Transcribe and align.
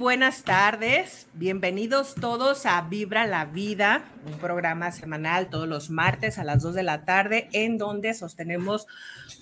buenas 0.00 0.44
tardes. 0.44 1.26
Bienvenidos 1.34 2.14
todos 2.14 2.64
a 2.64 2.80
Vibra 2.80 3.26
la 3.26 3.44
Vida, 3.44 4.02
un 4.24 4.38
programa 4.38 4.92
semanal 4.92 5.50
todos 5.50 5.68
los 5.68 5.90
martes 5.90 6.38
a 6.38 6.44
las 6.44 6.62
2 6.62 6.74
de 6.74 6.82
la 6.82 7.04
tarde 7.04 7.50
en 7.52 7.76
donde 7.76 8.14
sostenemos 8.14 8.86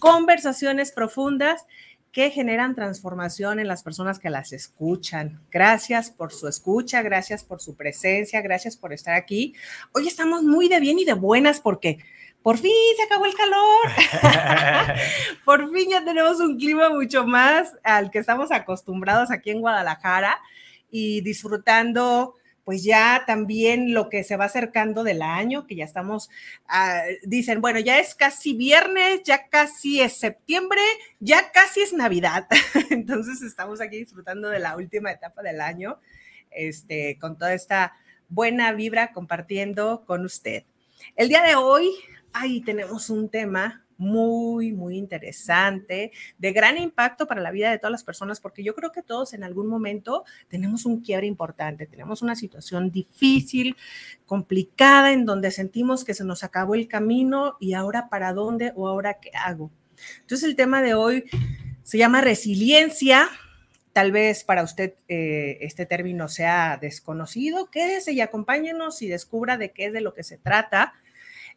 conversaciones 0.00 0.90
profundas 0.90 1.64
que 2.10 2.30
generan 2.30 2.74
transformación 2.74 3.60
en 3.60 3.68
las 3.68 3.84
personas 3.84 4.18
que 4.18 4.30
las 4.30 4.52
escuchan. 4.52 5.40
Gracias 5.52 6.10
por 6.10 6.32
su 6.32 6.48
escucha, 6.48 7.02
gracias 7.02 7.44
por 7.44 7.60
su 7.60 7.76
presencia, 7.76 8.40
gracias 8.40 8.76
por 8.76 8.92
estar 8.92 9.14
aquí. 9.14 9.54
Hoy 9.92 10.08
estamos 10.08 10.42
muy 10.42 10.68
de 10.68 10.80
bien 10.80 10.98
y 10.98 11.04
de 11.04 11.12
buenas 11.12 11.60
porque 11.60 12.00
por 12.42 12.58
fin 12.58 12.72
se 12.96 13.02
acabó 13.02 13.26
el 13.26 13.34
calor. 13.34 14.96
por 15.44 15.72
fin 15.72 15.90
ya 15.90 16.04
tenemos 16.04 16.40
un 16.40 16.58
clima 16.58 16.90
mucho 16.90 17.26
más 17.26 17.76
al 17.82 18.10
que 18.10 18.18
estamos 18.18 18.50
acostumbrados 18.52 19.30
aquí 19.30 19.50
en 19.50 19.60
Guadalajara 19.60 20.38
y 20.90 21.20
disfrutando 21.20 22.34
pues 22.68 22.84
ya 22.84 23.24
también 23.26 23.94
lo 23.94 24.10
que 24.10 24.22
se 24.24 24.36
va 24.36 24.44
acercando 24.44 25.02
del 25.02 25.22
año, 25.22 25.66
que 25.66 25.74
ya 25.74 25.86
estamos, 25.86 26.28
ah, 26.66 27.00
dicen, 27.22 27.62
bueno, 27.62 27.78
ya 27.78 27.98
es 27.98 28.14
casi 28.14 28.52
viernes, 28.52 29.22
ya 29.24 29.48
casi 29.48 30.02
es 30.02 30.18
septiembre, 30.18 30.82
ya 31.18 31.50
casi 31.50 31.80
es 31.80 31.94
Navidad. 31.94 32.46
Entonces 32.90 33.40
estamos 33.40 33.80
aquí 33.80 33.96
disfrutando 33.96 34.50
de 34.50 34.58
la 34.58 34.76
última 34.76 35.10
etapa 35.10 35.40
del 35.40 35.62
año, 35.62 35.98
este, 36.50 37.16
con 37.18 37.38
toda 37.38 37.54
esta 37.54 37.94
buena 38.28 38.70
vibra 38.72 39.12
compartiendo 39.14 40.04
con 40.04 40.26
usted. 40.26 40.64
El 41.16 41.30
día 41.30 41.42
de 41.42 41.54
hoy, 41.54 41.90
ahí 42.32 42.60
tenemos 42.60 43.10
un 43.10 43.28
tema 43.28 43.84
muy, 43.98 44.72
muy 44.72 44.96
interesante, 44.96 46.12
de 46.38 46.52
gran 46.52 46.78
impacto 46.78 47.26
para 47.26 47.42
la 47.42 47.50
vida 47.50 47.70
de 47.70 47.78
todas 47.78 47.90
las 47.90 48.04
personas, 48.04 48.40
porque 48.40 48.62
yo 48.62 48.74
creo 48.74 48.92
que 48.92 49.02
todos 49.02 49.34
en 49.34 49.42
algún 49.42 49.66
momento 49.66 50.24
tenemos 50.46 50.86
un 50.86 51.00
quiebre 51.00 51.26
importante, 51.26 51.86
tenemos 51.86 52.22
una 52.22 52.36
situación 52.36 52.90
difícil, 52.90 53.76
complicada, 54.24 55.12
en 55.12 55.26
donde 55.26 55.50
sentimos 55.50 56.04
que 56.04 56.14
se 56.14 56.24
nos 56.24 56.44
acabó 56.44 56.76
el 56.76 56.86
camino 56.86 57.56
y 57.60 57.74
ahora 57.74 58.08
para 58.08 58.32
dónde 58.32 58.72
o 58.76 58.86
ahora 58.86 59.18
qué 59.20 59.32
hago. 59.34 59.70
Entonces 60.20 60.48
el 60.48 60.56
tema 60.56 60.80
de 60.80 60.94
hoy 60.94 61.24
se 61.82 61.98
llama 61.98 62.20
resiliencia. 62.20 63.28
Tal 63.92 64.12
vez 64.12 64.44
para 64.44 64.62
usted 64.62 64.94
eh, 65.08 65.58
este 65.60 65.86
término 65.86 66.28
sea 66.28 66.78
desconocido. 66.80 67.68
Quédese 67.68 68.12
y 68.12 68.20
acompáñenos 68.20 69.02
y 69.02 69.08
descubra 69.08 69.56
de 69.56 69.72
qué 69.72 69.86
es 69.86 69.92
de 69.92 70.02
lo 70.02 70.14
que 70.14 70.22
se 70.22 70.38
trata 70.38 70.94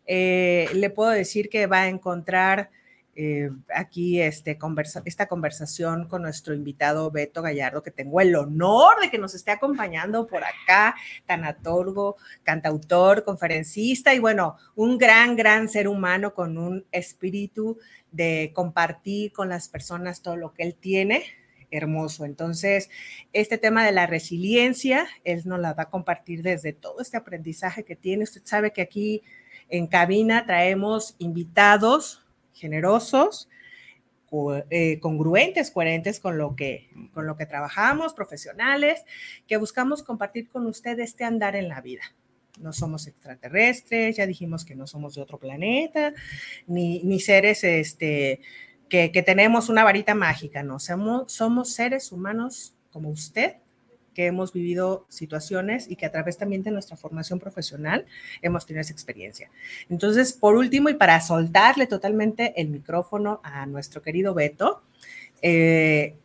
eh, 0.05 0.67
le 0.73 0.89
puedo 0.89 1.11
decir 1.11 1.49
que 1.49 1.67
va 1.67 1.81
a 1.81 1.87
encontrar 1.87 2.69
eh, 3.13 3.49
aquí 3.75 4.21
este 4.21 4.57
esta 5.03 5.27
conversación 5.27 6.07
con 6.07 6.21
nuestro 6.21 6.53
invitado 6.53 7.11
Beto 7.11 7.41
Gallardo, 7.41 7.83
que 7.83 7.91
tengo 7.91 8.21
el 8.21 8.35
honor 8.35 9.01
de 9.01 9.11
que 9.11 9.17
nos 9.17 9.35
esté 9.35 9.51
acompañando 9.51 10.27
por 10.27 10.43
acá, 10.43 10.95
tanatólogo, 11.25 12.15
cantautor, 12.43 13.25
conferencista 13.25 14.13
y 14.13 14.19
bueno, 14.19 14.55
un 14.75 14.97
gran, 14.97 15.35
gran 15.35 15.67
ser 15.67 15.89
humano 15.89 16.33
con 16.33 16.57
un 16.57 16.85
espíritu 16.91 17.77
de 18.11 18.51
compartir 18.55 19.33
con 19.33 19.49
las 19.49 19.67
personas 19.67 20.21
todo 20.21 20.37
lo 20.37 20.53
que 20.53 20.63
él 20.63 20.75
tiene. 20.75 21.23
Hermoso. 21.73 22.25
Entonces, 22.25 22.89
este 23.31 23.57
tema 23.57 23.85
de 23.85 23.93
la 23.93 24.05
resiliencia, 24.05 25.07
él 25.23 25.41
nos 25.45 25.59
la 25.59 25.73
va 25.73 25.83
a 25.83 25.89
compartir 25.89 26.43
desde 26.43 26.73
todo 26.73 26.99
este 27.01 27.15
aprendizaje 27.15 27.85
que 27.85 27.95
tiene. 27.95 28.25
Usted 28.25 28.41
sabe 28.43 28.71
que 28.73 28.81
aquí 28.81 29.21
en 29.71 29.87
cabina 29.87 30.45
traemos 30.45 31.15
invitados 31.17 32.23
generosos, 32.53 33.49
eh, 34.69 34.99
congruentes, 35.01 35.71
coherentes 35.71 36.19
con 36.19 36.37
lo, 36.37 36.55
que, 36.55 36.89
con 37.13 37.25
lo 37.25 37.35
que 37.35 37.45
trabajamos, 37.45 38.13
profesionales, 38.13 39.03
que 39.47 39.57
buscamos 39.57 40.03
compartir 40.03 40.47
con 40.47 40.67
usted 40.67 40.99
este 40.99 41.25
andar 41.25 41.55
en 41.55 41.67
la 41.67 41.81
vida. 41.81 42.03
No 42.59 42.71
somos 42.71 43.07
extraterrestres, 43.07 44.17
ya 44.17 44.27
dijimos 44.27 44.63
que 44.63 44.75
no 44.75 44.87
somos 44.87 45.15
de 45.15 45.21
otro 45.21 45.37
planeta, 45.37 46.13
ni, 46.67 47.01
ni 47.03 47.19
seres 47.19 47.63
este, 47.63 48.41
que, 48.87 49.11
que, 49.11 49.23
tenemos 49.23 49.69
una 49.69 49.83
varita 49.83 50.15
mágica, 50.15 50.63
no, 50.63 50.79
somos, 50.79 51.31
somos 51.31 51.73
seres 51.73 52.11
humanos 52.11 52.73
como 52.91 53.09
usted, 53.09 53.55
que 54.13 54.25
hemos 54.25 54.53
vivido 54.53 55.05
situaciones 55.09 55.89
y 55.89 55.95
que 55.95 56.05
a 56.05 56.11
través 56.11 56.37
también 56.37 56.63
de 56.63 56.71
nuestra 56.71 56.97
formación 56.97 57.39
profesional 57.39 58.05
hemos 58.41 58.65
tenido 58.65 58.81
esa 58.81 58.93
experiencia. 58.93 59.49
Entonces, 59.89 60.33
por 60.33 60.55
último, 60.55 60.89
y 60.89 60.95
para 60.95 61.19
soltarle 61.21 61.87
totalmente 61.87 62.53
el 62.59 62.69
micrófono 62.69 63.39
a 63.43 63.65
nuestro 63.65 64.01
querido 64.01 64.33
Beto, 64.33 64.81
eh, 65.41 66.15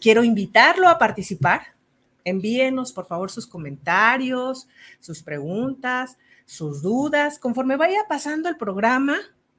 quiero 0.00 0.24
invitarlo 0.24 0.88
a 0.88 0.98
participar. 0.98 1.74
Envíenos, 2.24 2.92
por 2.92 3.06
favor, 3.06 3.30
sus 3.30 3.46
comentarios, 3.46 4.68
sus 4.98 5.22
preguntas, 5.22 6.18
sus 6.44 6.82
dudas. 6.82 7.38
Conforme 7.38 7.76
vaya 7.76 8.00
pasando 8.08 8.48
el 8.48 8.56
programa, 8.56 9.16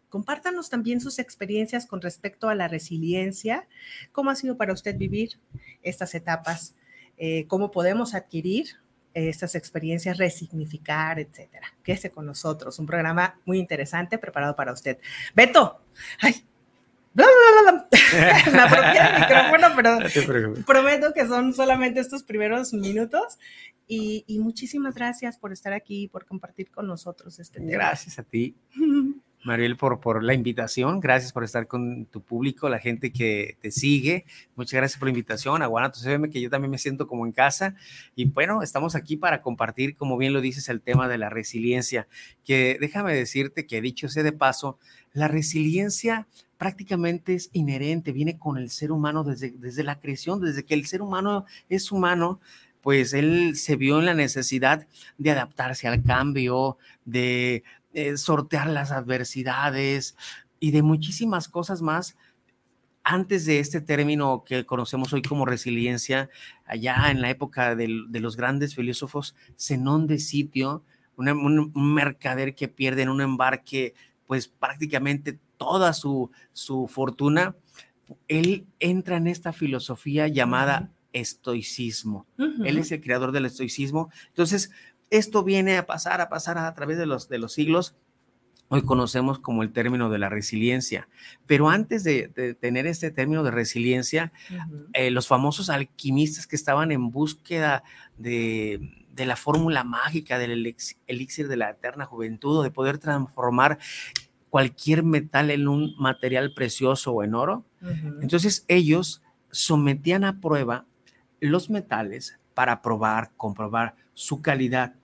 compártanos 0.09 0.69
también 0.69 0.99
sus 0.99 1.19
experiencias 1.19 1.85
con 1.85 2.01
respecto 2.01 2.49
a 2.49 2.55
la 2.55 2.67
resiliencia. 2.67 3.67
¿Cómo 4.11 4.31
ha 4.31 4.35
sido 4.35 4.57
para 4.57 4.73
usted 4.73 4.97
vivir 4.97 5.39
estas 5.81 6.13
etapas 6.13 6.75
eh, 7.17 7.45
cómo 7.47 7.72
podemos 7.72 8.13
adquirir 8.13 8.78
estas 9.13 9.55
experiencias, 9.55 10.17
resignificar, 10.17 11.19
etcétera. 11.19 11.73
Quédese 11.83 12.11
con 12.11 12.25
nosotros, 12.25 12.78
un 12.78 12.85
programa 12.85 13.39
muy 13.45 13.57
interesante 13.57 14.19
preparado 14.19 14.55
para 14.55 14.72
usted. 14.72 15.00
Beto, 15.33 15.81
ay, 16.19 16.35
bla, 17.13 17.25
bla, 17.25 17.72
bla, 17.72 17.88
Me 18.51 18.59
apropié 18.59 19.03
del 19.03 19.19
micrófono, 19.19 19.67
pero 19.75 20.63
prometo 20.66 21.13
que 21.13 21.25
son 21.25 21.53
solamente 21.53 22.00
estos 22.00 22.22
primeros 22.23 22.73
minutos. 22.73 23.39
Y, 23.88 24.25
y, 24.27 24.39
muchísimas 24.39 24.95
gracias 24.95 25.38
por 25.38 25.53
estar 25.53 25.72
aquí, 25.72 26.09
por 26.09 26.25
compartir 26.25 26.69
con 26.69 26.88
nosotros 26.88 27.39
este 27.39 27.59
tema. 27.59 27.71
Gracias 27.71 28.19
a 28.19 28.24
ti. 28.24 28.53
Mariel, 29.44 29.78
por, 29.78 30.00
por 30.00 30.24
la 30.24 30.34
invitación. 30.34 31.00
Gracias 31.00 31.31
por 31.31 31.44
estar 31.44 31.68
con 31.68 32.06
tu 32.06 32.22
público, 32.22 32.69
la 32.69 32.80
gente 32.80 33.12
que 33.12 33.57
te 33.62 33.72
sigue. 33.72 34.25
Muchas 34.56 34.74
gracias 34.74 35.00
por 35.00 35.07
la 35.07 35.12
invitación 35.12 35.62
a 35.62 35.68
Guanatos 35.68 36.01
FM, 36.01 36.30
que 36.30 36.42
yo 36.42 36.50
también 36.50 36.72
me 36.72 36.78
siento 36.78 37.07
como 37.07 37.25
en 37.25 37.31
casa. 37.31 37.75
Y 38.16 38.25
bueno, 38.25 38.62
estamos 38.62 38.95
aquí 38.95 39.16
para 39.16 39.42
compartir, 39.42 39.95
como 39.95 40.18
bien 40.18 40.34
lo 40.34 40.42
dices, 40.42 40.69
el 40.69 40.81
tema 40.81 41.07
de 41.07 41.18
la 41.18 41.30
resiliencia, 41.30 42.07
que 42.44 42.78
déjame 42.80 43.13
decirte 43.13 43.66
que 43.66 43.81
dicho 43.81 44.10
sea 44.10 44.24
de 44.24 44.31
paso, 44.34 44.80
la 45.13 45.28
resiliencia 45.28 46.28
prácticamente 46.57 47.36
es 47.36 47.50
inherente, 47.54 48.12
viene 48.12 48.38
con 48.38 48.57
el 48.57 48.69
ser 48.69 48.92
humano 48.92 49.24
desde, 49.24 49.51
desde 49.51 49.84
la 49.84 50.00
creación, 50.00 50.42
desde 50.42 50.63
que 50.63 50.74
el 50.74 50.86
ser 50.88 51.01
humano 51.01 51.45
es 51.69 51.92
humano, 51.92 52.39
pues 52.81 53.13
él 53.13 53.56
se 53.56 53.75
vio 53.75 54.00
en 54.00 54.06
la 54.06 54.13
necesidad 54.13 54.88
de 55.18 55.31
adaptarse 55.31 55.88
al 55.88 56.04
cambio, 56.04 56.78
de 57.06 57.63
eh, 57.97 58.15
sortear 58.15 58.69
las 58.69 58.91
adversidades 58.91 60.15
y 60.59 60.69
de 60.69 60.83
muchísimas 60.83 61.47
cosas 61.47 61.81
más. 61.81 62.15
Antes 63.03 63.47
de 63.47 63.57
este 63.57 63.81
término 63.81 64.44
que 64.45 64.67
conocemos 64.67 65.13
hoy 65.13 65.23
como 65.23 65.47
resiliencia, 65.47 66.29
allá 66.67 67.09
en 67.09 67.23
la 67.23 67.31
época 67.31 67.75
de, 67.75 67.88
los 67.88 68.38
grandes 68.38 68.75
filósofos, 68.75 69.35
Zenón 69.57 70.05
de 70.05 70.19
Sitio 70.19 70.83
un, 71.15 71.71
mercader 71.73 72.53
que 72.53 72.67
pierde 72.67 73.01
en 73.01 73.09
un 73.09 73.19
embarque, 73.19 73.95
pues 74.27 74.47
prácticamente 74.47 75.39
toda 75.57 75.91
su, 75.93 76.29
su 76.53 76.88
fortuna, 76.88 77.55
él 78.27 78.67
entra 78.77 79.17
en 79.17 79.25
esta 79.25 79.53
filosofía 79.53 80.27
llamada 80.27 80.91
estoicismo. 81.13 82.27
Él 82.63 82.77
es 82.77 82.91
el 82.91 83.01
creador 83.01 83.31
del 83.31 83.47
estoicismo. 83.47 84.11
Entonces, 84.27 84.69
esto 85.09 85.44
viene 85.44 85.77
a 85.77 85.86
pasar, 85.86 86.21
a 86.21 86.30
pasar 86.30 86.57
a, 86.57 86.74
través 86.74 86.98
de 86.98 87.06
los, 87.06 87.30
de 87.30 87.38
los 87.38 87.54
siglos. 87.54 87.95
Hoy 88.69 88.81
conocemos 88.81 89.39
como 89.39 89.63
el 89.63 89.71
término 89.71 90.09
de 90.09 90.19
la 90.19 90.30
resiliencia. 90.30 91.07
Pero 91.45 91.69
antes 91.69 92.04
de, 92.04 92.57
tener 92.59 92.86
este 92.86 93.12
término 93.12 93.44
de 93.44 93.51
resiliencia, 93.51 94.33
eh, 94.94 95.09
los 95.09 95.27
famosos 95.27 95.69
alquimistas 95.69 96.48
que 96.48 96.57
estaban 96.57 96.92
en 96.92 97.12
búsqueda 97.12 97.83
de, 98.18 99.07
de 99.18 99.25
la 99.25 99.36
fórmula 99.36 99.83
mágica 99.83 100.38
del 100.38 100.75
elixir 101.07 101.48
de 101.48 101.57
la 101.57 101.71
eterna 101.71 102.06
juventud 102.06 102.57
o 102.57 102.63
de 102.63 102.71
poder 102.71 102.98
transformar 103.00 103.80
cualquier 104.50 105.03
metal 105.03 105.50
en 105.50 105.68
un 105.68 105.95
material 105.98 106.53
precioso 106.53 107.12
o 107.12 107.24
en 107.24 107.36
oro. 107.36 107.65
Entonces 108.21 108.65
ellos 108.68 109.21
sometían 109.51 110.24
a 110.24 110.39
prueba 110.39 110.86
los 111.39 111.69
metales 111.69 112.39
para 112.57 112.81
probar, 112.81 113.30
comprobar 113.38 113.94
su 114.15 114.42
calidad, 114.42 114.95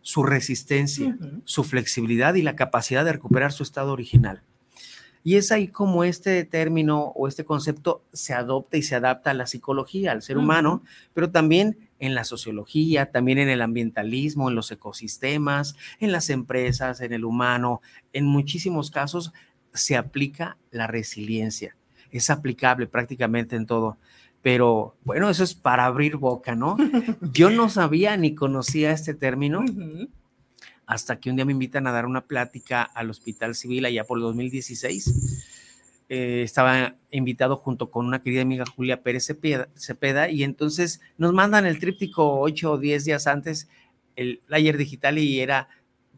su 0.00 0.24
resistencia, 0.24 1.16
su 1.44 1.62
flexibilidad 1.62 2.34
y 2.34 2.42
la 2.42 2.56
capacidad 2.56 3.04
de 3.04 3.12
recuperar 3.12 3.52
su 3.52 3.62
estado 3.62 3.92
original. 3.92 4.42
Y 5.22 5.36
es 5.36 5.52
ahí 5.52 5.68
como 5.68 6.02
este 6.02 6.44
término 6.44 7.12
o 7.14 7.28
este 7.28 7.44
concepto 7.44 8.02
se 8.12 8.34
adopta 8.34 8.78
y 8.78 8.82
se 8.82 8.96
adapta 8.96 9.30
a 9.30 9.34
la 9.34 9.46
psicología, 9.46 10.10
al 10.10 10.22
ser 10.22 10.38
humano, 10.38 10.82
pero 11.14 11.30
también 11.30 11.88
en 12.00 12.16
la 12.16 12.24
sociología, 12.24 13.12
también 13.12 13.38
en 13.38 13.48
el 13.48 13.62
ambientalismo, 13.62 14.48
en 14.48 14.56
los 14.56 14.72
ecosistemas, 14.72 15.76
en 16.00 16.10
las 16.10 16.30
empresas, 16.30 17.00
en 17.00 17.12
el 17.12 17.24
humano. 17.24 17.80
En 18.12 18.26
muchísimos 18.26 18.90
casos 18.90 19.32
se 19.72 19.96
aplica 19.96 20.56
la 20.72 20.88
resiliencia. 20.88 21.76
Es 22.10 22.28
aplicable 22.28 22.88
prácticamente 22.88 23.54
en 23.54 23.66
todo. 23.66 23.98
Pero 24.42 24.96
bueno, 25.04 25.30
eso 25.30 25.44
es 25.44 25.54
para 25.54 25.86
abrir 25.86 26.16
boca, 26.16 26.54
¿no? 26.54 26.76
Yo 27.32 27.50
no 27.50 27.68
sabía 27.68 28.16
ni 28.16 28.34
conocía 28.34 28.90
este 28.90 29.14
término 29.14 29.64
hasta 30.86 31.20
que 31.20 31.30
un 31.30 31.36
día 31.36 31.44
me 31.44 31.52
invitan 31.52 31.86
a 31.86 31.92
dar 31.92 32.06
una 32.06 32.26
plática 32.26 32.82
al 32.82 33.08
Hospital 33.08 33.54
Civil 33.54 33.84
allá 33.84 34.04
por 34.04 34.18
el 34.18 34.22
2016. 34.22 35.44
Eh, 36.08 36.42
estaba 36.42 36.96
invitado 37.10 37.56
junto 37.56 37.90
con 37.90 38.04
una 38.04 38.20
querida 38.20 38.42
amiga 38.42 38.66
Julia 38.66 39.02
Pérez 39.02 39.32
Cepeda, 39.74 40.28
y 40.28 40.42
entonces 40.42 41.00
nos 41.16 41.32
mandan 41.32 41.64
el 41.64 41.78
tríptico 41.78 42.40
ocho 42.40 42.72
o 42.72 42.78
diez 42.78 43.04
días 43.04 43.26
antes, 43.26 43.68
el 44.16 44.40
player 44.46 44.76
digital 44.76 45.18
y 45.18 45.40
era 45.40 45.68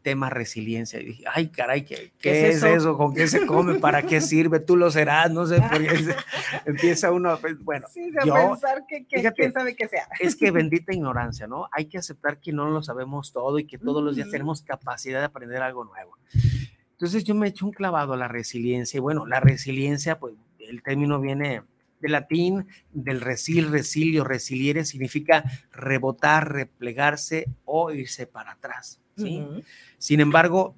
tema 0.05 0.29
resiliencia. 0.29 1.01
Y 1.01 1.05
dije, 1.05 1.23
ay, 1.33 1.47
caray, 1.47 1.83
¿qué, 1.83 2.13
qué, 2.19 2.49
es, 2.49 2.61
eso? 2.61 2.95
¿Con 2.95 3.15
qué 3.15 3.27
se 3.27 3.47
come? 3.47 3.79
¿Para 3.79 4.03
qué 4.03 4.21
sirve? 4.21 4.59
Tú 4.59 4.77
lo 4.77 4.91
serás, 4.91 5.31
no 5.31 5.47
sé, 5.47 5.59
porque 5.59 5.87
empieza 6.65 7.11
uno 7.11 7.31
a 7.31 7.39
bueno, 7.61 7.87
sí, 7.91 8.11
pensar 8.13 8.83
que, 8.87 9.03
quién 9.07 9.51
sabe 9.51 9.75
qué 9.75 9.87
sea. 9.87 10.07
Es 10.19 10.35
que 10.35 10.51
bendita 10.51 10.93
ignorancia, 10.93 11.47
¿no? 11.47 11.67
Hay 11.71 11.87
que 11.87 11.97
aceptar 11.97 12.39
que 12.39 12.53
no 12.53 12.69
lo 12.69 12.83
sabemos 12.83 13.33
todo 13.33 13.57
y 13.57 13.65
que 13.65 13.79
todos 13.79 14.03
los 14.03 14.15
días 14.15 14.29
tenemos 14.29 14.61
capacidad 14.61 15.21
de 15.21 15.25
aprender 15.25 15.63
algo 15.63 15.83
nuevo. 15.85 16.19
Entonces 16.91 17.23
yo 17.23 17.33
me 17.33 17.47
echo 17.47 17.65
un 17.65 17.71
clavado 17.71 18.13
a 18.13 18.17
la 18.17 18.27
resiliencia 18.27 18.99
y 18.99 19.01
bueno, 19.01 19.25
la 19.25 19.39
resiliencia, 19.39 20.19
pues 20.19 20.35
el 20.59 20.83
término 20.83 21.19
viene 21.19 21.63
del 21.99 22.11
latín, 22.11 22.67
del 22.91 23.21
resil, 23.21 23.71
resilio, 23.71 24.23
resiliere, 24.23 24.85
significa 24.85 25.43
rebotar, 25.71 26.53
replegarse 26.53 27.47
o 27.65 27.89
irse 27.89 28.27
para 28.27 28.51
atrás. 28.51 29.01
¿Sí? 29.15 29.43
Sin 29.97 30.19
embargo, 30.19 30.75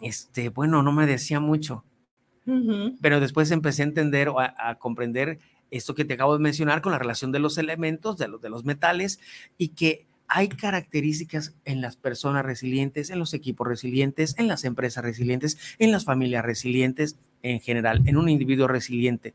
este, 0.00 0.48
bueno, 0.48 0.82
no 0.82 0.92
me 0.92 1.06
decía 1.06 1.40
mucho, 1.40 1.84
pero 3.00 3.20
después 3.20 3.50
empecé 3.50 3.82
a 3.82 3.86
entender 3.86 4.28
o 4.28 4.40
a, 4.40 4.74
comprender 4.78 5.38
esto 5.70 5.94
que 5.94 6.04
te 6.04 6.14
acabo 6.14 6.34
de 6.36 6.42
mencionar 6.42 6.82
con 6.82 6.92
la 6.92 6.98
relación 6.98 7.32
de 7.32 7.38
los 7.38 7.58
elementos, 7.58 8.18
de 8.18 8.28
los, 8.28 8.40
de 8.40 8.50
los 8.50 8.64
metales, 8.64 9.18
y 9.56 9.68
que 9.68 10.06
hay 10.28 10.48
características 10.48 11.54
en 11.64 11.80
las 11.80 11.96
personas 11.96 12.44
resilientes, 12.44 13.10
en 13.10 13.18
los 13.18 13.34
equipos 13.34 13.66
resilientes, 13.66 14.34
en 14.38 14.48
las 14.48 14.64
empresas 14.64 15.04
resilientes, 15.04 15.58
en 15.78 15.92
las 15.92 16.04
familias 16.04 16.44
resilientes 16.44 17.16
en 17.42 17.60
general, 17.60 18.02
en 18.06 18.16
un 18.16 18.28
individuo 18.28 18.66
resiliente. 18.66 19.34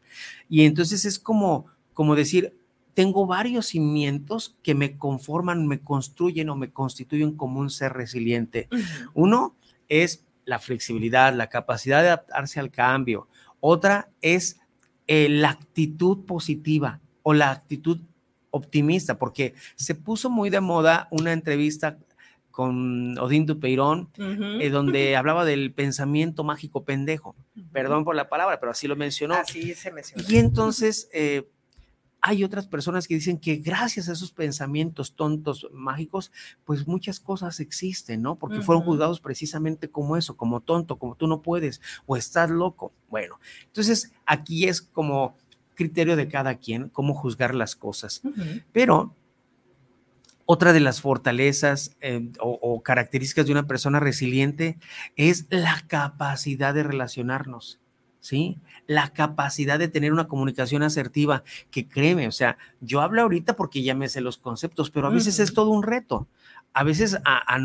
Y 0.50 0.66
entonces 0.66 1.06
es 1.06 1.20
como, 1.20 1.68
como 1.94 2.16
decir, 2.16 2.54
tengo 2.94 3.26
varios 3.26 3.68
cimientos 3.68 4.58
que 4.64 4.76
me 4.76 4.98
conforman, 4.98 5.68
me 5.68 5.80
construyen 5.80 6.50
o 6.50 6.56
me 6.56 6.72
constituyen 6.72 7.36
como 7.36 7.60
un 7.60 7.70
ser 7.70 7.94
resiliente. 7.94 8.68
Uno 9.14 9.56
es 9.88 10.26
la 10.46 10.60
flexibilidad, 10.60 11.34
la 11.34 11.48
capacidad 11.48 12.02
de 12.02 12.08
adaptarse 12.08 12.60
al 12.60 12.72
cambio. 12.72 13.28
Otra 13.60 14.10
es 14.22 14.60
eh, 15.08 15.30
la 15.30 15.50
actitud 15.50 16.26
positiva 16.26 17.00
o 17.24 17.34
la 17.34 17.52
actitud 17.52 18.00
optimista, 18.52 19.20
porque 19.20 19.54
se 19.76 19.96
puso 19.96 20.30
muy 20.30 20.50
de 20.50 20.62
moda 20.62 21.08
una 21.12 21.34
entrevista 21.34 21.98
con 22.52 23.18
Odín 23.20 23.46
Dupeirón, 23.46 24.10
eh, 24.18 24.70
donde 24.70 25.16
hablaba 25.16 25.46
del 25.46 25.72
pensamiento 25.72 26.44
mágico 26.44 26.84
pendejo. 26.84 27.36
Perdón 27.72 28.04
por 28.04 28.16
la 28.16 28.28
palabra, 28.28 28.60
pero 28.60 28.72
así 28.72 28.88
lo 28.88 28.96
mencionó. 28.96 29.36
Así 29.36 29.74
se 29.76 29.92
mencionó. 29.92 30.26
Y 30.28 30.38
entonces, 30.38 31.10
eh, 31.14 31.48
hay 32.22 32.44
otras 32.44 32.68
personas 32.68 33.08
que 33.08 33.16
dicen 33.16 33.38
que 33.38 33.58
gracias 33.58 34.10
a 34.10 34.14
esos 34.14 34.32
pensamientos 34.32 35.16
tontos, 35.16 35.68
mágicos, 35.72 36.32
pues 36.66 36.88
muchas 36.88 37.20
cosas 37.20 37.60
existen, 37.60 38.22
¿no? 38.22 38.36
Porque 38.36 38.62
fueron 38.62 38.84
juzgados 38.84 39.20
precisamente 39.22 39.90
como 39.90 40.18
eso, 40.18 40.36
como 40.36 40.62
tonto, 40.62 40.98
como 40.98 41.16
tú 41.16 41.28
no 41.28 41.42
puedes 41.42 41.82
o 42.06 42.18
estás 42.18 42.50
loco. 42.50 42.92
Bueno, 43.10 43.40
entonces 43.66 44.12
aquí 44.26 44.68
es 44.68 44.82
como 44.82 45.36
criterio 45.76 46.16
de 46.16 46.28
cada 46.28 46.56
quien 46.56 46.90
cómo 46.90 47.14
juzgar 47.14 47.56
las 47.56 47.76
cosas. 47.76 48.22
Pero 48.74 49.16
otra 50.46 50.74
de 50.74 50.82
las 50.82 51.00
fortalezas 51.00 51.96
eh, 52.02 52.32
o 52.40 52.82
características 52.84 53.46
de 53.46 53.52
una 53.54 53.68
persona 53.68 54.00
resiliente 54.00 54.78
es 55.16 55.46
la 55.50 55.84
capacidad 55.88 56.74
de 56.74 56.84
relacionarnos. 56.84 57.80
¿Sí? 58.20 58.58
La 58.88 59.12
capacidad 59.14 59.80
de 59.80 59.88
tener 59.88 60.14
una 60.14 60.28
comunicación 60.28 60.84
asertiva, 60.84 61.44
que 61.72 61.88
créeme, 61.88 62.28
o 62.28 62.32
sea, 62.32 62.58
yo 62.82 63.02
hablo 63.02 63.22
ahorita 63.22 63.56
porque 63.56 63.84
ya 63.84 63.96
me 63.96 64.10
sé 64.10 64.22
los 64.22 64.38
conceptos, 64.38 64.90
pero 64.90 65.08
a 65.08 65.12
veces 65.12 65.40
es 65.40 65.54
todo 65.54 65.70
un 65.70 65.84
reto. 65.84 66.28
A 66.74 66.84
veces 66.84 67.18
a, 67.26 67.56
a 67.56 67.60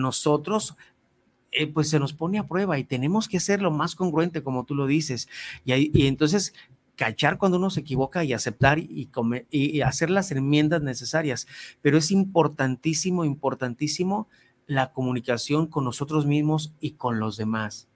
eh, 1.53 1.67
pues 1.69 1.89
se 1.89 2.01
nos 2.01 2.13
pone 2.13 2.39
a 2.39 2.47
prueba 2.47 2.79
y 2.79 2.85
tenemos 2.85 3.29
que 3.29 3.39
ser 3.39 3.63
lo 3.63 3.71
más 3.71 3.95
congruente, 3.95 4.43
como 4.43 4.65
tú 4.65 4.75
lo 4.75 4.87
dices. 4.87 5.29
Y, 5.65 5.91
y 5.97 6.07
entonces 6.07 6.53
cachar 6.97 7.39
cuando 7.39 7.59
uno 7.59 7.71
se 7.71 7.81
equivoca 7.81 8.25
y 8.25 8.33
aceptar 8.33 8.79
y, 8.79 9.09
y 9.51 9.81
hacer 9.81 10.11
las 10.11 10.31
enmiendas 10.33 10.83
necesarias. 10.83 11.47
Pero 11.83 11.99
es 11.99 12.11
importantísimo, 12.11 13.25
importantísimo 13.25 14.29
la 14.67 14.93
comunicación 14.93 15.67
con 15.67 15.85
nosotros 15.85 16.27
mismos 16.27 16.73
y 16.81 16.93
con 16.93 17.21
los 17.21 17.37
demás. 17.37 17.89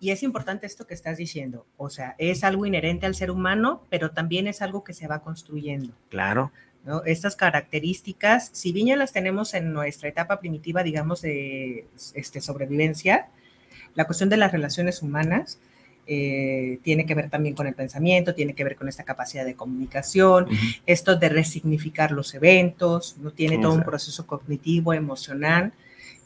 Y 0.00 0.10
es 0.10 0.22
importante 0.22 0.66
esto 0.66 0.86
que 0.86 0.94
estás 0.94 1.16
diciendo, 1.16 1.66
o 1.76 1.90
sea, 1.90 2.14
es 2.18 2.44
algo 2.44 2.66
inherente 2.66 3.06
al 3.06 3.14
ser 3.14 3.30
humano, 3.30 3.82
pero 3.88 4.10
también 4.10 4.46
es 4.46 4.62
algo 4.62 4.84
que 4.84 4.92
se 4.92 5.06
va 5.06 5.20
construyendo. 5.22 5.92
Claro. 6.08 6.52
¿no? 6.84 7.02
Estas 7.04 7.36
características, 7.36 8.50
si 8.52 8.72
bien 8.72 8.88
ya 8.88 8.96
las 8.96 9.12
tenemos 9.12 9.54
en 9.54 9.72
nuestra 9.72 10.08
etapa 10.08 10.40
primitiva, 10.40 10.82
digamos, 10.82 11.22
de 11.22 11.86
este, 12.14 12.40
sobrevivencia, 12.40 13.28
la 13.94 14.04
cuestión 14.04 14.28
de 14.28 14.36
las 14.36 14.52
relaciones 14.52 15.02
humanas 15.02 15.58
eh, 16.06 16.78
tiene 16.82 17.04
que 17.04 17.14
ver 17.14 17.28
también 17.28 17.54
con 17.54 17.66
el 17.66 17.74
pensamiento, 17.74 18.34
tiene 18.34 18.54
que 18.54 18.64
ver 18.64 18.76
con 18.76 18.88
esta 18.88 19.04
capacidad 19.04 19.44
de 19.44 19.54
comunicación, 19.54 20.46
esto 20.86 21.16
de 21.16 21.28
resignificar 21.28 22.12
los 22.12 22.34
eventos, 22.34 23.16
no 23.18 23.30
tiene 23.32 23.58
todo 23.58 23.74
un 23.74 23.82
proceso 23.82 24.26
cognitivo, 24.26 24.94
emocional 24.94 25.72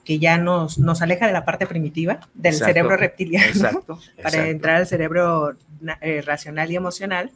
que 0.04 0.18
ya 0.18 0.38
nos, 0.38 0.78
nos 0.78 1.02
aleja 1.02 1.26
de 1.26 1.32
la 1.32 1.44
parte 1.44 1.66
primitiva 1.66 2.20
del 2.34 2.54
cerebro 2.54 2.96
reptiliano 2.96 3.84
para 4.22 4.48
entrar 4.48 4.76
al 4.76 4.86
cerebro 4.86 5.54
eh, 6.00 6.22
racional 6.22 6.70
y 6.70 6.76
emocional 6.76 7.30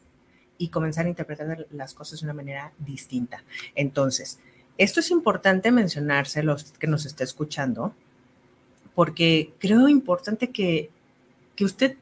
y 0.58 0.68
comenzar 0.68 1.06
a 1.06 1.08
interpretar 1.08 1.66
las 1.70 1.94
cosas 1.94 2.20
de 2.20 2.26
una 2.26 2.34
manera 2.34 2.72
distinta. 2.78 3.44
Entonces, 3.74 4.38
esto 4.78 5.00
es 5.00 5.10
importante 5.10 5.70
mencionarse 5.70 6.42
los 6.42 6.64
que 6.72 6.86
nos 6.86 7.06
está 7.06 7.24
escuchando, 7.24 7.94
porque 8.94 9.52
creo 9.58 9.88
importante 9.88 10.50
que, 10.50 10.90
que 11.54 11.64
usted 11.64 11.96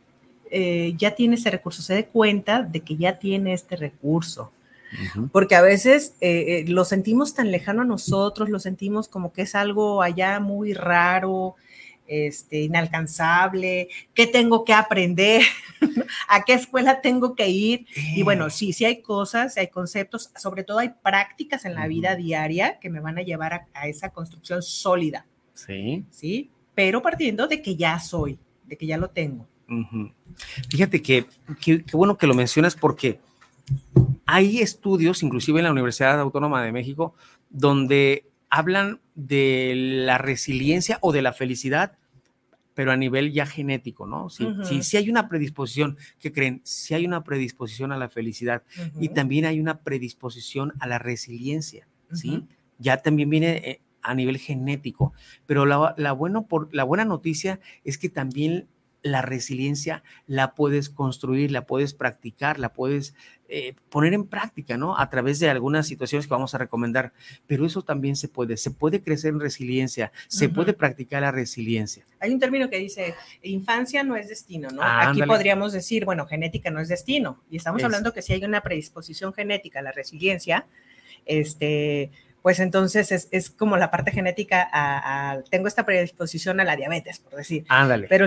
eh, 0.51 0.95
ya 0.97 1.15
tiene 1.15 1.35
ese 1.35 1.51
recurso, 1.51 1.83
se 1.83 1.95
dé 1.95 2.07
cuenta 2.07 2.63
de 2.63 2.81
que 2.81 2.97
ya 2.97 3.19
tiene 3.19 3.53
este 3.53 3.77
recurso 3.77 4.53
porque 5.33 5.55
a 5.55 5.63
veces 5.63 6.15
eh, 6.21 6.61
eh, 6.61 6.65
lo 6.69 6.85
sentimos 6.85 7.35
tan 7.35 7.51
lejano 7.51 7.83
a 7.83 7.87
nosotros, 7.87 8.49
lo 8.49 8.59
sentimos 8.59 9.09
como 9.09 9.33
que 9.33 9.43
es 9.43 9.55
algo 9.55 10.03
allá 10.03 10.41
muy 10.41 10.73
raro, 10.73 11.57
este, 12.07 12.63
inalcanzable, 12.63 13.89
qué 14.13 14.27
tengo 14.27 14.65
que 14.65 14.73
aprender, 14.73 15.43
a 16.29 16.45
qué 16.45 16.55
escuela 16.55 17.01
tengo 17.01 17.35
que 17.35 17.49
ir. 17.49 17.87
Y 18.15 18.23
bueno, 18.23 18.51
sí, 18.51 18.73
sí 18.73 18.85
hay 18.85 19.03
cosas, 19.03 19.57
hay 19.57 19.69
conceptos, 19.69 20.31
sobre 20.37 20.65
todo 20.65 20.79
hay 20.79 20.93
prácticas 21.03 21.65
en 21.65 21.75
la 21.75 21.87
vida 21.87 22.17
diaria 22.17 22.79
que 22.79 22.91
me 22.91 23.01
van 23.01 23.19
a 23.19 23.23
llevar 23.23 23.67
a, 23.75 23.89
esa 23.89 24.11
construcción 24.11 24.63
sólida. 24.63 25.27
Sí. 25.55 26.05
Sí, 26.11 26.51
pero 26.75 27.01
partiendo 27.03 27.47
de 27.47 27.63
que 27.63 27.77
ya 27.77 27.99
soy, 27.99 28.39
de 28.67 28.77
que 28.77 28.87
ya 28.87 28.99
lo 28.99 29.09
tengo. 29.11 29.47
Fíjate 30.69 31.01
que 31.01 31.25
qué 31.61 31.85
bueno 31.93 32.19
que 32.19 32.27
lo 32.27 32.35
mencionas 32.35 32.75
porque 32.75 33.19
hay 34.27 34.61
estudios, 34.61 35.23
inclusive 35.23 35.61
en 35.61 35.65
la 35.65 35.73
Universidad 35.73 36.19
Autónoma 36.21 36.63
de 36.63 36.73
México, 36.73 37.15
donde 37.51 38.27
hablan 38.51 39.01
de 39.15 39.75
la 39.77 40.19
resiliencia 40.19 40.99
o 41.01 41.13
de 41.13 41.23
la 41.23 41.33
felicidad, 41.33 41.99
pero 42.75 42.91
a 42.91 42.97
nivel 42.97 43.33
ya 43.33 43.47
genético, 43.47 44.07
¿no? 44.07 44.29
Si, 44.31 44.47
si, 44.83 44.97
hay 44.97 45.09
una 45.09 45.29
predisposición, 45.29 45.97
¿qué 46.19 46.33
creen? 46.33 46.61
Si 46.65 46.95
hay 46.95 47.07
una 47.07 47.23
predisposición 47.23 47.93
a 47.93 47.97
la 47.97 48.09
felicidad 48.09 48.65
y 48.99 49.11
también 49.11 49.45
hay 49.45 49.61
una 49.61 49.79
predisposición 49.81 50.73
a 50.81 50.89
la 50.89 50.99
resiliencia, 50.99 51.87
¿sí? 52.13 52.45
Ya 52.79 52.97
también 52.97 53.31
viene 53.31 53.57
eh, 53.65 53.81
a 54.03 54.15
nivel 54.15 54.39
genético, 54.39 55.13
pero 55.47 55.67
la, 55.67 55.95
la, 55.97 56.13
bueno 56.13 56.47
por, 56.47 56.75
la 56.75 56.83
buena 56.83 57.05
noticia 57.05 57.61
es 57.85 57.99
que 57.99 58.09
también 58.09 58.67
la 59.05 59.23
resiliencia 59.23 60.03
la 60.27 60.55
puedes 60.55 60.91
construir, 60.91 61.53
la 61.53 61.67
puedes 61.67 61.95
practicar, 61.95 62.59
la 62.59 62.73
puedes 62.73 63.15
eh, 63.49 63.75
poner 63.91 64.15
en 64.15 64.27
práctica, 64.27 64.77
¿no? 64.77 64.99
A 64.99 65.11
través 65.11 65.39
de 65.39 65.51
algunas 65.51 65.87
situaciones 65.87 66.27
que 66.27 66.33
vamos 66.33 66.55
a 66.55 66.59
recomendar. 66.59 67.13
Pero 67.47 67.67
eso 67.67 67.83
también 67.83 68.17
se 68.17 68.29
puede, 68.29 68.57
se 68.57 68.71
puede 68.71 69.03
crecer 69.03 69.33
en 69.35 69.41
resiliencia, 69.41 70.13
se 70.29 70.49
puede 70.49 70.73
practicar 70.73 71.23
la 71.23 71.31
resiliencia. 71.31 72.05
Hay 72.21 72.33
un 72.33 72.41
término 72.41 72.71
que 72.71 72.79
dice, 72.79 73.15
infancia 73.43 74.03
no 74.03 74.17
es 74.17 74.29
destino, 74.29 74.71
¿no? 74.71 74.81
Aquí 74.83 75.23
podríamos 75.23 75.73
decir, 75.73 76.05
bueno, 76.05 76.27
genética 76.27 76.71
no 76.71 76.81
es 76.81 76.89
destino. 76.89 77.43
Y 77.51 77.57
estamos 77.57 77.83
hablando 77.85 78.13
que 78.13 78.23
si 78.23 78.33
hay 78.33 78.45
una 78.45 78.63
predisposición 78.63 79.35
genética 79.35 79.81
a 79.81 79.83
la 79.83 79.93
resiliencia, 79.93 80.67
este, 81.27 82.11
pues 82.45 82.61
entonces 82.61 83.27
es, 83.31 83.49
como 83.49 83.79
la 83.79 83.91
parte 83.91 84.11
genética, 84.11 84.69
a, 84.71 85.39
tengo 85.49 85.67
esta 85.67 85.87
predisposición 85.87 86.61
a 86.61 86.65
la 86.65 86.77
diabetes, 86.77 87.19
por 87.19 87.37
decir. 87.37 87.65
Ándale. 87.71 88.07
Pero 88.07 88.27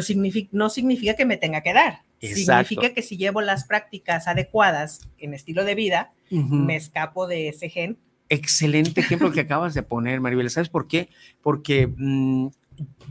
no 0.53 0.69
significa 0.71 1.13
que 1.13 1.25
me 1.25 1.38
tenga 1.38 1.62
que 1.62 1.71
dar. 1.71 2.01
Significa 2.19 2.95
que 2.95 3.03
si 3.03 3.15
llevo 3.15 3.41
las 3.41 3.65
prácticas 3.65 4.27
adecuadas 4.27 5.07
en 5.19 5.36
estilo 5.36 5.63
de 5.65 5.75
vida, 5.75 6.13
me 6.31 6.75
escapo 6.75 7.27
de 7.27 7.50
ese 7.50 7.69
gen. 7.69 8.00
Excelente 8.27 9.01
ejemplo 9.01 9.31
que 9.31 9.41
acabas 9.41 9.75
de 9.75 9.83
poner, 9.83 10.19
Maribel. 10.19 10.50
¿Sabes 10.50 10.69
por 10.69 10.88
qué? 10.88 11.09
Porque 11.43 11.86
mm, 11.86 12.47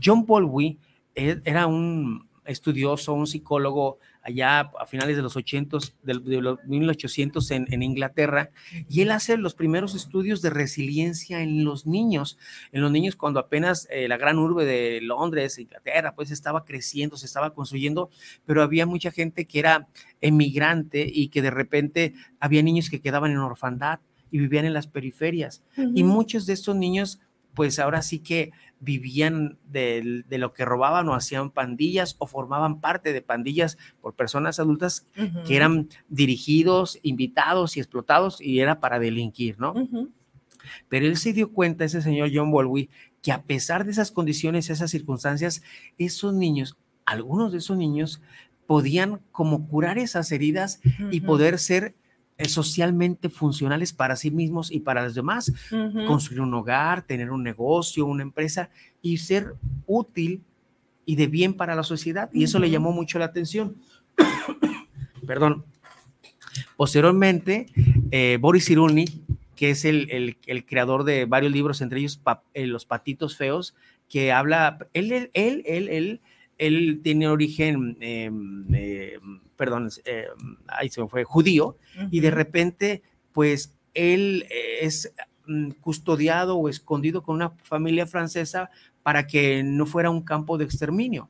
John 0.03 0.25
Bowlby 0.25 0.77
e, 1.15 1.39
era 1.45 1.67
un 1.67 2.27
estudioso, 2.43 3.13
un 3.13 3.27
psicólogo 3.27 3.99
allá 4.27 4.71
a 4.77 4.85
finales 4.85 5.15
de 5.15 5.21
los 5.21 5.37
80, 5.37 5.77
de, 6.03 6.41
los 6.41 6.59
1800 6.65 7.51
en, 7.51 7.65
en, 7.71 7.81
Inglaterra, 7.81 8.51
y 8.89 9.01
él 9.01 9.11
hace 9.11 9.37
los 9.37 9.55
primeros 9.55 9.95
estudios 9.95 10.41
de 10.41 10.49
resiliencia 10.49 11.41
en 11.41 11.63
los 11.63 11.87
niños, 11.87 12.37
en 12.73 12.81
los 12.81 12.91
niños 12.91 13.15
cuando 13.15 13.39
apenas 13.39 13.87
eh, 13.89 14.07
la 14.09 14.17
gran 14.17 14.37
urbe 14.37 14.65
de 14.65 14.99
Londres, 15.01 15.57
Inglaterra, 15.59 16.13
pues 16.13 16.31
estaba 16.31 16.65
creciendo, 16.65 17.15
se 17.15 17.25
estaba 17.25 17.53
construyendo, 17.53 18.09
pero 18.45 18.61
había 18.61 18.85
mucha 18.85 19.11
gente 19.11 19.45
que 19.45 19.59
era 19.59 19.87
emigrante 20.19 21.09
y 21.09 21.29
que 21.29 21.41
de 21.41 21.51
repente 21.51 22.13
había 22.41 22.61
niños 22.61 22.89
que 22.89 22.99
quedaban 22.99 23.31
en 23.31 23.37
orfandad 23.37 23.99
y 24.29 24.39
vivían 24.39 24.65
en 24.65 24.73
las 24.73 24.87
periferias, 24.87 25.63
y 25.95 26.03
muchos 26.03 26.45
de 26.45 26.53
estos 26.53 26.75
niños, 26.75 27.21
pues 27.53 27.79
ahora 27.79 28.01
sí 28.01 28.19
que 28.19 28.51
vivían 28.79 29.57
de, 29.65 30.23
lo 30.29 30.53
que 30.53 30.65
robaban 30.65 31.09
o 31.09 31.15
hacían 31.15 31.49
pandillas 31.49 32.15
o 32.19 32.27
formaban 32.27 32.79
parte 32.79 33.13
de 33.13 33.21
pandillas 33.21 33.77
por 34.01 34.13
personas 34.13 34.59
adultas 34.59 35.07
que 35.45 35.55
eran 35.55 35.89
dirigidos, 36.09 36.99
invitados 37.01 37.77
y 37.77 37.79
explotados 37.79 38.41
y 38.41 38.59
era 38.59 38.79
para 38.79 38.99
delinquir, 38.99 39.59
¿no? 39.59 39.73
Pero 40.89 41.05
él 41.05 41.17
se 41.17 41.33
dio 41.33 41.51
cuenta, 41.51 41.85
ese 41.85 42.01
señor 42.01 42.29
John 42.33 42.51
Bolwi, 42.51 42.89
que 43.21 43.31
a 43.31 43.43
pesar 43.43 43.85
de 43.85 43.91
esas 43.91 44.11
condiciones, 44.11 44.69
esas 44.69 44.91
circunstancias, 44.91 45.63
esos 45.97 46.33
niños, 46.33 46.77
algunos 47.05 47.51
de 47.51 47.59
esos 47.59 47.77
niños 47.77 48.21
podían 48.65 49.21
como 49.31 49.67
curar 49.67 49.97
esas 49.97 50.31
heridas 50.31 50.81
y 51.11 51.21
poder 51.21 51.57
ser 51.57 51.95
socialmente 52.45 53.29
funcionales 53.29 53.93
para 53.93 54.15
sí 54.15 54.31
mismos 54.31 54.71
y 54.71 54.79
para 54.79 55.03
los 55.03 55.15
demás. 55.15 55.51
Construir 56.05 56.41
un 56.41 56.53
hogar, 56.53 57.01
tener 57.01 57.31
un 57.31 57.43
negocio, 57.43 58.05
una 58.05 58.23
empresa 58.23 58.69
y 59.01 59.17
ser 59.17 59.55
útil 59.85 60.43
y 61.05 61.15
de 61.15 61.27
bien 61.27 61.53
para 61.53 61.73
la 61.73 61.83
sociedad. 61.83 62.29
Y 62.33 62.43
eso 62.43 62.59
le 62.59 62.69
llamó 62.69 62.91
mucho 62.91 63.17
la 63.17 63.25
atención. 63.25 63.77
Perdón. 65.25 65.65
Posteriormente, 66.75 67.67
eh, 68.11 68.37
Boris 68.39 68.65
Cyrulnik, 68.65 69.11
que 69.55 69.71
es 69.71 69.85
el, 69.85 70.37
creador 70.67 71.03
de 71.03 71.25
varios 71.25 71.51
libros, 71.51 71.81
entre 71.81 71.99
ellos 71.99 72.21
eh, 72.53 72.67
Los 72.67 72.85
Patitos 72.85 73.35
Feos, 73.35 73.75
que 74.09 74.31
habla, 74.31 74.77
él, 74.93 75.11
él, 75.11 75.31
él, 75.33 75.63
él, 75.65 75.89
él 75.89 76.21
tiene 76.57 77.27
origen 77.27 77.97
em, 77.99 78.65
perdón, 79.57 79.89
eh, 80.05 80.27
ahí 80.67 80.89
se 80.89 81.01
me 81.01 81.09
fue, 81.09 81.25
judío, 81.25 81.77
y 82.11 82.21
de 82.21 82.31
repente, 82.31 83.01
pues 83.33 83.75
él 83.93 84.45
es 84.49 85.11
mm, 85.47 85.71
custodiado 85.81 86.55
o 86.55 86.69
escondido 86.69 87.23
con 87.23 87.35
una 87.35 87.49
familia 87.63 88.05
francesa 88.05 88.69
para 89.03 89.25
que 89.25 89.63
no 89.63 89.85
fuera 89.85 90.09
un 90.09 90.21
campo 90.21 90.57
de 90.57 90.65
exterminio. 90.65 91.29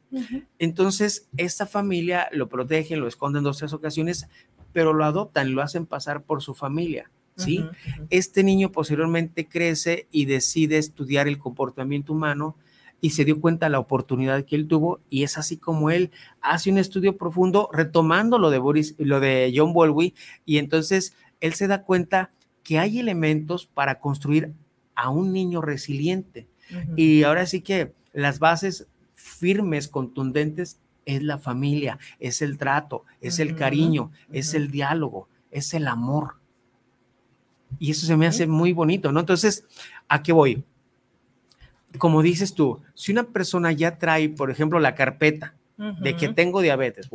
Entonces, 0.59 1.29
esta 1.37 1.65
familia 1.65 2.27
lo 2.31 2.49
protege, 2.49 2.97
lo 2.97 3.07
esconde 3.07 3.37
en 3.37 3.43
dos 3.43 3.57
tres 3.57 3.73
ocasiones, 3.73 4.27
pero 4.73 4.93
lo 4.93 5.05
adoptan, 5.05 5.53
lo 5.53 5.61
hacen 5.61 5.85
pasar 5.85 6.23
por 6.23 6.41
su 6.41 6.53
familia. 6.53 7.09
¿sí? 7.35 7.63
Este 8.09 8.43
niño 8.43 8.71
posteriormente 8.71 9.47
crece 9.47 10.07
y 10.11 10.25
decide 10.25 10.79
estudiar 10.79 11.27
el 11.27 11.37
comportamiento 11.37 12.13
humano 12.13 12.55
y 12.99 13.11
se 13.11 13.25
dio 13.25 13.39
cuenta 13.39 13.67
de 13.67 13.71
la 13.71 13.79
oportunidad 13.79 14.45
que 14.45 14.55
él 14.55 14.67
tuvo 14.67 14.99
y 15.09 15.23
es 15.23 15.37
así 15.37 15.57
como 15.57 15.91
él 15.91 16.11
hace 16.41 16.71
un 16.71 16.77
estudio 16.77 17.17
profundo 17.17 17.69
retomando 17.71 18.39
lo 18.39 18.49
de 18.49 18.57
Boris, 18.57 18.95
lo 18.97 19.19
de 19.19 19.53
John 19.55 19.73
Bowlby 19.73 20.15
y 20.45 20.57
entonces 20.57 21.13
él 21.39 21.53
se 21.53 21.67
da 21.67 21.83
cuenta 21.83 22.31
que 22.63 22.79
hay 22.79 22.99
elementos 22.99 23.65
para 23.65 23.99
construir 23.99 24.53
a 24.95 25.09
un 25.09 25.31
niño 25.31 25.61
resiliente. 25.61 26.47
Y 26.97 27.23
ahora 27.23 27.45
sí 27.45 27.61
que 27.61 27.93
las 28.11 28.39
bases 28.39 28.87
firmes, 29.13 29.87
contundentes, 29.87 30.81
es 31.05 31.23
la 31.23 31.37
familia, 31.37 31.97
es 32.19 32.41
el 32.41 32.57
trato, 32.57 33.05
es 33.21 33.39
el 33.39 33.55
cariño, 33.55 34.11
es 34.33 34.53
el 34.53 34.69
diálogo, 34.69 35.29
es 35.49 35.73
el 35.73 35.87
amor. 35.87 36.35
Y 37.79 37.91
eso 37.91 38.05
se 38.05 38.17
me 38.17 38.27
hace 38.27 38.47
muy 38.47 38.73
bonito, 38.73 39.13
¿no? 39.13 39.21
Entonces, 39.21 39.65
¿a 40.09 40.21
qué 40.21 40.33
voy? 40.33 40.65
Como 41.97 42.21
dices 42.21 42.53
tú, 42.53 42.81
si 42.93 43.11
una 43.11 43.23
persona 43.23 43.71
ya 43.71 43.97
trae, 43.97 44.29
por 44.29 44.51
ejemplo, 44.51 44.79
la 44.79 44.95
carpeta 44.95 45.53
de 45.77 46.15
que 46.15 46.29
tengo 46.29 46.61
diabetes, 46.61 47.07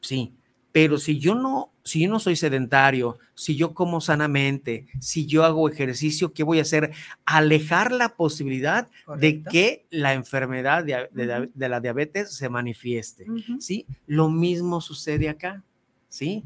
sí, 0.00 0.32
pero 0.72 0.98
si 0.98 1.18
yo 1.18 1.34
no, 1.34 1.70
si 1.84 2.02
yo 2.02 2.10
no 2.10 2.18
soy 2.18 2.34
sedentario, 2.34 3.18
si 3.34 3.56
yo 3.56 3.74
como 3.74 4.00
sanamente, 4.00 4.86
si 5.00 5.26
yo 5.26 5.44
hago 5.44 5.68
ejercicio, 5.68 6.32
¿qué 6.32 6.42
voy 6.42 6.58
a 6.58 6.62
hacer? 6.62 6.92
Alejar 7.26 7.92
la 7.92 8.16
posibilidad 8.16 8.88
de 9.18 9.42
que 9.42 9.84
la 9.90 10.14
enfermedad 10.14 10.82
de, 10.82 11.68
la 11.68 11.80
diabetes 11.80 12.34
se 12.34 12.48
manifieste, 12.48 13.26
¿sí? 13.60 13.86
Lo 14.06 14.30
mismo 14.30 14.80
sucede 14.80 15.28
acá, 15.28 15.62
¿sí? 16.08 16.42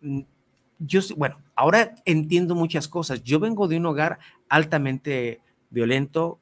Mm, 0.00 0.22
yo, 0.80 1.00
bueno, 1.16 1.38
ahora 1.54 1.94
entiendo 2.06 2.54
muchas 2.54 2.88
cosas. 2.88 3.22
Yo 3.22 3.38
vengo 3.38 3.68
de 3.68 3.76
un 3.76 3.86
hogar 3.86 4.18
altamente 4.48 5.40
violento, 5.70 6.40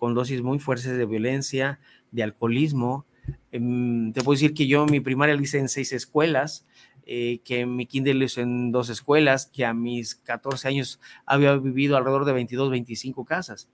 con 0.00 0.14
dosis 0.14 0.42
muy 0.42 0.58
fuertes 0.58 0.96
de 0.96 1.04
violencia, 1.04 1.78
de 2.10 2.22
alcoholismo. 2.22 3.04
Em, 3.52 4.12
te 4.12 4.22
puedo 4.22 4.34
decir 4.34 4.54
que 4.54 4.66
yo 4.66 4.86
mi 4.86 4.98
primaria 5.00 5.36
la 5.36 5.42
hice 5.42 5.58
en 5.58 5.68
seis 5.68 5.92
escuelas, 5.92 6.66
eh, 7.04 7.40
que 7.44 7.66
mi 7.66 7.84
kinder 7.84 8.16
lo 8.16 8.24
hice 8.24 8.40
en 8.40 8.72
dos 8.72 8.88
escuelas, 8.88 9.46
que 9.46 9.66
a 9.66 9.74
mis 9.74 10.14
14 10.16 10.66
años 10.68 11.00
había 11.26 11.54
vivido 11.56 11.98
alrededor 11.98 12.24
de 12.24 12.32
22, 12.32 12.70
25 12.70 13.24
casas. 13.26 13.68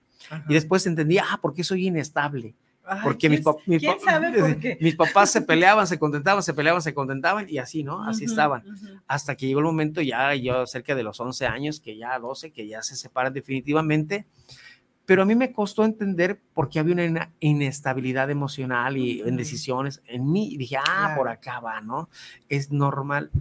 Y 0.49 0.53
después 0.53 0.85
entendí, 0.85 1.17
ah, 1.17 1.39
¿por 1.41 1.53
qué 1.53 1.63
soy 1.63 1.87
inestable? 1.87 2.55
porque 3.03 3.29
mis, 3.29 3.41
mis, 4.79 4.95
papás 4.95 5.31
se 5.31 5.41
peleaban, 5.41 5.87
se 5.87 5.99
contentaban, 5.99 6.41
se 6.41 6.53
peleaban, 6.53 6.81
se 6.81 6.93
contentaban 6.93 7.45
y 7.49 7.57
así, 7.57 7.83
¿no? 7.83 8.03
Así 8.03 8.25
estaban. 8.25 8.63
Hasta 9.07 9.35
que 9.35 9.47
llegó 9.47 9.59
el 9.59 9.65
momento 9.65 10.01
ya, 10.01 10.33
yo 10.35 10.65
cerca 10.65 10.95
de 10.95 11.03
los 11.03 11.19
11 11.19 11.47
años, 11.47 11.79
que 11.79 11.97
ya 11.97 12.17
12, 12.17 12.51
que 12.51 12.67
ya 12.67 12.81
se 12.81 12.95
separan 12.95 13.33
definitivamente. 13.33 14.25
Pero 15.07 15.21
a 15.21 15.25
mí 15.25 15.35
me 15.35 15.53
costó 15.53 15.85
entender 15.85 16.41
por 16.53 16.67
qué 16.67 16.79
había 16.79 16.93
una 16.93 17.31
inestabilidad 17.39 18.29
emocional 18.29 18.97
y 18.97 19.21
en 19.21 19.37
decisiones 19.37 20.01
en 20.05 20.29
mí. 20.29 20.49
Y 20.51 20.57
dije, 20.57 20.75
ah, 20.85 21.13
por 21.15 21.29
acá 21.29 21.61
va, 21.61 21.79
¿no? 21.79 22.09
Es 22.49 22.73
normal. 22.73 23.31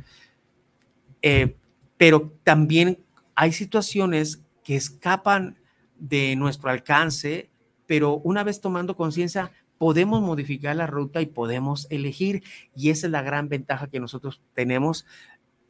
Eh, 1.23 1.57
pero 1.97 2.33
también 2.45 3.05
hay 3.35 3.51
situaciones 3.51 4.45
que 4.63 4.77
escapan 4.77 5.59
de 5.99 6.37
nuestro 6.37 6.71
alcance, 6.71 7.51
pero 7.89 8.19
una 8.19 8.45
vez 8.45 8.61
tomando 8.61 8.95
conciencia, 8.95 9.51
podemos 9.77 10.23
modificar 10.23 10.77
la 10.77 10.87
ruta 10.87 11.21
y 11.21 11.27
podemos 11.27 11.89
elegir. 11.91 12.45
Y 12.77 12.91
esa 12.91 13.09
es 13.09 13.11
la 13.11 13.23
gran 13.23 13.49
ventaja 13.49 13.89
que 13.89 13.99
nosotros 13.99 14.41
tenemos 14.55 15.05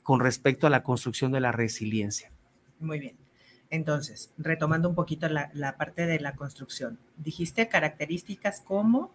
con 0.03 0.21
respecto 0.21 0.67
a 0.67 0.71
la 0.71 0.83
construcción 0.83 1.33
de 1.33 1.41
la 1.41 1.53
resiliencia. 1.53 2.31
Muy 2.81 3.00
bien. 3.00 3.25
Entonces, 3.71 4.33
retomando 4.39 4.89
un 4.89 4.95
poquito 4.95 5.29
la, 5.29 5.51
la 5.53 5.77
parte 5.77 6.07
de 6.07 6.21
la 6.21 6.35
construcción, 6.35 6.99
dijiste 7.17 7.69
características 7.69 8.61
como... 8.61 9.11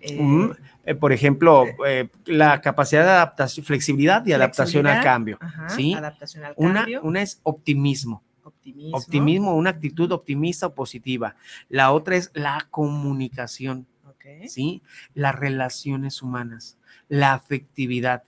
Eh, 0.00 0.50
eh, 0.84 0.94
por 0.94 1.14
ejemplo, 1.14 1.64
eh, 1.86 2.10
la 2.26 2.60
capacidad 2.60 3.04
de 3.04 3.10
adaptación, 3.10 3.64
flexibilidad 3.64 4.24
y 4.26 4.34
adaptación 4.34 4.86
al 4.86 5.02
cambio. 5.02 5.38
Ajá, 5.40 5.70
¿sí? 5.70 5.94
Adaptación 5.94 6.44
al 6.44 6.54
cambio. 6.54 7.00
una 7.02 7.22
es 7.22 7.40
optimismo. 7.42 8.22
optimismo. 8.42 8.98
Optimismo, 8.98 9.54
una 9.54 9.70
actitud 9.70 10.12
optimista 10.12 10.66
o 10.66 10.74
positiva. 10.74 11.36
La 11.70 11.90
otra 11.92 12.16
es 12.16 12.30
la 12.34 12.66
comunicación, 12.70 13.86
Ok. 14.06 14.46
¿sí? 14.46 14.82
Las 15.14 15.34
relaciones 15.34 16.20
humanas, 16.20 16.76
la 17.08 17.32
afectividad. 17.32 18.24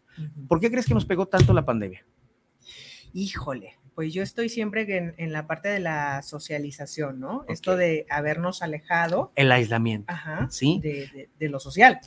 ¿Por 0.48 0.60
qué 0.60 0.70
crees 0.70 0.86
que 0.86 0.94
nos 0.94 1.04
pegó 1.04 1.26
tanto 1.26 1.52
la 1.52 1.66
pandemia? 1.66 2.06
Híjole, 3.12 3.75
pues 3.96 4.12
yo 4.14 4.22
estoy 4.22 4.48
siempre 4.48 4.82
en, 4.96 5.14
en 5.16 5.32
la 5.32 5.48
parte 5.48 5.68
de 5.68 5.80
la 5.80 6.22
socialización, 6.22 7.18
¿no? 7.18 7.44
Esto 7.48 7.76
de 7.76 8.06
habernos 8.10 8.62
alejado 8.62 9.32
El 9.34 9.50
aislamiento, 9.50 10.12
ajá, 10.12 10.46
¿sí? 10.50 10.78
de, 10.80 11.08
de- 11.12 11.30
de 11.36 11.48
lo 11.48 11.58
social. 11.58 11.98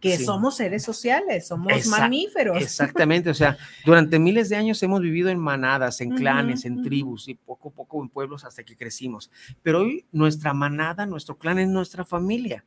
Que 0.00 0.18
Sí. 0.18 0.24
somos 0.26 0.56
seres 0.58 0.82
sociales, 0.82 1.46
somos 1.48 1.72
Exact- 1.72 2.00
mamíferos. 2.00 2.60
Exactamente, 2.60 3.30
o 3.30 3.34
sea, 3.34 3.56
durante 3.86 4.18
miles 4.18 4.50
de 4.50 4.56
años 4.56 4.82
hemos 4.82 5.00
vivido 5.00 5.30
en 5.30 5.38
manadas, 5.38 6.02
en 6.02 6.10
clanes, 6.10 6.66
en 6.66 6.82
tribus 6.82 7.28
y 7.28 7.34
poco 7.34 7.70
a 7.70 7.72
poco 7.72 8.02
en 8.02 8.10
pueblos 8.10 8.44
hasta 8.44 8.62
que 8.62 8.76
crecimos. 8.76 9.30
Pero 9.62 9.80
hoy 9.80 10.04
nuestra 10.12 10.52
manada, 10.52 11.06
nuestro 11.06 11.38
clan 11.38 11.58
es 11.60 11.68
nuestra 11.68 12.04
familia, 12.04 12.62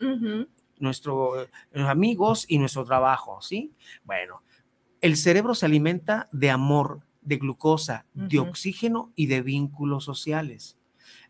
nuestros 0.79 1.47
amigos 1.73 2.45
y 2.47 2.57
nuestro 2.57 2.83
trabajo, 2.85 3.41
¿sí? 3.41 3.73
Bueno, 4.03 4.41
el 5.01 5.15
cerebro 5.15 5.53
se 5.53 5.65
alimenta 5.65 6.29
de 6.31 6.49
amor, 6.49 7.01
de 7.29 7.37
glucosa, 7.37 8.05
de 8.13 8.39
oxígeno 8.39 9.11
y 9.15 9.27
de 9.27 9.41
vínculos 9.41 10.03
sociales. 10.03 10.75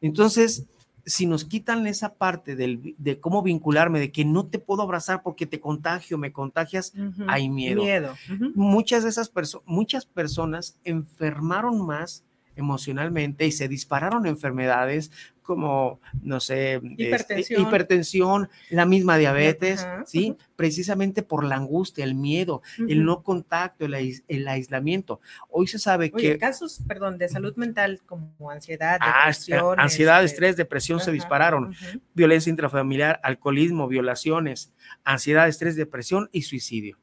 Entonces, 0.02 0.66
si 1.06 1.26
nos 1.26 1.44
quitan 1.46 1.88
esa 1.88 2.14
parte 2.16 2.56
del- 2.56 2.96
de 2.98 3.20
cómo 3.20 3.42
vincularme, 3.42 4.00
de 4.00 4.12
que 4.12 4.26
no 4.26 4.46
te 4.48 4.60
puedo 4.60 4.82
abrazar 4.84 5.22
porque 5.24 5.46
te 5.46 5.60
contagio, 5.60 6.18
me 6.18 6.32
contagias, 6.32 6.94
hay 7.28 7.50
miedo. 7.50 7.84
Miedo. 7.84 8.16
muchas 8.56 9.04
de 9.04 9.10
esas 9.10 9.30
personas, 9.30 9.66
muchas 9.68 10.06
personas 10.06 10.78
enfermaron 10.84 11.86
más 11.86 12.24
emocionalmente 12.56 13.46
y 13.48 13.52
se 13.52 13.68
dispararon 13.68 14.26
enfermedades 14.26 15.12
como, 15.50 16.00
no 16.22 16.40
sé, 16.40 16.76
este, 16.76 17.44
Hipertensión. 17.60 18.50
la 18.70 18.86
misma 18.86 19.18
diabetes, 19.18 19.82
Ajá, 19.84 20.04
¿sí? 20.06 20.36
Precisamente 20.56 21.24
por 21.24 21.44
la 21.44 21.56
angustia, 21.56 22.04
el 22.06 22.14
miedo, 22.14 22.62
el 22.88 23.04
no 23.04 23.24
contacto, 23.24 23.86
el, 23.86 23.96
ais- 23.96 24.24
el 24.28 24.48
aislamiento. 24.48 25.22
Hoy 25.50 25.66
se 25.66 25.80
sabe 25.80 26.12
Oye, 26.14 26.34
que 26.34 26.38
casos, 26.38 26.82
perdón, 26.88 27.18
de 27.18 27.30
salud 27.30 27.56
mental 27.56 28.00
como 28.06 28.52
ansiedad, 28.52 29.00
ah, 29.02 29.22
depresión. 29.26 29.80
ansiedad, 29.80 30.24
este, 30.24 30.36
estrés, 30.36 30.56
depresión 30.58 31.00
se 31.00 31.12
dispararon, 31.12 31.74
violencia 32.14 32.52
intrafamiliar, 32.52 33.20
alcoholismo, 33.24 33.88
violaciones, 33.88 34.72
ansiedad, 35.04 35.48
estrés, 35.48 35.76
depresión 35.76 36.30
y 36.32 36.44
suicidio. 36.44 37.00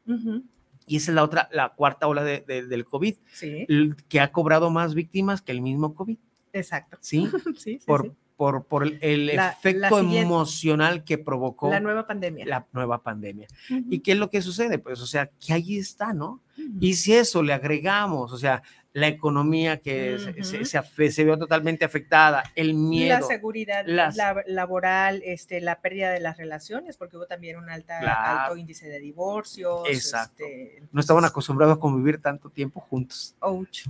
Y 0.87 0.99
esa 0.99 1.11
es 1.11 1.15
la 1.17 1.25
otra, 1.25 1.49
la 1.51 1.71
cuarta 1.71 2.07
ola 2.07 2.23
de- 2.23 2.45
de- 2.47 2.65
del 2.65 2.85
COVID. 2.85 3.17
Sí, 3.33 3.67
que 4.09 4.21
ha 4.21 4.31
cobrado 4.31 4.71
más 4.71 4.95
víctimas 4.95 5.43
que 5.43 5.51
el 5.51 5.61
mismo 5.61 5.95
COVID, 5.97 6.17
exacto. 6.53 6.97
¿sí? 7.01 7.27
Sí, 7.57 7.79
sí, 7.81 7.81
Por, 7.85 8.03
sí. 8.03 8.13
Por, 8.37 8.65
por 8.65 8.87
el- 9.01 9.27
La- 9.27 9.35
la 9.35 9.49
efecto 9.51 9.99
emocional 9.99 11.05
que 11.05 11.19
provocó 11.19 11.69
La 11.69 11.75
la, 11.77 11.81
nueva 11.81 12.07
pandemia. 12.07 12.67
nueva 12.73 13.03
pandemia. 13.03 13.47
¿Y 13.91 14.01
qué 14.01 14.13
es 14.13 14.19
lo 14.19 14.29
que 14.31 14.43
sucede? 14.43 14.79
Pues, 14.79 15.01
o 15.01 15.07
sea, 15.07 15.27
que 15.27 15.53
ahí 15.53 15.79
está, 15.79 16.13
¿no? 16.13 16.41
Y 16.81 16.95
si 16.95 17.15
eso 17.15 17.43
le 17.43 17.53
agregamos, 17.53 18.33
o 18.33 18.39
sea, 18.39 18.63
la 18.97 19.09
economía 19.09 19.77
que 19.77 20.17
se- 20.19 20.65
se, 21.11 21.25
vio 21.25 21.39
totalmente 21.39 21.85
afectada, 21.85 22.43
el 22.55 22.69
la 22.69 22.75
miedo. 22.75 23.27
seguridad 23.29 23.83
las- 23.85 24.17
la- 24.17 24.43
laboral, 24.47 25.21
este, 25.23 25.61
la 25.61 25.83
pérdida 25.83 26.11
de 26.13 26.21
las 26.21 26.39
relaciones, 26.39 26.97
porque 26.97 27.19
hubo 27.19 27.27
también 27.27 27.59
un 27.59 27.69
alta, 27.69 27.99
Claro. 28.01 28.41
alto 28.41 28.57
índice 28.57 28.89
de 28.89 28.99
divorcios. 28.99 29.83
Exacto. 29.87 30.45
este, 30.45 30.81
No 30.93 31.01
estaban 31.01 31.19
entonces, 31.21 31.31
acostumbrados 31.31 31.77
a 31.77 31.81
convivir 31.81 32.23
tanto 32.23 32.49
tiempo 32.49 32.81
juntos. 32.81 33.35
ouch. 33.41 33.83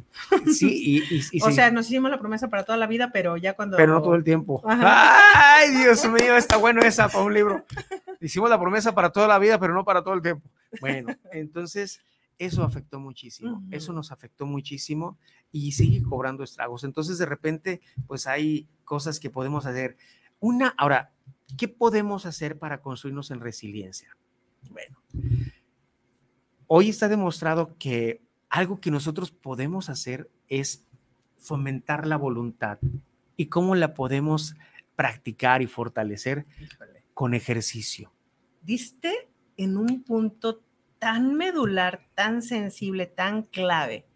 Sí, 0.52 1.02
y, 1.08 1.14
y- 1.14 1.20
y 1.30 1.40
O 1.42 1.50
sí, 1.50 1.52
sea, 1.54 1.70
nos 1.70 1.86
hicimos 1.86 2.10
la 2.10 2.18
promesa 2.18 2.48
para 2.48 2.64
toda 2.64 2.76
la 2.76 2.88
vida, 2.88 3.10
pero 3.12 3.36
ya 3.36 3.52
cuando... 3.54 3.76
pero 3.76 3.92
no 3.94 4.02
todo 4.02 4.16
el 4.16 4.24
tiempo. 4.24 4.60
Ajá. 4.66 5.54
Ay, 5.58 5.70
Dios 5.70 6.04
mío, 6.10 6.36
está 6.36 6.56
bueno 6.56 6.80
esa 6.82 7.08
para 7.08 7.22
un 7.22 7.32
libro. 7.32 7.64
Hicimos 8.20 8.50
la 8.50 8.58
promesa 8.58 8.92
para 8.92 9.10
toda 9.10 9.28
la 9.28 9.38
vida, 9.38 9.56
pero 9.60 9.72
no 9.72 9.84
para 9.84 10.02
todo 10.02 10.14
el 10.14 10.22
tiempo. 10.22 10.48
Bueno, 10.80 11.14
entonces 11.30 12.00
eso 12.38 12.62
afectó 12.62 13.00
muchísimo, 13.00 13.62
eso 13.70 13.92
nos 13.92 14.12
afectó 14.12 14.46
muchísimo 14.46 15.18
y 15.52 15.72
sigue 15.72 16.02
cobrando 16.02 16.44
estragos. 16.44 16.84
Entonces, 16.84 17.18
de 17.18 17.26
repente, 17.26 17.80
pues 18.06 18.26
hay 18.26 18.68
cosas 18.84 19.20
que 19.20 19.30
podemos 19.30 19.66
hacer. 19.66 19.96
Una, 20.38 20.74
ahora, 20.76 21.12
¿qué 21.56 21.68
podemos 21.68 22.26
hacer 22.26 22.58
para 22.58 22.82
construirnos 22.82 23.30
en 23.30 23.40
resiliencia? 23.40 24.16
Bueno, 24.70 24.98
hoy 26.66 26.90
está 26.90 27.08
demostrado 27.08 27.76
que 27.78 28.22
algo 28.50 28.80
que 28.80 28.90
nosotros 28.90 29.30
podemos 29.30 29.88
hacer 29.88 30.30
es 30.48 30.84
fomentar 31.38 32.06
la 32.06 32.16
voluntad. 32.16 32.78
¿Y 33.36 33.46
cómo 33.46 33.74
la 33.74 33.94
podemos 33.94 34.54
practicar 34.94 35.62
y 35.62 35.66
fortalecer? 35.66 36.46
Híjole. 36.60 37.04
Con 37.14 37.34
ejercicio. 37.34 38.12
Diste 38.62 39.30
en 39.56 39.76
un 39.76 40.02
punto 40.02 40.65
tan 41.06 41.36
medular, 41.36 42.00
tan 42.16 42.42
sensible, 42.42 43.06
tan 43.06 43.42
clave. 43.42 44.06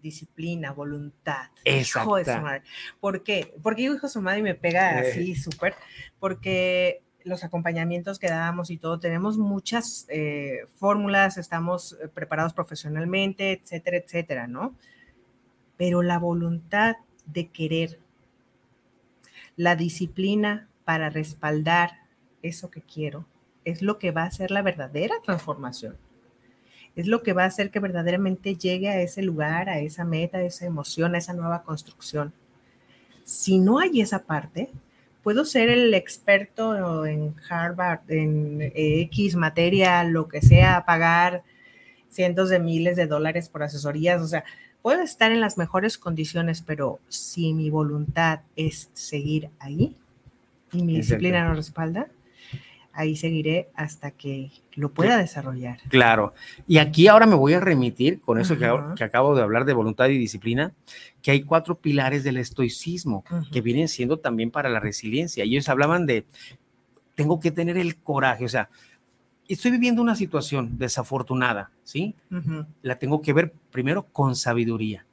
Disciplina, 0.00 0.72
voluntad. 0.72 1.50
Hijo 1.66 2.16
de 2.16 2.24
su 2.24 2.40
madre. 2.40 2.62
¿Por 2.98 3.22
qué? 3.22 3.52
Porque 3.62 3.82
digo 3.82 3.96
hijo 3.96 4.06
de 4.06 4.12
su 4.14 4.22
madre 4.22 4.38
y 4.38 4.42
me 4.42 4.54
pega 4.54 5.02
Eh. 5.02 5.10
así 5.10 5.34
súper. 5.34 5.74
Porque 6.18 7.02
los 7.24 7.44
acompañamientos 7.44 8.18
que 8.18 8.28
damos 8.28 8.70
y 8.70 8.78
todo, 8.78 8.98
tenemos 9.00 9.36
muchas 9.36 10.06
eh, 10.08 10.66
fórmulas, 10.76 11.36
estamos 11.36 11.98
eh, 12.02 12.08
preparados 12.08 12.54
profesionalmente, 12.54 13.52
etcétera, 13.52 13.98
etcétera, 13.98 14.46
¿no? 14.46 14.74
Pero 15.76 16.00
la 16.00 16.18
voluntad 16.18 16.96
de 17.26 17.48
querer, 17.48 18.00
la 19.56 19.76
disciplina 19.76 20.70
para 20.86 21.10
respaldar 21.10 21.98
eso 22.40 22.70
que 22.70 22.80
quiero, 22.80 23.26
es 23.66 23.82
lo 23.82 23.98
que 23.98 24.10
va 24.10 24.22
a 24.22 24.28
hacer 24.28 24.50
la 24.50 24.62
verdadera 24.62 25.16
transformación. 25.22 25.98
Es 26.96 27.06
lo 27.06 27.22
que 27.22 27.32
va 27.32 27.44
a 27.44 27.46
hacer 27.46 27.70
que 27.70 27.80
verdaderamente 27.80 28.54
llegue 28.54 28.88
a 28.88 29.00
ese 29.00 29.22
lugar, 29.22 29.68
a 29.68 29.80
esa 29.80 30.04
meta, 30.04 30.38
a 30.38 30.42
esa 30.42 30.66
emoción, 30.66 31.14
a 31.14 31.18
esa 31.18 31.32
nueva 31.32 31.62
construcción. 31.62 32.32
Si 33.24 33.58
no 33.58 33.78
hay 33.78 34.00
esa 34.00 34.24
parte, 34.24 34.70
puedo 35.22 35.44
ser 35.44 35.70
el 35.70 35.92
experto 35.94 37.06
en 37.06 37.34
Harvard, 37.48 38.00
en 38.08 38.72
X 38.74 39.34
materia, 39.34 40.04
lo 40.04 40.28
que 40.28 40.42
sea, 40.42 40.84
pagar 40.84 41.42
cientos 42.10 42.48
de 42.48 42.60
miles 42.60 42.96
de 42.96 43.06
dólares 43.06 43.48
por 43.48 43.64
asesorías, 43.64 44.22
o 44.22 44.28
sea, 44.28 44.44
puedo 44.82 45.00
estar 45.00 45.32
en 45.32 45.40
las 45.40 45.58
mejores 45.58 45.98
condiciones, 45.98 46.62
pero 46.62 47.00
si 47.08 47.54
mi 47.54 47.70
voluntad 47.70 48.40
es 48.54 48.90
seguir 48.92 49.48
ahí 49.58 49.96
y 50.72 50.82
mi 50.82 50.96
Exacto. 50.96 51.14
disciplina 51.16 51.48
no 51.48 51.54
respalda, 51.54 52.06
ahí 52.94 53.16
seguiré 53.16 53.68
hasta 53.74 54.12
que 54.12 54.50
lo 54.74 54.92
pueda 54.92 55.18
desarrollar. 55.18 55.78
Claro. 55.88 56.34
Y 56.66 56.78
aquí 56.78 57.08
ahora 57.08 57.26
me 57.26 57.34
voy 57.34 57.52
a 57.54 57.60
remitir 57.60 58.20
con 58.20 58.38
eso 58.38 58.56
que, 58.56 59.04
acabo 59.04 59.34
de 59.34 59.42
hablar 59.42 59.64
de 59.64 59.72
voluntad 59.72 60.08
y 60.08 60.18
disciplina, 60.18 60.72
que 61.20 61.32
hay 61.32 61.42
cuatro 61.42 61.76
pilares 61.76 62.24
del 62.24 62.36
estoicismo 62.36 63.24
que 63.52 63.60
vienen 63.60 63.88
siendo 63.88 64.18
también 64.18 64.50
para 64.50 64.68
la 64.68 64.80
resiliencia. 64.80 65.44
Y 65.44 65.52
ellos 65.52 65.68
hablaban 65.68 66.06
de, 66.06 66.24
tengo 67.14 67.40
que 67.40 67.50
tener 67.50 67.76
el 67.76 67.96
coraje, 67.96 68.44
o 68.44 68.48
sea, 68.48 68.68
estoy 69.48 69.72
viviendo 69.72 70.00
una 70.00 70.16
situación 70.16 70.78
desafortunada, 70.78 71.70
¿sí? 71.82 72.14
La 72.82 72.98
tengo 72.98 73.20
que 73.20 73.32
ver 73.32 73.52
primero 73.70 74.04
con 74.04 74.36
sabiduría. 74.36 75.04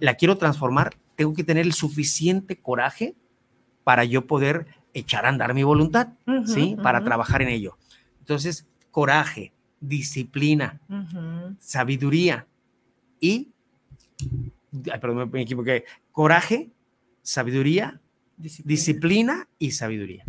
La 0.00 0.14
quiero 0.14 0.38
transformar, 0.38 0.94
tengo 1.16 1.34
que 1.34 1.44
tener 1.44 1.66
el 1.66 1.72
suficiente 1.72 2.56
coraje 2.56 3.14
para 3.84 4.04
yo 4.04 4.26
poder 4.26 4.66
echar 4.94 5.24
a 5.26 5.28
andar 5.28 5.54
mi 5.54 5.62
voluntad, 5.62 6.08
¿sí? 6.46 6.76
Para 6.82 7.02
trabajar 7.04 7.42
en 7.42 7.48
ello. 7.48 7.76
Entonces, 8.20 8.66
coraje, 8.90 9.52
disciplina, 9.80 10.80
sabiduría 11.58 12.46
y, 13.20 13.48
ay, 14.92 15.00
perdón, 15.00 15.18
me- 15.18 15.26
me 15.26 15.42
equivoqué, 15.42 15.84
coraje, 16.12 16.70
sabiduría, 17.22 18.00
Disciplina. 18.36 18.68
disciplina 18.68 19.48
y 19.58 19.70
sabiduría. 19.72 20.24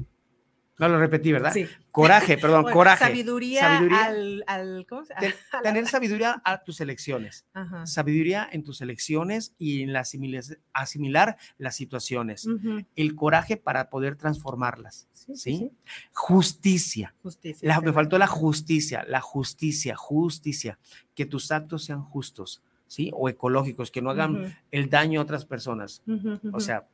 No 0.79 0.87
lo 0.89 0.97
repetí, 0.99 1.31
¿verdad? 1.31 1.53
Sí. 1.53 1.67
Coraje, 1.91 2.37
perdón, 2.39 2.71
coraje. 2.71 3.05
Sabiduría, 3.05 3.61
Sabiduría. 3.61 4.05
al, 4.05 4.43
al- 4.47 4.85
¿cómo 4.89 5.05
se 5.05 5.13
Ten- 5.15 5.33
a 5.51 5.57
la- 5.57 5.61
tener 5.63 5.87
sabiduría 5.87 6.41
a 6.43 6.63
tus 6.63 6.81
elecciones. 6.81 7.45
Ajá. 7.53 7.85
Sabiduría 7.85 8.47
en 8.51 8.63
tus 8.63 8.81
elecciones 8.81 9.53
y 9.59 9.83
en 9.83 9.93
la 9.93 9.99
asimila- 10.01 10.57
asimilar 10.73 11.37
las 11.59 11.75
situaciones. 11.75 12.47
El 12.95 13.15
coraje 13.15 13.57
para 13.57 13.89
poder 13.89 14.15
transformarlas. 14.15 15.07
Sí, 15.13 15.35
sí, 15.35 15.35
¿Sí? 15.35 15.57
sí. 15.57 15.71
Justicia. 16.13 17.13
Justicia. 17.21 17.67
La- 17.67 17.81
me 17.81 17.93
faltó 17.93 18.17
la 18.17 18.27
justicia, 18.27 19.03
la 19.07 19.21
justicia, 19.21 19.95
justicia. 19.95 20.79
Que 21.13 21.25
tus 21.25 21.51
actos 21.51 21.83
sean 21.83 22.01
justos, 22.01 22.61
¿sí? 22.87 23.11
O 23.13 23.27
ecológicos, 23.29 23.91
que 23.91 24.01
no 24.01 24.09
hagan 24.09 24.57
el 24.71 24.89
daño 24.89 25.19
a 25.19 25.23
otras 25.23 25.45
personas. 25.45 26.01
O 26.53 26.59
sea, 26.59 26.87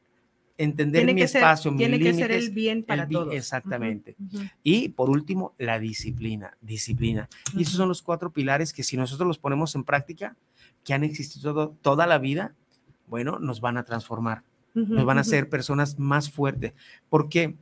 entender 0.58 1.02
tiene 1.02 1.14
mi 1.14 1.22
que 1.22 1.28
ser- 1.28 1.42
espacio, 1.42 1.72
mis 1.72 1.78
tiene 1.80 2.00
que 2.00 2.14
ser 2.14 2.32
el 2.32 2.50
bien 2.52 2.84
para 2.84 3.06
bien, 3.06 3.22
todos. 3.22 3.34
exactamente. 3.36 4.16
Ujú, 4.20 4.38
ujú. 4.38 4.46
Y 4.64 4.90
por 4.90 5.10
último, 5.10 5.54
la 5.58 5.80
disciplina, 5.80 6.58
disciplina. 6.62 7.30
Y 7.56 7.62
esos 7.62 7.76
son 7.76 7.88
los 7.90 8.02
cuatro 8.02 8.32
pilares 8.32 8.74
que 8.74 8.84
si 8.84 8.98
nosotros 8.98 9.28
los 9.28 9.38
ponemos 9.38 9.76
en 9.76 9.84
práctica, 9.84 10.36
que 10.84 10.94
han 10.94 11.04
existido 11.04 11.54
todo- 11.54 11.76
toda 11.82 12.08
la 12.08 12.18
vida, 12.18 12.56
bueno, 13.08 13.40
nos 13.40 13.62
van 13.62 13.78
a 13.78 13.84
transformar, 13.84 14.44
nos 14.74 15.06
van 15.06 15.18
a 15.18 15.22
hacer 15.22 15.50
personas 15.50 15.98
más 16.00 16.30
fuertes. 16.32 16.74
Porque, 17.10 17.56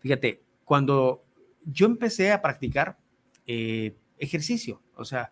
fíjate, 0.00 0.40
cuando 0.64 1.22
yo 1.64 1.86
empecé 1.86 2.32
a 2.32 2.42
practicar 2.42 2.96
eh, 3.46 3.94
ejercicio, 4.18 4.80
o 4.96 5.04
sea, 5.04 5.30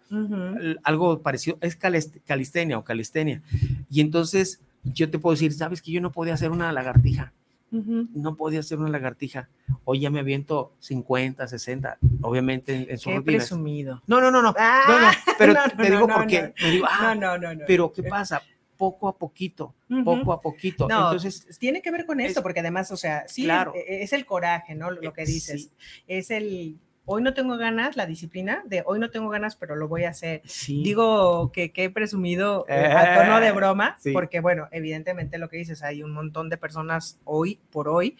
algo 0.84 1.22
parecido, 1.22 1.56
es 1.60 1.78
calist- 1.78 2.20
calistenia 2.26 2.76
o 2.78 2.84
calistenia. 2.84 3.42
Y 3.90 4.00
entonces 4.00 4.60
yo 4.84 5.10
te 5.10 5.18
puedo 5.18 5.34
decir, 5.34 5.52
sabes 5.52 5.80
que 5.82 5.90
yo 5.92 6.00
no 6.00 6.12
podía 6.12 6.34
hacer 6.34 6.50
una 6.50 6.72
lagartija, 6.72 7.32
no 7.70 8.36
podía 8.36 8.60
hacer 8.60 8.78
una 8.78 8.90
lagartija. 8.90 9.48
Hoy 9.84 10.00
ya 10.00 10.10
me 10.10 10.20
aviento 10.20 10.72
50, 10.80 11.46
60, 11.48 11.98
obviamente 12.20 12.74
en, 12.74 12.90
en 12.90 12.98
sus 12.98 13.12
Qué 13.12 13.16
rutinas. 13.18 13.42
presumido. 13.48 14.02
No, 14.06 14.20
no, 14.20 14.30
no, 14.30 14.42
no. 14.42 14.54
Ah, 14.58 14.82
no, 14.88 15.00
no, 15.00 15.08
pero 15.38 15.52
no, 15.76 15.82
te 15.82 15.90
digo 15.90 16.06
porque 16.08 16.52
digo, 16.70 16.86
ah, 16.90 17.14
no, 17.14 17.38
no, 17.38 17.54
no, 17.54 17.64
pero 17.66 17.92
¿qué 17.92 18.02
pasa? 18.02 18.42
Poco 18.76 19.08
a 19.08 19.16
poquito, 19.16 19.74
poco 20.04 20.32
a 20.32 20.40
poquito. 20.40 20.88
No, 20.88 21.12
Entonces, 21.12 21.46
tiene 21.58 21.80
que 21.80 21.90
ver 21.90 22.04
con 22.04 22.20
esto, 22.20 22.40
es- 22.40 22.42
porque 22.42 22.60
además, 22.60 22.90
o 22.90 22.96
sea, 22.96 23.26
sí, 23.28 23.44
Claro. 23.44 23.72
es, 23.74 23.84
es 24.04 24.12
el 24.12 24.26
coraje, 24.26 24.74
¿no? 24.74 24.90
Lo 24.90 25.12
que 25.12 25.22
Eh, 25.22 25.26
dices. 25.26 25.62
sí. 25.62 25.70
Es 26.08 26.30
el, 26.30 26.76
hoy 27.04 27.22
no 27.22 27.34
tengo 27.34 27.56
ganas, 27.56 27.96
la 27.96 28.06
disciplina 28.06 28.62
de 28.66 28.82
hoy 28.86 28.98
no 28.98 29.10
tengo 29.10 29.28
ganas, 29.28 29.56
pero 29.56 29.76
lo 29.76 29.88
voy 29.88 30.04
a 30.04 30.10
hacer. 30.10 30.42
sí. 30.44 30.82
Digo 30.82 31.50
que, 31.52 31.72
que 31.72 31.84
he 31.84 31.90
presumido 31.90 32.64
eh, 32.68 32.82
Eh, 32.86 32.92
a 32.92 33.22
tono 33.24 33.40
de 33.40 33.52
broma, 33.52 33.96
sí. 34.00 34.12
porque 34.12 34.40
bueno, 34.40 34.68
evidentemente 34.70 35.38
lo 35.38 35.48
que 35.48 35.56
dices, 35.56 35.82
hay 35.82 36.02
un 36.02 36.12
montón 36.12 36.48
de 36.48 36.56
personas 36.56 37.18
hoy 37.24 37.58
por 37.70 37.88
hoy 37.88 38.16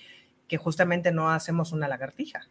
que 0.48 0.56
justamente 0.58 1.12
no 1.12 1.30
hacemos 1.30 1.72
una 1.72 1.88
lagartija. 1.88 2.42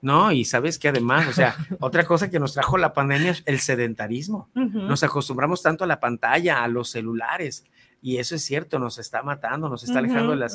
No, 0.00 0.32
y 0.32 0.46
sabes 0.46 0.78
que 0.78 0.88
además, 0.88 1.28
o 1.28 1.32
sea, 1.32 1.54
otra 1.80 2.04
cosa 2.04 2.30
que 2.30 2.38
nos 2.40 2.54
trajo 2.54 2.78
la 2.78 2.94
pandemia 2.94 3.32
es 3.32 3.42
el 3.44 3.60
sedentarismo. 3.60 4.48
Nos 4.54 5.02
acostumbramos 5.02 5.60
tanto 5.62 5.84
a 5.84 5.86
la 5.86 6.00
pantalla, 6.00 6.64
a 6.64 6.68
los 6.68 6.88
celulares. 6.90 7.64
Y 8.02 8.16
eso 8.16 8.34
es 8.34 8.44
cierto, 8.44 8.78
nos 8.78 8.98
está 8.98 9.22
matando, 9.22 9.68
nos 9.68 9.82
está 9.82 9.98
alejando 9.98 10.30
de 10.32 10.38
la 10.38 10.48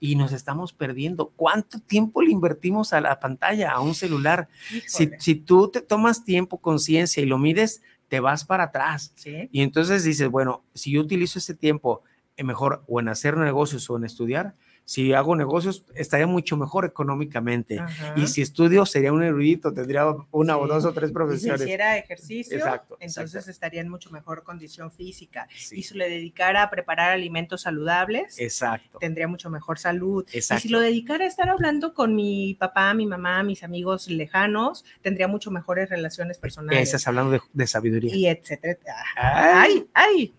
y 0.00 0.16
nos 0.16 0.32
estamos 0.32 0.72
perdiendo. 0.72 1.32
¿Cuánto 1.36 1.78
tiempo 1.78 2.22
le 2.22 2.32
invertimos 2.32 2.92
a 2.92 3.00
la 3.00 3.20
pantalla, 3.20 3.72
a 3.72 3.80
un 3.80 3.94
celular? 3.94 4.48
Si, 4.86 5.10
si 5.18 5.36
tú 5.36 5.68
te 5.68 5.80
tomas 5.80 6.24
tiempo, 6.24 6.58
conciencia 6.58 7.22
y 7.22 7.26
lo 7.26 7.38
mides, 7.38 7.82
te 8.08 8.20
vas 8.20 8.44
para 8.44 8.64
atrás. 8.64 9.12
sí. 9.14 9.48
Y 9.52 9.62
entonces 9.62 10.04
dices, 10.04 10.28
bueno, 10.28 10.64
si 10.74 10.92
yo 10.92 11.00
utilizo 11.00 11.38
ese 11.38 11.54
tiempo 11.54 12.02
eh, 12.36 12.44
mejor 12.44 12.82
o 12.86 13.00
en 13.00 13.08
hacer 13.08 13.36
negocios 13.36 13.88
o 13.88 13.96
en 13.96 14.04
estudiar, 14.04 14.54
si 14.84 15.12
hago 15.12 15.36
negocios 15.36 15.84
estaría 15.94 16.26
mucho 16.26 16.56
mejor 16.56 16.84
económicamente. 16.84 17.78
Ajá. 17.78 18.14
Y 18.16 18.26
si 18.26 18.42
estudio 18.42 18.84
sería 18.84 19.12
un 19.12 19.22
erudito, 19.22 19.72
tendría 19.72 20.06
una 20.30 20.58
o 20.58 20.66
dos 20.66 20.84
o 20.84 20.92
tres 20.92 21.04
Y 21.04 21.08
si 21.08 21.14
profesiones. 21.14 21.60
hiciera 21.62 21.96
ejercicio, 21.98 22.56
Exacto, 22.56 22.96
entonces 23.00 23.24
exacto. 23.34 23.50
estaría 23.50 23.80
en 23.80 23.88
mucho 23.88 24.10
mejor 24.10 24.42
condición 24.42 24.90
física. 24.90 25.48
Sí, 25.56 25.78
Y 25.78 25.82
si 25.82 25.94
le 25.96 26.08
dedicara 26.08 26.62
a 26.62 26.70
preparar 26.70 27.10
alimentos 27.12 27.62
saludables, 27.62 28.38
Exacto. 28.38 28.98
tendría 28.98 29.28
mucho 29.28 29.50
mejor 29.50 29.78
salud. 29.78 30.26
Y 30.32 30.38
Exacto. 30.38 30.62
si 30.62 30.68
lo 30.68 30.80
dedicara 30.80 31.24
a 31.24 31.28
estar 31.28 31.48
hablando 31.48 31.94
con 31.94 32.14
mi 32.14 32.54
papá, 32.58 32.92
mi 32.94 33.06
mamá, 33.06 33.42
mis 33.42 33.62
amigos 33.62 34.08
lejanos, 34.08 34.84
tendría 35.00 35.28
mucho 35.28 35.50
mejores 35.50 35.88
relaciones 35.90 36.38
personales. 36.38 36.82
Estás 36.82 37.06
hablando 37.08 37.30
de, 37.32 37.40
de 37.52 37.66
sabiduría. 37.66 38.14
Y 38.14 38.26
etcétera. 38.26 38.76
Ay. 39.16 39.86
¡Ay! 39.94 40.34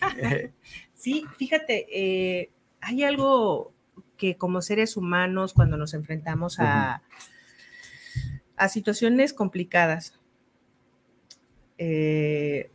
¡Ay! 0.00 0.50
Sí, 0.94 1.24
fíjate, 1.38 1.86
eh, 1.90 2.50
hay 2.80 3.04
algo 3.04 3.72
que 4.16 4.36
como 4.36 4.62
seres 4.62 4.96
humanos, 4.96 5.54
cuando 5.54 5.76
nos 5.76 5.94
enfrentamos 5.94 6.58
a, 6.60 7.02
a 8.56 8.68
situaciones 8.68 9.32
complicadas, 9.32 10.18
eh, 11.78 12.70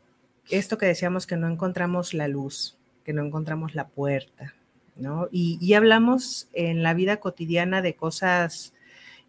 esto 0.49 0.77
que 0.77 0.87
decíamos 0.87 1.27
que 1.27 1.37
no 1.37 1.47
encontramos 1.47 2.13
la 2.13 2.27
luz, 2.27 2.77
que 3.03 3.13
no 3.13 3.23
encontramos 3.23 3.75
la 3.75 3.87
puerta, 3.87 4.55
¿no? 4.95 5.27
Y, 5.31 5.57
y 5.61 5.73
hablamos 5.73 6.49
en 6.53 6.81
la 6.81 6.93
vida 6.93 7.17
cotidiana 7.17 7.81
de 7.81 7.95
cosas 7.95 8.73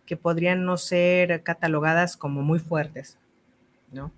que 0.06 0.16
podrían 0.16 0.64
no 0.64 0.78
ser 0.78 1.42
catalogadas 1.42 2.16
como 2.16 2.42
muy 2.42 2.58
fuertes, 2.58 3.18
¿no? 3.92 4.12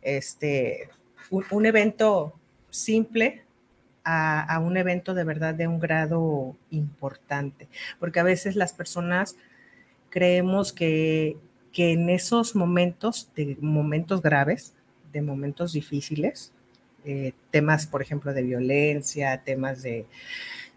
Este, 0.00 0.88
un, 1.30 1.44
un 1.50 1.66
evento 1.66 2.38
simple 2.70 3.45
a, 4.06 4.40
a 4.40 4.60
un 4.60 4.76
evento 4.76 5.12
de 5.12 5.24
verdad 5.24 5.52
de 5.52 5.66
un 5.66 5.80
grado 5.80 6.56
importante, 6.70 7.68
porque 7.98 8.20
a 8.20 8.22
veces 8.22 8.56
las 8.56 8.72
personas 8.72 9.36
creemos 10.08 10.72
que, 10.72 11.36
que 11.72 11.92
en 11.92 12.08
esos 12.08 12.54
momentos, 12.54 13.30
de 13.34 13.58
momentos 13.60 14.22
graves, 14.22 14.72
de 15.12 15.22
momentos 15.22 15.72
difíciles, 15.72 16.52
eh, 17.04 17.32
temas, 17.50 17.86
por 17.86 18.00
ejemplo, 18.00 18.32
de 18.32 18.42
violencia, 18.42 19.42
temas 19.44 19.82
de 19.82 20.06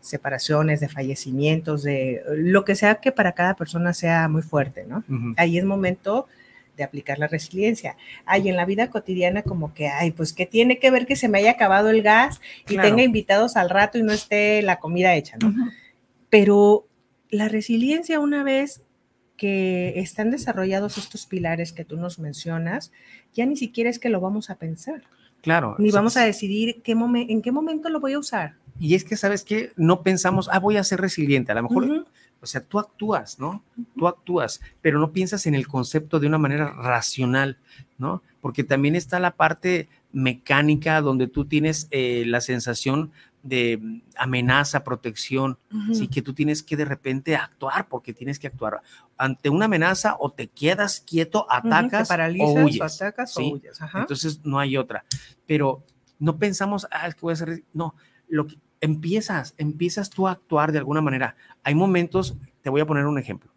separaciones, 0.01 0.79
de 0.79 0.89
fallecimientos, 0.89 1.83
de 1.83 2.21
lo 2.35 2.65
que 2.65 2.75
sea 2.75 2.95
que 2.95 3.11
para 3.11 3.33
cada 3.33 3.55
persona 3.55 3.93
sea 3.93 4.27
muy 4.27 4.41
fuerte, 4.41 4.85
¿no? 4.85 5.03
Ahí 5.37 5.57
es 5.57 5.65
momento 5.65 6.27
de 6.79 6.83
aplicar 6.85 7.19
la 7.19 7.27
resiliencia. 7.27 7.95
Ay, 8.25 8.49
en 8.49 8.55
la 8.55 8.65
vida 8.65 8.89
cotidiana 8.89 9.43
como 9.43 9.73
que, 9.75 9.87
ay, 9.89 10.09
pues 10.11 10.33
que 10.33 10.47
tiene 10.47 10.79
que 10.79 10.89
ver 10.89 11.05
que 11.05 11.15
se 11.15 11.27
me 11.29 11.37
haya 11.37 11.51
acabado 11.51 11.89
el 11.91 12.01
gas 12.01 12.41
y 12.67 12.73
Claro. 12.73 12.89
tenga 12.89 13.03
invitados 13.03 13.55
al 13.57 13.69
rato 13.69 13.99
y 13.99 14.03
no 14.03 14.11
esté 14.13 14.61
la 14.63 14.79
comida 14.79 15.13
hecha, 15.15 15.37
¿no? 15.37 15.53
Pero 16.29 16.87
la 17.29 17.47
resiliencia 17.47 18.19
una 18.19 18.43
vez 18.43 18.81
que 19.37 19.93
están 19.99 20.31
desarrollados 20.31 20.97
estos 20.97 21.25
pilares 21.25 21.71
que 21.71 21.85
tú 21.85 21.97
nos 21.97 22.17
mencionas, 22.19 22.91
ya 23.33 23.45
ni 23.45 23.55
siquiera 23.55 23.89
es 23.89 23.99
que 23.99 24.09
lo 24.09 24.19
vamos 24.19 24.49
a 24.49 24.55
pensar, 24.55 25.03
Claro. 25.41 25.75
ni 25.79 25.91
vamos 25.91 26.17
a 26.17 26.25
decidir 26.25 26.81
qué 26.81 26.91
en 26.93 27.41
qué 27.41 27.51
momento 27.51 27.89
lo 27.89 27.99
voy 27.99 28.13
a 28.13 28.19
usar. 28.19 28.55
Y 28.79 28.95
es 28.95 29.03
que, 29.03 29.15
¿sabes 29.17 29.43
qué? 29.43 29.71
No 29.75 30.03
pensamos, 30.03 30.49
ah, 30.51 30.59
voy 30.59 30.77
a 30.77 30.83
ser 30.83 31.01
resiliente. 31.01 31.51
A 31.51 31.55
lo 31.55 31.63
mejor, 31.63 32.05
o 32.41 32.45
sea, 32.45 32.61
tú 32.61 32.79
actúas, 32.79 33.39
¿no? 33.39 33.63
Tú 33.97 34.07
actúas, 34.07 34.61
pero 34.81 34.99
no 34.99 35.11
piensas 35.11 35.45
en 35.45 35.55
el 35.55 35.67
concepto 35.67 36.19
de 36.19 36.27
una 36.27 36.37
manera 36.37 36.71
racional, 36.71 37.57
¿no? 37.97 38.23
Porque 38.41 38.63
también 38.63 38.95
está 38.95 39.19
la 39.19 39.35
parte 39.35 39.89
mecánica 40.11 41.01
donde 41.01 41.27
tú 41.27 41.45
tienes 41.45 41.87
eh, 41.91 42.23
la 42.25 42.41
sensación 42.41 43.11
de 43.43 44.01
amenaza, 44.17 44.83
protección, 44.83 45.57
sí 45.93 46.09
que 46.09 46.21
tú 46.21 46.33
tienes 46.33 46.61
que 46.61 46.75
de 46.75 46.83
repente 46.83 47.35
actuar 47.37 47.87
porque 47.87 48.13
tienes 48.13 48.37
que 48.37 48.47
actuar 48.47 48.81
ante 49.17 49.49
una 49.49 49.65
amenaza 49.65 50.17
o 50.19 50.31
te 50.31 50.47
quedas 50.47 50.99
quieto, 50.99 51.47
Ujú, 51.49 51.69
te 51.69 51.75
atacas 51.75 52.07
paralizas 52.09 52.49
o 52.49 52.65
huyes. 52.65 53.01
atacas 53.01 53.33
¿sí? 53.33 53.43
o 53.43 53.55
huyes. 53.55 53.81
Ajá. 53.81 54.01
Entonces 54.01 54.41
no 54.43 54.59
hay 54.59 54.75
otra. 54.75 55.05
Pero 55.45 55.83
no 56.19 56.37
pensamos, 56.37 56.85
ah, 56.91 57.07
es 57.07 57.15
que 57.15 57.21
voy 57.21 57.31
a 57.31 57.33
hacer. 57.33 57.63
No, 57.73 57.95
lo 58.27 58.45
que 58.45 58.57
empiezas, 58.81 59.53
empiezas 59.57 60.09
tú 60.09 60.27
a 60.27 60.31
actuar 60.31 60.71
de 60.71 60.79
alguna 60.79 61.01
manera. 61.01 61.35
Hay 61.63 61.75
momentos, 61.75 62.37
te 62.61 62.69
voy 62.69 62.81
a 62.81 62.85
poner 62.85 63.05
un 63.05 63.17
ejemplo. 63.17 63.51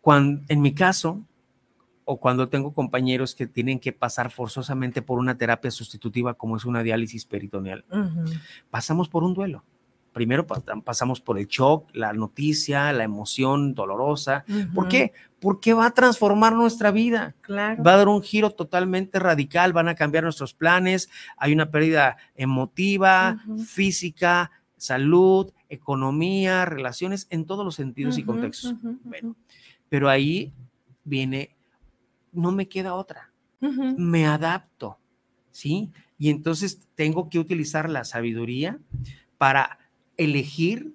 Cuando, 0.00 0.42
en 0.48 0.60
mi 0.60 0.74
caso, 0.74 1.22
o 2.04 2.18
cuando 2.18 2.48
tengo 2.48 2.74
compañeros 2.74 3.34
que 3.34 3.46
tienen 3.46 3.78
que 3.78 3.92
pasar 3.92 4.30
forzosamente 4.30 5.02
por 5.02 5.18
una 5.18 5.36
terapia 5.36 5.70
sustitutiva 5.70 6.34
como 6.34 6.56
es 6.56 6.64
una 6.64 6.82
diálisis 6.82 7.24
peritoneal, 7.24 7.84
pasamos 8.70 9.08
por 9.08 9.22
un 9.22 9.34
duelo. 9.34 9.64
Primero 10.12 10.46
pa- 10.46 10.60
pasamos 10.84 11.20
por 11.20 11.38
el 11.38 11.46
shock, 11.46 11.88
la 11.94 12.12
noticia, 12.12 12.92
la 12.92 13.04
emoción 13.04 13.74
dolorosa. 13.74 14.44
¿Por 14.74 14.88
qué? 14.88 15.12
Porque 15.40 15.72
va 15.72 15.86
a 15.86 15.90
transformar 15.94 16.52
nuestra 16.54 16.90
vida 16.90 17.34
Claro. 17.40 17.82
va 17.82 17.94
a 17.94 17.96
dar 17.96 18.08
un 18.08 18.22
giro 18.22 18.50
totalmente 18.50 19.18
radical, 19.18 19.72
van 19.72 19.88
a 19.88 19.94
cambiar 19.94 20.24
nuestros 20.24 20.52
planes, 20.54 21.08
hay 21.36 21.52
una 21.52 21.70
pérdida 21.70 22.16
emotiva, 22.34 23.38
física, 23.66 24.50
salud, 24.76 25.50
economía, 25.68 26.64
relaciones, 26.64 27.26
en 27.30 27.46
todos 27.46 27.64
los 27.64 27.74
sentidos 27.74 28.18
y 28.18 28.24
contextos. 28.24 28.74
Bueno, 29.04 29.34
pero 29.88 30.08
ahí 30.08 30.52
viene, 31.04 31.56
no 32.32 32.52
me 32.52 32.68
queda 32.68 32.94
otra, 32.94 33.30
me 33.96 34.26
adapto, 34.26 34.98
¿sí? 35.50 35.90
Y 36.18 36.30
entonces 36.30 36.86
tengo 36.94 37.28
que 37.30 37.38
utilizar 37.38 37.88
la 37.90 38.04
sabiduría 38.04 38.78
para 39.38 39.78
elegir 40.16 40.94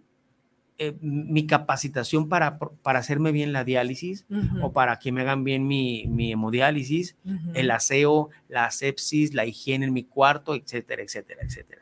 eh, 0.80 0.95
mi 1.01 1.47
capacitación 1.47 2.30
para, 2.30 2.60
para 2.60 2.99
hacerme 2.99 3.32
bien 3.32 3.51
la 3.51 3.63
diálisis 3.63 4.25
o 4.62 4.71
para 4.73 4.99
que 4.99 5.12
me 5.12 5.21
hagan 5.21 5.43
bien 5.43 5.65
mi, 5.67 6.06
mi 6.08 6.32
hemodiálisis, 6.32 7.15
el 7.56 7.71
aseo, 7.71 8.30
la 8.47 8.65
asepsis, 8.65 9.34
la 9.34 9.45
higiene 9.45 9.86
en 9.88 9.93
mi 9.93 10.03
cuarto, 10.03 10.53
etcétera, 10.53 11.01
etcétera, 11.01 11.41
etcétera. 11.43 11.82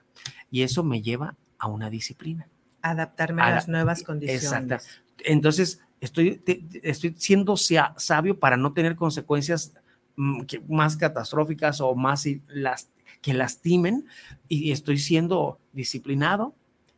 Y 0.50 0.62
eso 0.62 0.84
me 0.84 1.02
lleva 1.02 1.36
a 1.60 1.68
una 1.68 1.90
disciplina. 1.90 2.48
adaptarme 2.82 3.42
a 3.42 3.46
a 3.46 3.50
la- 3.50 3.56
las 3.56 3.68
nuevas 3.68 4.04
condiciones. 4.04 4.44
Exacta. 4.44 4.80
Entonces, 5.26 5.82
estoy, 6.00 6.38
te- 6.38 6.64
estoy 6.84 7.16
siendo 7.18 7.58
sa- 7.58 7.96
sabio 7.98 8.40
para 8.40 8.58
no 8.58 8.74
tener 8.74 8.96
consecuencias 8.96 9.74
mm, 10.16 10.44
más 10.70 10.96
catastróficas 10.96 11.82
o 11.82 11.96
más 11.96 12.26
las, 12.48 12.90
que 13.22 13.34
lastimen 13.34 14.06
y 14.48 14.72
estoy 14.72 15.00
siendo 15.00 15.60
disciplinado 15.74 16.54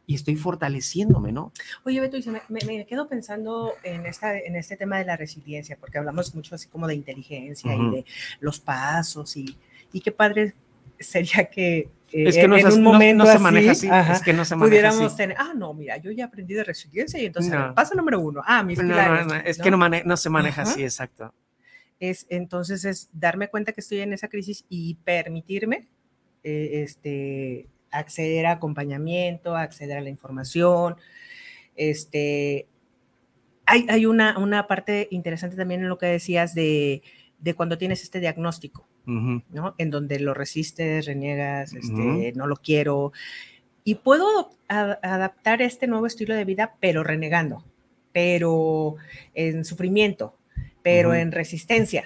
y 0.07 0.15
estoy 0.15 0.37
fortaleciéndome, 0.37 1.33
¿no? 1.33 1.51
Oye, 1.83 1.99
Beto, 1.99 2.17
me, 2.31 2.59
me, 2.65 2.85
quedo 2.85 3.09
pensando 3.09 3.73
en, 3.83 4.05
esta, 4.05 4.39
en 4.39 4.55
este 4.55 4.77
tema 4.77 4.97
de 4.97 5.05
la 5.05 5.17
resiliencia, 5.17 5.77
porque 5.77 5.97
hablamos 5.97 6.33
mucho 6.33 6.55
así 6.55 6.69
como 6.69 6.87
de 6.87 6.95
inteligencia 6.95 7.75
y 7.75 7.91
de 7.91 8.05
los 8.39 8.59
pasos 8.59 9.35
y, 9.35 9.57
y 9.91 9.99
qué 9.99 10.13
padre 10.13 10.53
sería 10.97 11.45
que 11.45 11.89
es 12.09 12.35
que 12.37 12.47
no, 12.47 12.57
en 12.57 12.65
un 12.67 12.83
momento 12.83 13.25
no, 13.25 13.31
se 13.31 13.37
maneja 13.37 13.71
así, 13.71 13.89
es 13.89 14.21
que 14.21 14.31
no 14.31 14.45
se 14.45 14.55
maneja 14.55 14.69
pudiéramos 14.69 15.07
así. 15.07 15.17
tener, 15.17 15.35
ah, 15.37 15.51
no, 15.53 15.73
mira, 15.73 15.97
yo 15.97 16.09
ya 16.11 16.25
aprendí 16.25 16.53
de 16.53 16.63
resiliencia 16.63 17.21
y 17.21 17.25
entonces, 17.25 17.53
paso 17.75 17.95
número 17.95 18.21
uno, 18.21 18.41
ah, 18.45 18.63
mis 18.63 18.79
pilares. 18.79 19.27
es 19.43 19.57
que 19.57 19.69
no, 19.69 20.17
se 20.17 20.29
maneja 20.29 20.61
así, 20.61 20.83
exacto. 20.83 21.33
Es, 21.99 22.25
entonces, 22.29 22.85
es 22.85 23.09
darme 23.11 23.49
cuenta 23.49 23.73
que 23.73 23.81
estoy 23.81 23.99
en 23.99 24.13
esa 24.13 24.29
crisis 24.29 24.63
y 24.69 24.95
permitirme 25.03 25.89
eh, 26.43 26.83
este, 26.83 27.67
acceder 27.97 28.45
a 28.45 28.53
acompañamiento, 28.53 29.55
acceder 29.55 29.97
a 29.97 30.01
la 30.01 30.09
información. 30.09 30.95
Este, 31.75 32.67
hay, 33.65 33.85
hay 33.89 34.05
una, 34.05 34.37
una 34.37 34.67
parte 34.67 35.07
interesante 35.11 35.55
también 35.55 35.81
en 35.81 35.89
lo 35.89 35.97
que 35.97 36.07
decías 36.07 36.55
de, 36.55 37.01
de 37.39 37.53
cuando 37.53 37.77
tienes 37.77 38.03
este 38.03 38.19
diagnóstico 38.19 38.87
¿no? 39.07 39.73
En 39.77 39.89
donde 39.89 40.19
lo 40.19 40.33
resistes, 40.33 41.05
reniegas, 41.05 41.73
este, 41.73 42.33
no 42.35 42.45
lo 42.45 42.57
quiero. 42.57 43.13
Y 43.83 43.95
puedo 43.95 44.51
adaptar 44.67 45.61
este 45.61 45.87
nuevo 45.87 46.05
estilo 46.07 46.35
de 46.35 46.43
vida, 46.43 46.75
pero 46.81 47.03
renegando, 47.03 47.63
pero 48.11 48.95
en 49.33 49.63
sufrimiento, 49.63 50.35
pero 50.83 51.13
en 51.13 51.31
resistencia. 51.31 52.03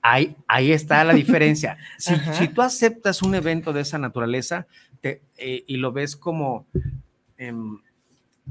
Ahí, 0.00 0.36
ahí 0.46 0.72
está 0.72 1.04
la 1.04 1.12
diferencia. 1.12 1.76
Si, 1.98 2.14
si, 2.32 2.48
tú 2.48 2.62
aceptas 2.62 3.22
un 3.22 3.34
evento 3.34 3.72
de 3.72 3.82
esa 3.82 3.98
naturaleza 3.98 4.66
te, 5.00 5.22
eh, 5.36 5.64
y 5.66 5.76
lo 5.76 5.92
ves 5.92 6.16
como 6.16 6.66
em, 7.36 7.78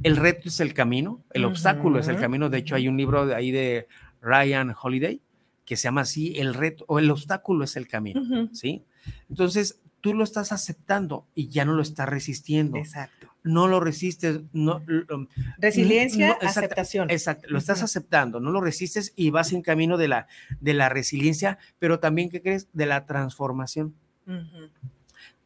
el 0.03 0.17
reto 0.17 0.49
es 0.49 0.59
el 0.59 0.73
camino, 0.73 1.23
el 1.31 1.45
obstáculo 1.45 1.99
es 1.99 2.07
el 2.07 2.17
camino. 2.17 2.49
De 2.49 2.59
hecho, 2.59 2.75
hay 2.75 2.87
un 2.87 2.97
libro 2.97 3.25
de 3.25 3.35
ahí 3.35 3.51
de 3.51 3.87
Ryan 4.21 4.73
Holiday 4.79 5.21
que 5.65 5.75
se 5.75 5.83
llama 5.83 6.01
así, 6.01 6.37
el 6.37 6.53
reto 6.53 6.85
o 6.87 6.97
el 6.97 7.11
obstáculo 7.11 7.65
es 7.65 7.75
el 7.75 7.87
camino, 7.87 8.49
¿sí? 8.53 8.85
Entonces, 9.29 9.81
tú 9.99 10.13
lo 10.13 10.23
estás 10.23 10.53
aceptando 10.53 11.27
y 11.35 11.49
ya 11.49 11.65
no 11.65 11.73
lo 11.73 11.81
estás 11.81 12.07
resistiendo. 12.07 12.77
Exacto. 12.77 13.27
No 13.43 13.67
lo 13.67 13.81
resistes, 13.81 14.41
no. 14.53 14.81
Resiliencia, 15.57 16.37
aceptación. 16.41 17.09
Exacto, 17.09 17.47
lo 17.49 17.57
estás 17.57 17.83
aceptando, 17.83 18.39
no 18.39 18.51
lo 18.51 18.61
resistes 18.61 19.11
y 19.17 19.29
vas 19.29 19.51
en 19.51 19.61
camino 19.61 19.97
de 19.97 20.07
la, 20.07 20.27
de 20.61 20.73
la 20.73 20.87
resiliencia, 20.87 21.57
pero 21.79 21.99
también, 21.99 22.29
¿qué 22.29 22.41
crees? 22.41 22.69
De 22.71 22.85
la 22.85 23.05
transformación. 23.05 23.93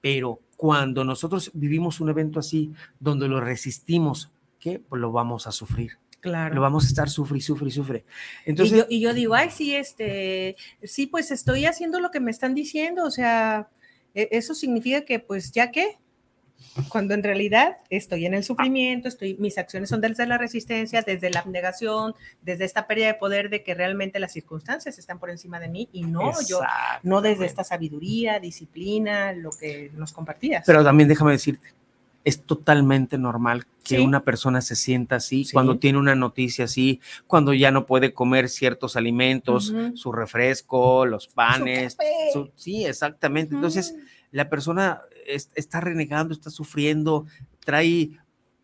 Pero 0.01 0.39
cuando 0.61 1.03
nosotros 1.03 1.49
vivimos 1.55 2.01
un 2.01 2.09
evento 2.09 2.37
así, 2.37 2.71
donde 2.99 3.27
lo 3.27 3.41
resistimos, 3.41 4.29
¿qué? 4.59 4.77
Pues 4.77 5.01
lo 5.01 5.11
vamos 5.11 5.47
a 5.47 5.51
sufrir. 5.51 5.93
Claro. 6.19 6.53
Lo 6.53 6.61
vamos 6.61 6.83
a 6.83 6.87
estar 6.87 7.09
sufre 7.09 7.39
y 7.39 7.41
sufre 7.41 7.69
y 7.69 7.71
sufre. 7.71 8.03
Entonces, 8.45 8.85
y, 8.87 8.99
yo, 8.99 9.11
digo, 9.15 9.33
ay, 9.33 9.49
sí, 9.49 9.73
este, 9.73 10.55
sí, 10.83 11.07
pues 11.07 11.31
estoy 11.31 11.65
haciendo 11.65 11.99
lo 11.99 12.11
que 12.11 12.19
me 12.19 12.29
están 12.29 12.53
diciendo, 12.53 13.05
o 13.05 13.09
sea, 13.09 13.69
e, 14.13 14.29
eso 14.33 14.53
significa 14.53 15.01
que, 15.01 15.17
pues, 15.17 15.51
ya 15.51 15.71
que, 15.71 15.97
cuando 16.89 17.13
en 17.13 17.23
realidad 17.23 17.77
estoy 17.89 18.25
en 18.25 18.33
el 18.33 18.43
sufrimiento, 18.43 19.07
estoy, 19.07 19.35
mis 19.39 19.57
acciones 19.57 19.89
son 19.89 20.01
desde 20.01 20.25
la 20.25 20.37
resistencia, 20.37 21.01
desde 21.01 21.29
la 21.29 21.39
abnegación, 21.39 22.15
desde 22.41 22.65
esta 22.65 22.87
pérdida 22.87 23.07
de 23.07 23.13
poder 23.15 23.49
de 23.49 23.63
que 23.63 23.73
realmente 23.73 24.19
las 24.19 24.33
circunstancias 24.33 24.97
están 24.97 25.19
por 25.19 25.29
encima 25.29 25.59
de 25.59 25.69
mí 25.69 25.89
y 25.91 26.03
no 26.03 26.31
yo, 26.47 26.61
no 27.03 27.21
desde 27.21 27.45
esta 27.45 27.63
sabiduría, 27.63 28.39
disciplina, 28.39 29.33
lo 29.33 29.51
que 29.51 29.91
nos 29.95 30.13
compartías. 30.13 30.63
Pero 30.65 30.83
también 30.83 31.09
déjame 31.09 31.31
decirte, 31.31 31.73
es 32.23 32.43
totalmente 32.43 33.17
normal 33.17 33.65
que 33.83 33.99
una 33.99 34.23
persona 34.23 34.61
se 34.61 34.75
sienta 34.75 35.15
así 35.15 35.45
cuando 35.51 35.79
tiene 35.79 35.97
una 35.97 36.15
noticia 36.15 36.65
así, 36.65 37.01
cuando 37.27 37.53
ya 37.53 37.71
no 37.71 37.85
puede 37.85 38.13
comer 38.13 38.47
ciertos 38.47 38.95
alimentos, 38.95 39.73
su 39.95 40.11
refresco, 40.11 41.05
los 41.05 41.27
panes. 41.27 41.97
sí, 42.55 42.85
exactamente. 42.85 43.55
Entonces, 43.55 43.93
mm. 43.93 44.20
La 44.31 44.49
persona 44.49 45.01
está 45.27 45.81
renegando, 45.81 46.33
está 46.33 46.49
sufriendo, 46.49 47.25
trae 47.63 48.11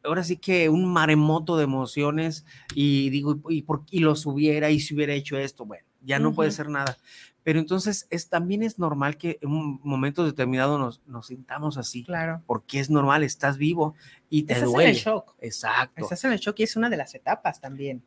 ahora 0.03 0.23
sí 0.23 0.38
que 0.38 0.69
un 0.69 0.86
maremoto 0.86 1.58
de 1.58 1.65
emociones 1.65 2.45
y 2.73 3.10
digo, 3.10 3.39
¿y, 3.49 3.63
por, 3.63 3.84
y 3.91 3.99
los 3.99 4.25
hubiera 4.25 4.69
y 4.69 4.80
si 4.80 4.95
hubiera 4.95 5.13
hecho 5.13 5.38
esto? 5.38 5.65
Bueno, 5.65 5.86
ya 6.01 6.19
no 6.19 6.34
puede 6.34 6.51
ser 6.51 6.69
nada. 6.69 6.97
Pero 7.43 7.60
entonces 7.60 8.08
es, 8.10 8.27
también 8.27 8.63
es 8.63 8.77
normal 8.77 9.17
que 9.17 9.38
en 9.41 9.51
un 9.51 9.80
momento 9.84 10.25
determinado 10.25 10.77
nos, 10.77 11.01
nos 11.06 11.27
sintamos 11.27 11.77
así. 11.77 12.03
Claro. 12.03 12.41
Porque 12.45 12.80
es 12.80 12.89
normal, 12.89 13.23
estás 13.23 13.58
vivo 13.58 13.95
y 14.30 14.43
te 14.43 14.60
duele. 14.62 14.91
Estás 14.91 15.08
en 15.08 15.12
el 15.12 15.15
shock. 15.15 15.36
Exacto. 15.39 16.01
Estás 16.01 16.23
en 16.25 16.34
el 16.34 16.39
shock 16.39 16.60
y 16.60 16.63
es 16.63 16.75
una 16.75 16.89
de 16.89 16.97
las 16.97 17.15
etapas 17.15 17.62
también. 17.62 18.03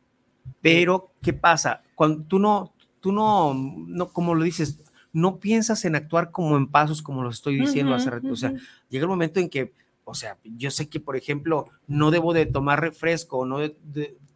Pero, 0.61 1.13
¿qué 1.23 1.33
pasa? 1.33 1.83
Cuando 1.95 2.23
tú 2.25 2.39
no, 2.39 2.75
tú 3.01 3.13
no, 3.13 3.55
no, 3.55 4.13
como 4.13 4.35
lo 4.35 4.45
dices, 4.45 4.83
no 5.13 5.39
piensas 5.39 5.85
en 5.85 5.97
actuar 5.97 6.31
como 6.31 6.57
en 6.57 6.67
pasos, 6.67 7.03
como 7.03 7.23
lo 7.23 7.31
estoy 7.31 7.61
diciendo 7.61 7.95
hace 7.95 8.11
rato. 8.11 8.29
O 8.31 8.37
sea, 8.37 8.55
llega 8.89 9.05
el 9.05 9.09
momento 9.09 9.41
en 9.41 9.49
que, 9.49 9.73
o 10.05 10.15
sea, 10.15 10.39
yo 10.45 10.71
sé 10.71 10.89
que, 10.89 11.01
por 11.01 11.17
ejemplo, 11.17 11.67
no 11.87 12.11
debo 12.11 12.33
de 12.33 12.47
tomar 12.47 12.81
refresco, 12.81 13.45
no 13.45 13.59
de, 13.59 13.77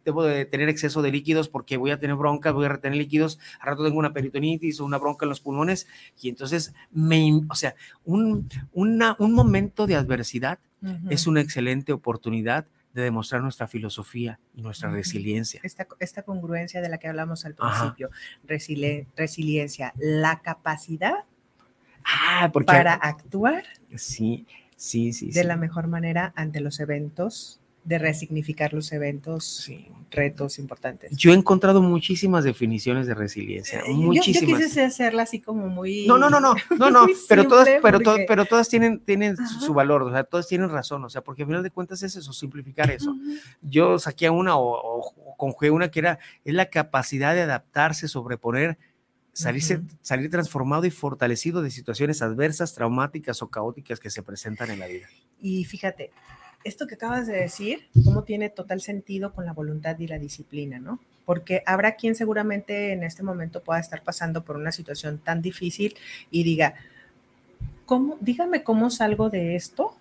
debo 0.05 0.23
de 0.23 0.45
tener 0.45 0.69
exceso 0.69 1.01
de 1.01 1.11
líquidos 1.11 1.49
porque 1.49 1.77
voy 1.77 1.91
a 1.91 1.99
tener 1.99 2.15
bronca, 2.15 2.51
voy 2.51 2.65
a 2.65 2.69
retener 2.69 2.97
líquidos, 2.97 3.39
al 3.59 3.67
rato 3.67 3.83
tengo 3.83 3.97
una 3.99 4.13
peritonitis 4.13 4.79
o 4.79 4.85
una 4.85 4.99
bronca 4.99 5.25
en 5.25 5.29
los 5.29 5.41
pulmones 5.41 5.87
y 6.21 6.29
entonces 6.29 6.73
me, 6.91 7.41
o 7.49 7.55
sea, 7.55 7.75
un, 8.05 8.47
un 8.73 9.33
momento 9.33 9.87
de 9.87 9.95
adversidad 9.95 10.59
es 11.09 11.25
una 11.25 11.41
excelente 11.41 11.93
oportunidad 11.93 12.67
de 12.95 13.01
demostrar 13.01 13.41
nuestra 13.41 13.67
filosofía 13.67 14.39
y 14.55 14.61
nuestra 14.61 14.89
resiliencia. 14.89 15.59
Esta, 15.63 15.85
esta, 15.99 16.23
congruencia 16.23 16.81
de 16.81 16.87
la 16.87 16.97
que 16.97 17.09
hablamos 17.09 17.45
al 17.45 17.53
principio, 17.53 18.09
resiliencia, 18.47 19.93
la 19.97 20.39
capacidad 20.41 21.25
ah, 22.05 22.49
para 22.65 22.93
actuar 22.93 23.65
sí, 23.97 24.47
sí, 24.77 25.11
sí, 25.11 25.29
de 25.31 25.43
la 25.43 25.57
mejor 25.57 25.87
manera 25.87 26.31
ante 26.37 26.61
los 26.61 26.79
eventos 26.79 27.59
de 27.85 27.99
resignificar 27.99 28.73
los 28.73 28.91
eventos, 28.91 29.71
retos 30.09 30.57
importantes. 30.57 31.15
Yo 31.15 31.31
he 31.31 31.35
encontrado 31.35 31.83
muchísimas 31.83 32.43
definiciones 32.43 33.05
de 33.05 33.13
resiliencia, 33.13 33.83
muchísimas. 33.87 34.49
Yo, 34.49 34.57
quise 34.57 34.83
hacerla 34.83 35.23
así 35.23 35.39
como 35.39 35.67
muy... 35.67 36.07
No, 36.07 36.17
no, 36.17 36.31
no, 36.31 36.39
no, 36.39 36.55
no, 36.77 36.89
no, 36.89 37.05
pero 37.29 37.47
todas, 37.47 37.69
pero, 37.83 37.99
pero 38.27 38.45
todas 38.45 38.67
tienen, 38.69 38.99
tienen 39.01 39.37
su 39.37 39.73
valor, 39.75 40.01
o 40.01 40.11
sea, 40.11 40.23
todas 40.23 40.47
tienen 40.47 40.69
razón, 40.69 41.05
o 41.05 41.09
sea, 41.09 41.21
porque 41.21 41.43
al 41.43 41.47
final 41.47 41.61
de 41.61 41.69
cuentas 41.69 42.01
es 42.01 42.15
eso, 42.15 42.33
simplificar 42.33 42.89
eso. 42.89 43.15
Yo 43.61 43.99
saqué 43.99 44.31
una 44.31 44.57
o, 44.57 44.65
o, 44.65 45.37
conjugué 45.37 45.69
una 45.69 45.91
que 45.91 45.99
era, 45.99 46.19
es 46.43 46.55
la 46.55 46.71
capacidad 46.71 47.35
de 47.35 47.43
adaptarse, 47.43 48.07
sobreponer, 48.07 48.79
salirse, 49.31 49.81
salir 50.01 50.31
transformado 50.31 50.85
y 50.85 50.91
fortalecido 50.91 51.61
de 51.61 51.69
situaciones 51.69 52.23
adversas, 52.23 52.73
traumáticas 52.73 53.43
o 53.43 53.49
caóticas 53.49 53.99
que 53.99 54.09
se 54.09 54.23
presentan 54.23 54.71
en 54.71 54.79
la 54.79 54.87
vida. 54.87 55.07
Y 55.39 55.65
fíjate, 55.65 56.11
esto 56.65 56.87
que 56.87 56.95
acabas 56.95 57.27
de 57.27 57.33
decir, 57.33 57.87
cómo 58.03 58.23
tiene 58.23 58.49
total 58.49 58.81
sentido 58.81 59.33
con 59.33 59.45
la 59.45 59.53
voluntad 59.53 59.97
y 59.99 60.07
la 60.07 60.19
disciplina, 60.19 60.79
¿no? 60.79 60.99
Porque 61.23 61.63
habrá 61.65 61.95
quien 61.95 62.15
seguramente 62.15 62.91
en 62.91 63.03
este 63.03 63.23
momento 63.23 63.63
pueda 63.63 63.79
estar 63.79 64.01
pasando 64.01 64.43
por 64.43 64.57
una 64.57 64.71
situación 64.71 65.19
tan 65.19 65.41
difícil 65.41 65.95
y 66.31 66.43
diga, 66.43 66.73
¿cómo, 67.85 68.17
dígame 68.19 68.63
cómo 68.63 68.89
salgo 68.89 69.29
de 69.29 69.55
esto 69.55 69.95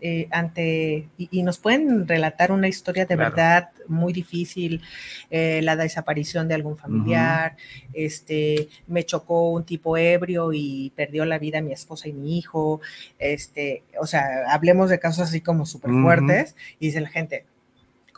eh, 0.00 0.28
ante, 0.30 1.08
y, 1.16 1.42
nos 1.42 1.58
pueden 1.58 2.06
relatar 2.06 2.52
una 2.52 2.68
historia 2.68 3.06
de 3.06 3.16
verdad 3.16 3.70
muy 3.88 4.12
difícil, 4.12 4.82
eh, 5.30 5.60
la 5.62 5.76
desaparición 5.76 6.46
de 6.48 6.54
algún 6.54 6.76
familiar, 6.76 7.56
este, 7.92 8.68
me 8.86 9.04
chocó 9.04 9.50
un 9.50 9.64
tipo 9.64 9.96
ebrio 9.96 10.52
y 10.52 10.92
perdió 10.94 11.24
la 11.24 11.38
vida 11.38 11.60
mi 11.60 11.72
esposa 11.72 12.08
y 12.08 12.12
mi 12.12 12.38
hijo, 12.38 12.80
este, 13.18 13.82
o 14.00 14.06
sea, 14.06 14.50
hablemos 14.50 14.90
de 14.90 14.98
casos 14.98 15.28
así 15.28 15.40
como 15.40 15.66
súper 15.66 15.90
fuertes, 15.90 16.54
y 16.78 16.86
dice 16.86 17.00
la 17.00 17.08
gente, 17.08 17.44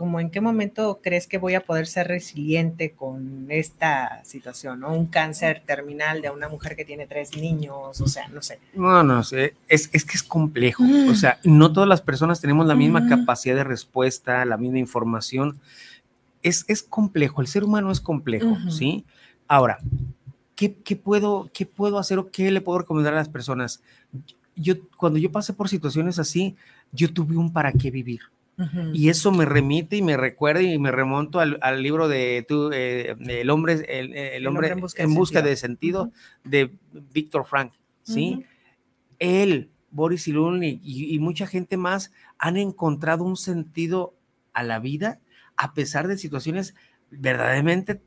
como 0.00 0.18
en 0.18 0.30
qué 0.30 0.40
momento 0.40 1.00
crees 1.02 1.26
que 1.26 1.36
voy 1.36 1.52
a 1.52 1.60
poder 1.60 1.86
ser 1.86 2.08
resiliente 2.08 2.92
con 2.92 3.48
esta 3.50 4.24
situación, 4.24 4.80
¿no? 4.80 4.94
Un 4.94 5.04
cáncer 5.04 5.62
terminal 5.66 6.22
de 6.22 6.30
una 6.30 6.48
mujer 6.48 6.74
que 6.74 6.86
tiene 6.86 7.06
tres 7.06 7.36
niños, 7.36 8.00
o 8.00 8.08
sea, 8.08 8.26
no 8.28 8.40
sé. 8.40 8.58
No, 8.72 9.02
no 9.02 9.22
sé, 9.22 9.56
es, 9.68 9.90
es 9.92 10.06
que 10.06 10.16
es 10.16 10.22
complejo, 10.22 10.84
o 11.06 11.14
sea, 11.14 11.38
no 11.44 11.70
todas 11.70 11.86
las 11.86 12.00
personas 12.00 12.40
tenemos 12.40 12.66
la 12.66 12.74
misma 12.74 13.10
capacidad 13.10 13.54
de 13.54 13.62
respuesta, 13.62 14.46
la 14.46 14.56
misma 14.56 14.78
información. 14.78 15.60
Es, 16.42 16.64
es 16.66 16.82
complejo, 16.82 17.42
el 17.42 17.46
ser 17.46 17.62
humano 17.62 17.90
es 17.90 18.00
complejo, 18.00 18.56
¿sí? 18.70 19.04
Ahora, 19.48 19.80
¿qué, 20.54 20.76
¿qué, 20.76 20.96
puedo, 20.96 21.50
¿qué 21.52 21.66
puedo 21.66 21.98
hacer 21.98 22.18
o 22.18 22.30
qué 22.30 22.50
le 22.50 22.62
puedo 22.62 22.78
recomendar 22.78 23.12
a 23.12 23.18
las 23.18 23.28
personas? 23.28 23.82
Yo, 24.56 24.76
cuando 24.96 25.18
yo 25.18 25.30
pasé 25.30 25.52
por 25.52 25.68
situaciones 25.68 26.18
así, 26.18 26.56
yo 26.90 27.12
tuve 27.12 27.36
un 27.36 27.52
para 27.52 27.70
qué 27.70 27.90
vivir 27.90 28.22
Y 28.92 29.08
eso 29.08 29.32
me 29.32 29.44
remite 29.44 29.96
y 29.96 30.02
me 30.02 30.16
recuerda 30.16 30.62
y 30.62 30.78
me 30.78 30.90
remonto 30.90 31.40
al, 31.40 31.82
libro 31.82 32.08
de 32.08 32.44
tú, 32.46 32.70
eh, 32.72 33.16
el 33.26 33.50
hombre, 33.50 33.84
el, 33.88 34.46
hombre, 34.46 34.74
en 34.96 35.14
busca, 35.14 35.42
de 35.42 35.56
sentido, 35.56 36.12
de 36.44 36.72
Víctor 37.12 37.46
Frank, 37.46 37.72
¿sí? 38.02 38.44
Él, 39.18 39.70
Boris 39.90 40.28
Iluni 40.28 40.80
y, 40.82 41.14
y 41.14 41.18
mucha 41.18 41.46
gente 41.46 41.76
más 41.76 42.12
han 42.38 42.56
encontrado 42.56 43.24
un 43.24 43.36
sentido 43.36 44.14
a 44.52 44.62
la 44.62 44.78
vida 44.78 45.20
a 45.56 45.74
pesar 45.74 46.08
de 46.08 46.16
situaciones 46.16 46.74
verdaderamente 47.10 48.02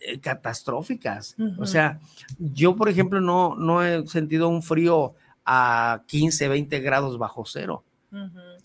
eh, 0.00 0.18
catastróficas. 0.18 1.36
O 1.58 1.66
sea, 1.66 2.00
yo, 2.38 2.76
por 2.76 2.88
ejemplo, 2.88 3.20
no, 3.20 3.54
no 3.54 3.84
he 3.84 4.06
sentido 4.06 4.48
un 4.48 4.62
frío 4.62 5.14
a 5.44 6.02
15, 6.06 6.48
20 6.48 6.80
grados 6.80 7.18
bajo 7.18 7.44
cero. 7.46 7.84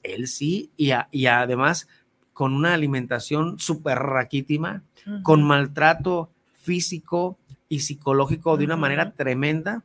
Él 0.05 0.27
sí, 0.27 0.71
y, 0.77 0.91
y, 1.11 1.25
además 1.27 1.87
con 2.33 2.53
una 2.53 2.73
alimentación 2.73 3.59
súper 3.59 3.97
raquítima, 3.97 4.83
con 5.23 5.43
maltrato 5.43 6.29
físico 6.53 7.37
y 7.69 7.79
psicológico 7.79 8.57
de 8.57 8.65
una 8.65 8.75
manera 8.75 9.13
tremenda. 9.13 9.83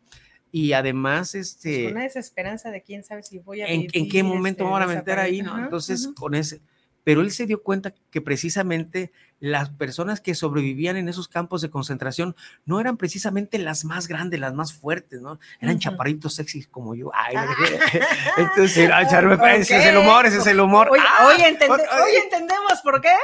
Y 0.53 0.73
además, 0.73 1.35
este. 1.35 1.85
Con 1.85 1.93
una 1.93 2.03
desesperanza 2.03 2.71
de 2.71 2.83
quién 2.83 3.05
sabe 3.05 3.23
si 3.23 3.39
voy 3.39 3.63
a. 3.63 3.69
¿En, 3.69 3.87
¿en 3.93 4.09
qué 4.09 4.23
momento 4.23 4.65
me 4.65 4.73
van 4.73 4.83
a 4.83 4.87
meter 4.87 5.19
ahí? 5.19 5.43
¿no? 5.43 5.57
Entonces, 5.59 6.11
con 6.17 6.35
ese. 6.35 6.61
Pero 7.05 7.21
él 7.21 7.31
se 7.31 7.47
dio 7.47 7.63
cuenta 7.63 7.95
que 8.11 8.21
precisamente 8.21 9.13
las 9.41 9.71
personas 9.71 10.21
que 10.21 10.35
sobrevivían 10.35 10.97
en 10.97 11.09
esos 11.09 11.27
campos 11.27 11.63
de 11.63 11.71
concentración 11.71 12.37
no 12.67 12.79
eran 12.79 12.99
precisamente 12.99 13.59
las 13.59 13.85
más 13.85 14.07
grandes, 14.07 14.39
las 14.39 14.55
más 14.55 14.75
fuertes, 14.75 15.21
¿no? 15.21 15.41
Eran 15.61 15.79
chaparritos 15.79 16.35
sexys 16.35 16.69
como 16.69 16.95
yo. 16.95 17.11
Ay, 17.15 17.35
ah. 17.37 17.49
entonces, 18.37 18.91
ese 19.57 19.79
es 19.79 19.87
el 19.87 19.97
humor, 19.97 20.27
ese 20.27 20.39
es 20.39 20.47
el 20.47 20.61
humor. 20.61 20.89
Oye, 20.91 21.03
ah, 21.05 21.35
entendemos 22.23 22.81
por 22.83 23.01
qué. 23.01 23.15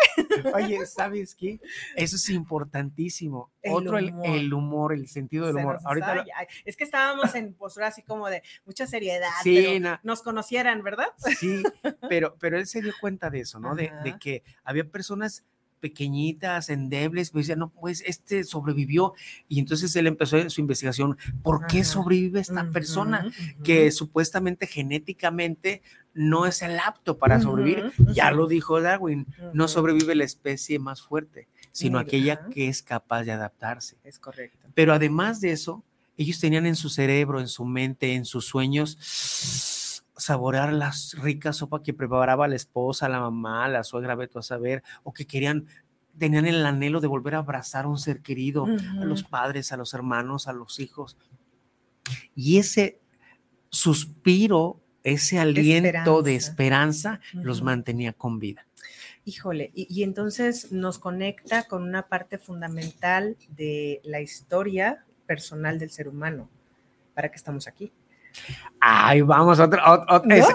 Oye, 0.54 0.86
¿sabes 0.86 1.34
qué? 1.34 1.60
Eso 1.94 2.16
es 2.16 2.28
importantísimo. 2.30 3.50
Otro, 3.68 3.98
El, 3.98 4.52
humor, 4.54 4.92
el 4.92 5.08
sentido 5.08 5.46
del 5.46 5.56
humor. 5.56 5.80
Ahorita 5.84 6.24
Es 6.64 6.76
que 6.76 6.84
estábamos 6.84 7.34
en 7.34 7.52
postura 7.52 7.88
así 7.88 8.02
como 8.02 8.28
de 8.28 8.42
mucha 8.64 8.86
seriedad, 8.86 9.28
sí, 9.42 9.82
nos 10.02 10.22
conocieran, 10.22 10.82
¿verdad? 10.82 11.08
Sí, 11.38 11.62
pero, 12.08 12.36
pero 12.38 12.58
él 12.58 12.66
se 12.66 12.80
dio 12.80 12.92
cuenta 13.00 13.28
de 13.28 13.40
eso, 13.40 13.58
¿no? 13.58 13.74
De, 13.74 13.92
de 14.02 14.18
que 14.18 14.42
había 14.64 14.84
personas 14.84 15.44
pequeñitas, 15.80 16.70
endebles, 16.70 17.30
pues 17.30 17.46
ya 17.46 17.56
no, 17.56 17.70
pues 17.70 18.02
este 18.06 18.44
sobrevivió 18.44 19.14
y 19.48 19.58
entonces 19.58 19.94
él 19.96 20.06
empezó 20.06 20.48
su 20.50 20.60
investigación, 20.60 21.16
¿por 21.42 21.66
qué 21.66 21.84
sobrevive 21.84 22.40
esta 22.40 22.70
persona 22.70 23.26
que 23.62 23.90
supuestamente 23.90 24.66
genéticamente 24.66 25.82
no 26.14 26.46
es 26.46 26.62
el 26.62 26.78
apto 26.78 27.18
para 27.18 27.40
sobrevivir? 27.40 27.92
Ya 28.12 28.30
lo 28.30 28.46
dijo 28.46 28.80
Darwin, 28.80 29.26
no 29.52 29.68
sobrevive 29.68 30.14
la 30.14 30.24
especie 30.24 30.78
más 30.78 31.02
fuerte, 31.02 31.48
sino 31.72 31.98
aquella 31.98 32.48
que 32.48 32.68
es 32.68 32.82
capaz 32.82 33.24
de 33.24 33.32
adaptarse. 33.32 33.96
Es 34.04 34.18
correcto. 34.18 34.66
Pero 34.74 34.92
además 34.92 35.40
de 35.40 35.52
eso, 35.52 35.84
ellos 36.16 36.40
tenían 36.40 36.66
en 36.66 36.76
su 36.76 36.88
cerebro, 36.88 37.40
en 37.40 37.48
su 37.48 37.64
mente, 37.64 38.14
en 38.14 38.24
sus 38.24 38.46
sueños, 38.46 38.96
saborear 40.16 40.72
la 40.72 40.92
rica 41.22 41.52
sopa 41.52 41.82
que 41.82 41.94
preparaba 41.94 42.48
la 42.48 42.56
esposa, 42.56 43.08
la 43.08 43.20
mamá, 43.20 43.68
la 43.68 43.84
suegra, 43.84 44.14
veto 44.14 44.38
a 44.38 44.42
saber, 44.42 44.82
o 45.02 45.12
que 45.12 45.26
querían, 45.26 45.66
tenían 46.18 46.46
el 46.46 46.64
anhelo 46.64 47.00
de 47.00 47.06
volver 47.06 47.34
a 47.34 47.38
abrazar 47.38 47.84
a 47.84 47.88
un 47.88 47.98
ser 47.98 48.22
querido, 48.22 48.64
a 48.64 49.04
los 49.04 49.22
padres, 49.22 49.72
a 49.72 49.76
los 49.76 49.92
hermanos, 49.94 50.48
a 50.48 50.52
los 50.52 50.80
hijos. 50.80 51.16
Y 52.34 52.58
ese 52.58 53.00
suspiro, 53.68 54.80
ese 55.02 55.38
aliento 55.38 56.22
de 56.22 56.36
esperanza, 56.36 57.20
los 57.34 57.62
mantenía 57.62 58.12
con 58.12 58.38
vida. 58.38 58.66
Híjole, 59.24 59.72
y, 59.74 59.88
y, 59.90 60.04
entonces 60.04 60.70
nos 60.70 61.00
conecta 61.00 61.64
con 61.64 61.82
una 61.82 62.06
parte 62.06 62.38
fundamental 62.38 63.36
de 63.48 64.00
la 64.04 64.20
historia 64.20 65.04
personal 65.26 65.80
del 65.80 65.90
ser 65.90 66.06
humano. 66.06 66.48
¿Para 67.12 67.28
qué 67.28 67.36
estamos 67.36 67.66
aquí? 67.66 67.92
Ay, 68.80 69.22
vamos, 69.22 69.58
otro, 69.58 69.80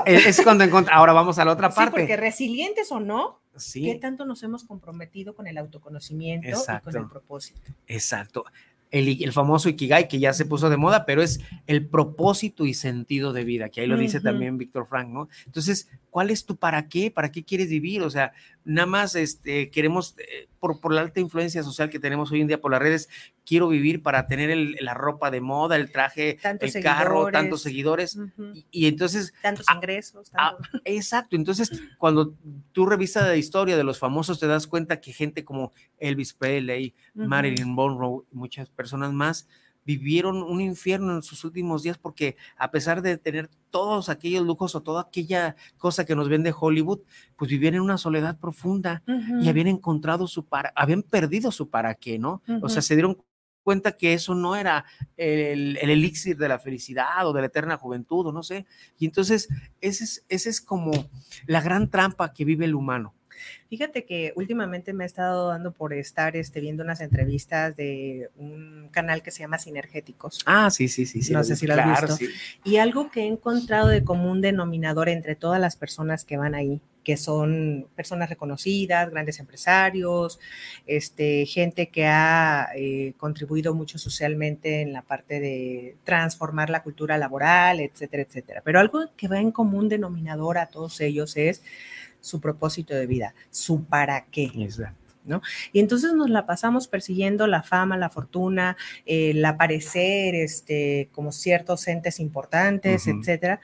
es, 0.06 0.42
cuando 0.42 0.64
encontramos, 0.64 1.00
ahora 1.00 1.14
vamos 1.14 1.40
a 1.40 1.46
la 1.46 1.52
otra 1.52 1.70
parte. 1.70 1.92
porque 1.92 2.18
resilientes 2.18 2.92
o 2.92 3.00
no, 3.00 3.42
¿qué 3.74 3.96
tanto 3.96 4.26
nos 4.26 4.44
hemos 4.44 4.64
comprometido 4.64 5.36
con 5.36 5.48
el 5.48 5.58
autoconocimiento 5.58 6.48
y 6.48 6.82
con 6.84 6.96
el 6.96 7.08
propósito? 7.08 7.72
Exacto 7.88 8.46
el, 8.92 9.32
famoso 9.32 9.70
Ikigai, 9.70 10.08
que 10.08 10.20
ya 10.20 10.34
se 10.34 10.46
puso 10.46 10.70
de 10.70 10.78
moda, 10.78 11.06
pero 11.06 11.22
es 11.22 11.40
el 11.66 11.88
propósito 11.88 12.66
y 12.66 12.74
sentido 12.74 13.32
de 13.32 13.46
vida, 13.46 13.70
que 13.70 13.82
ahí 13.82 13.88
lo 13.88 13.98
dice 13.98 14.20
también 14.20 14.58
Víctor 14.58 14.86
Frank, 14.86 15.10
¿no? 15.10 15.30
Entonces, 15.46 15.90
¿cuál 16.10 16.30
es 16.30 16.46
tu 16.46 16.58
para 16.58 16.88
qué? 16.90 17.10
¿Para 17.10 17.32
qué 17.32 17.44
quieres 17.44 17.70
vivir? 17.70 18.02
O 18.02 18.10
sea, 18.10 18.34
nada 18.64 18.86
más 18.86 19.16
este, 19.16 19.70
queremos, 19.70 20.16
eh, 20.18 20.48
por, 20.60 20.80
por, 20.80 20.94
la 20.94 21.02
alta 21.02 21.20
influencia 21.20 21.64
social 21.64 21.90
que 21.90 22.00
tenemos 22.00 22.32
hoy 22.32 22.42
en 22.42 22.48
día 22.48 22.62
por 22.62 22.72
las 22.72 22.82
redes, 22.82 23.10
quiero 23.46 23.68
vivir 23.68 24.02
para 24.04 24.28
tener 24.28 24.56
la 24.82 24.94
ropa 24.94 25.32
de 25.32 25.42
moda, 25.42 25.76
el 25.76 25.92
traje, 25.92 26.38
el 26.44 26.84
carro, 26.84 27.32
tantos 27.32 27.62
seguidores. 27.62 28.18
y, 28.72 28.88
entonces... 28.88 29.34
Tantos 29.42 29.66
ingresos. 29.74 30.32
exacto. 30.86 31.36
Entonces, 31.36 31.72
cuando 31.98 32.34
tú 32.72 32.86
revisas 32.86 33.28
la 33.28 33.36
historia 33.36 33.78
de 33.78 33.84
los 33.84 34.00
famosos, 34.00 34.40
te 34.40 34.48
das 34.48 34.68
cuenta 34.68 35.02
que 35.02 35.14
gente 35.14 35.44
como 35.44 35.72
Elvis 35.98 36.34
Presley, 36.34 36.94
Marilyn 37.14 37.74
Monroe, 37.74 38.24
muchas 38.32 38.70
personas 38.70 39.12
más 39.12 39.48
vivieron 39.86 40.44
un 40.44 40.62
infierno 40.62 41.16
en 41.16 41.24
sus 41.24 41.44
últimos 41.44 41.84
días 41.84 41.98
porque 41.98 42.38
a 42.58 42.72
pesar 42.72 43.02
de 43.02 43.18
tener 43.18 43.50
todos 43.70 44.10
aquellos 44.10 44.46
lujos 44.46 44.76
o 44.76 44.82
toda 44.82 45.02
aquella 45.02 45.56
cosa 45.78 46.06
que 46.06 46.16
nos 46.16 46.30
vende 46.30 46.54
Hollywood, 46.58 47.00
pues 47.38 47.50
vivían 47.50 47.76
en 47.76 47.82
una 47.82 47.98
soledad 47.98 48.40
profunda 48.40 49.04
y 49.42 49.50
habían 49.50 49.68
encontrado 49.68 50.28
su 50.28 50.46
para, 50.46 50.72
habían 50.76 51.04
perdido 51.04 51.52
su 51.52 51.70
para 51.70 51.96
qué, 51.96 52.20
¿no? 52.20 52.42
O 52.62 52.70
sea, 52.70 52.82
se 52.82 52.96
dieron 52.96 53.18
cuenta 53.64 53.94
que 53.94 54.14
eso 54.14 54.36
no 54.36 54.56
era 54.56 54.86
el, 55.18 55.78
elixir 55.78 56.38
de 56.38 56.50
la 56.50 56.60
felicidad 56.60 57.28
o 57.28 57.34
de 57.34 57.42
la 57.42 57.48
eterna 57.48 57.78
juventud 57.78 58.28
o 58.28 58.32
no 58.32 58.44
sé. 58.44 58.66
Y 58.98 59.06
entonces, 59.06 59.48
ese 59.80 60.04
es, 60.04 60.26
ese 60.30 60.50
es 60.50 60.62
como 60.62 60.92
la 61.46 61.62
gran 61.62 61.90
trampa 61.90 62.34
que 62.34 62.46
vive 62.46 62.66
el 62.66 62.76
humano. 62.76 63.14
Fíjate 63.70 64.06
que 64.06 64.34
últimamente 64.36 64.94
me 64.94 65.04
he 65.04 65.08
estado 65.08 65.50
dando 65.50 65.72
por 65.72 65.94
estar 65.94 66.36
este, 66.36 66.60
viendo 66.60 66.84
unas 66.84 67.02
entrevistas 67.02 67.76
de 67.76 68.30
un 68.36 68.90
canal 68.92 69.22
que 69.22 69.32
se 69.32 69.40
llama 69.40 69.58
Sinergéticos. 69.58 70.40
Ah, 70.46 70.70
sí, 70.70 70.88
sí, 70.88 71.06
sí. 71.06 71.22
sí 71.22 71.34
no 71.34 71.44
sé 71.44 71.56
si 71.56 71.68
lo 71.68 71.74
has 71.76 72.18
visto. 72.18 72.34
Y 72.64 72.78
algo 72.78 73.10
que 73.12 73.22
he 73.22 73.28
encontrado 73.28 73.88
de 73.88 74.04
común 74.04 74.42
denominador 74.42 75.10
entre 75.10 75.36
todas 75.36 75.60
las 75.60 75.76
personas 75.76 76.26
que 76.26 76.38
van 76.38 76.56
ahí, 76.56 76.82
que 77.04 77.18
son 77.18 77.88
personas 77.96 78.30
reconocidas, 78.30 79.10
grandes 79.10 79.40
empresarios, 79.40 80.40
este, 80.86 81.46
gente 81.46 81.90
que 81.90 82.06
ha 82.06 82.70
eh, 82.76 83.14
contribuido 83.18 83.74
mucho 83.74 83.98
socialmente 83.98 84.82
en 84.82 84.94
la 84.94 85.02
parte 85.02 85.40
de 85.40 85.96
transformar 86.04 86.70
la 86.70 86.84
cultura 86.84 87.18
laboral, 87.18 87.80
etcétera, 87.80 88.24
etcétera. 88.24 88.62
Pero 88.64 88.80
algo 88.80 89.00
que 89.18 89.28
va 89.28 89.40
en 89.40 89.52
común 89.52 89.90
denominador 89.90 90.58
a 90.58 90.68
todos 90.68 91.02
ellos 91.02 91.38
es 91.38 91.64
su 92.22 92.40
propósito 92.40 92.94
de 92.94 93.08
vida, 93.08 93.36
su 93.50 93.84
para 93.84 94.26
qué. 94.26 94.52
Exacto. 94.56 94.98
¿No? 95.24 95.42
Y 95.72 95.80
entonces 95.80 96.14
nos 96.14 96.32
la 96.32 96.48
pasamos 96.48 96.88
persiguiendo 96.88 97.46
la 97.46 97.62
fama, 97.62 97.96
la 97.96 98.10
fortuna, 98.10 98.76
el 99.06 99.46
aparecer 99.46 100.34
este, 100.34 101.10
como 101.12 101.32
ciertos 101.32 101.88
entes 101.88 102.20
importantes, 102.20 103.06
etcétera. 103.06 103.60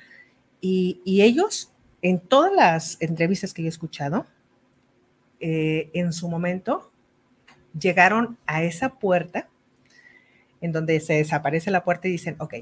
Y, 0.62 1.02
ellos, 1.06 1.72
en 2.04 2.20
todas 2.20 2.54
las 2.54 3.02
entrevistas 3.02 3.56
que 3.56 3.64
he 3.64 3.68
escuchado, 3.68 4.28
eh, 5.40 5.90
en 5.94 6.14
su 6.14 6.30
momento 6.30 6.92
llegaron 7.80 8.38
a 8.46 8.64
esa 8.64 9.00
puerta 9.00 9.48
en 10.62 10.72
donde 10.72 11.00
se 11.00 11.14
desaparece 11.14 11.72
la 11.72 11.84
puerta 11.84 12.08
y 12.08 12.12
dicen, 12.12 12.36
ok, 12.40 12.56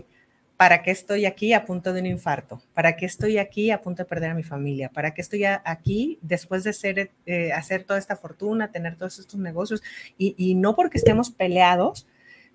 ¿Para 0.57 0.83
qué 0.83 0.91
estoy 0.91 1.25
aquí 1.25 1.51
a 1.51 1.65
punto 1.65 1.91
de 1.91 1.99
un 1.99 2.05
infarto? 2.05 2.61
¿Para 2.73 2.95
qué 2.95 3.05
estoy 3.05 3.37
aquí 3.37 3.71
a 3.71 3.81
punto 3.81 4.03
de 4.03 4.09
perder 4.09 4.31
a 4.31 4.35
mi 4.35 4.43
familia? 4.43 4.89
¿Para 4.89 5.13
qué 5.13 5.21
estoy 5.21 5.43
aquí 5.43 6.17
después 6.21 6.63
de 6.63 6.71
ser, 6.71 7.11
eh, 7.25 7.51
hacer 7.51 7.83
toda 7.83 7.99
esta 7.99 8.15
fortuna, 8.15 8.71
tener 8.71 8.95
todos 8.95 9.19
estos 9.19 9.37
negocios? 9.39 9.83
Y, 10.17 10.55
no 10.55 10.75
porque 10.75 10.97
estemos 10.97 11.29
peleados 11.29 12.07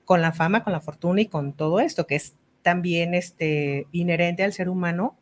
con 0.06 0.22
la 0.22 0.32
fama, 0.32 0.64
con 0.64 0.72
la 0.72 0.80
fortuna 0.80 1.20
y 1.20 1.26
con 1.26 1.52
todo 1.52 1.78
esto, 1.78 2.06
que 2.06 2.16
es 2.16 2.34
también 2.62 3.12
este, 3.12 3.86
inherente 3.92 4.44
al 4.44 4.54
ser 4.54 4.70
humano, 4.70 5.18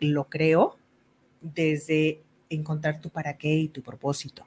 lo 0.00 0.28
creo, 0.30 0.78
desde 1.42 2.22
encontrar 2.48 3.00
tu 3.00 3.10
para 3.10 3.36
qué 3.36 3.54
y 3.54 3.68
tu 3.68 3.82
propósito. 3.82 4.46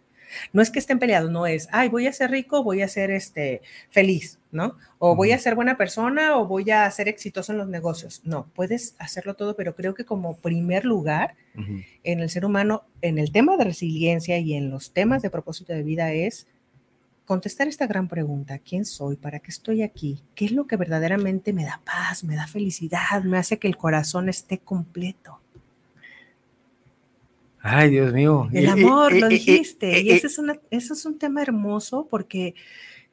No 0.53 0.61
es 0.61 0.69
que 0.69 0.79
estén 0.79 0.99
peleados, 0.99 1.31
no 1.31 1.45
es, 1.47 1.67
ay, 1.71 1.89
voy 1.89 2.07
a 2.07 2.13
ser 2.13 2.31
rico, 2.31 2.63
voy 2.63 2.81
a 2.81 2.87
ser 2.87 3.11
este, 3.11 3.61
feliz, 3.89 4.39
¿no? 4.51 4.77
O 4.99 5.15
voy 5.15 5.31
a 5.31 5.39
ser 5.39 5.55
buena 5.55 5.77
persona 5.77 6.37
o 6.37 6.47
voy 6.47 6.71
a 6.71 6.89
ser 6.91 7.07
exitoso 7.07 7.51
en 7.51 7.57
los 7.57 7.67
negocios. 7.67 8.21
No, 8.23 8.47
puedes 8.53 8.95
hacerlo 8.99 9.35
todo, 9.35 9.55
pero 9.55 9.75
creo 9.75 9.93
que 9.93 10.05
como 10.05 10.37
primer 10.37 10.85
lugar 10.85 11.35
en 12.03 12.19
el 12.19 12.29
ser 12.29 12.45
humano, 12.45 12.83
en 13.01 13.17
el 13.17 13.31
tema 13.31 13.57
de 13.57 13.65
resiliencia 13.65 14.37
y 14.37 14.53
en 14.53 14.69
los 14.69 14.93
temas 14.93 15.21
de 15.21 15.29
propósito 15.29 15.73
de 15.73 15.83
vida 15.83 16.11
es 16.13 16.47
contestar 17.27 17.67
esta 17.67 17.87
gran 17.87 18.07
pregunta, 18.07 18.57
¿quién 18.59 18.85
soy? 18.85 19.17
¿Para 19.17 19.39
qué 19.39 19.51
estoy 19.51 19.83
aquí? 19.83 20.23
¿Qué 20.33 20.45
es 20.45 20.51
lo 20.53 20.65
que 20.65 20.77
verdaderamente 20.77 21.51
me 21.51 21.65
da 21.65 21.81
paz, 21.83 22.23
me 22.23 22.37
da 22.37 22.47
felicidad, 22.47 23.21
me 23.23 23.37
hace 23.37 23.59
que 23.59 23.67
el 23.67 23.75
corazón 23.75 24.29
esté 24.29 24.59
completo? 24.59 25.41
Ay, 27.61 27.89
Dios 27.89 28.13
mío. 28.13 28.47
El 28.53 28.69
amor, 28.69 29.13
lo 29.13 29.27
dijiste. 29.27 30.01
y 30.01 30.11
ese 30.11 30.27
es, 30.27 30.39
eso 30.69 30.93
es 30.93 31.05
un 31.05 31.17
tema 31.17 31.41
hermoso 31.41 32.07
porque 32.09 32.55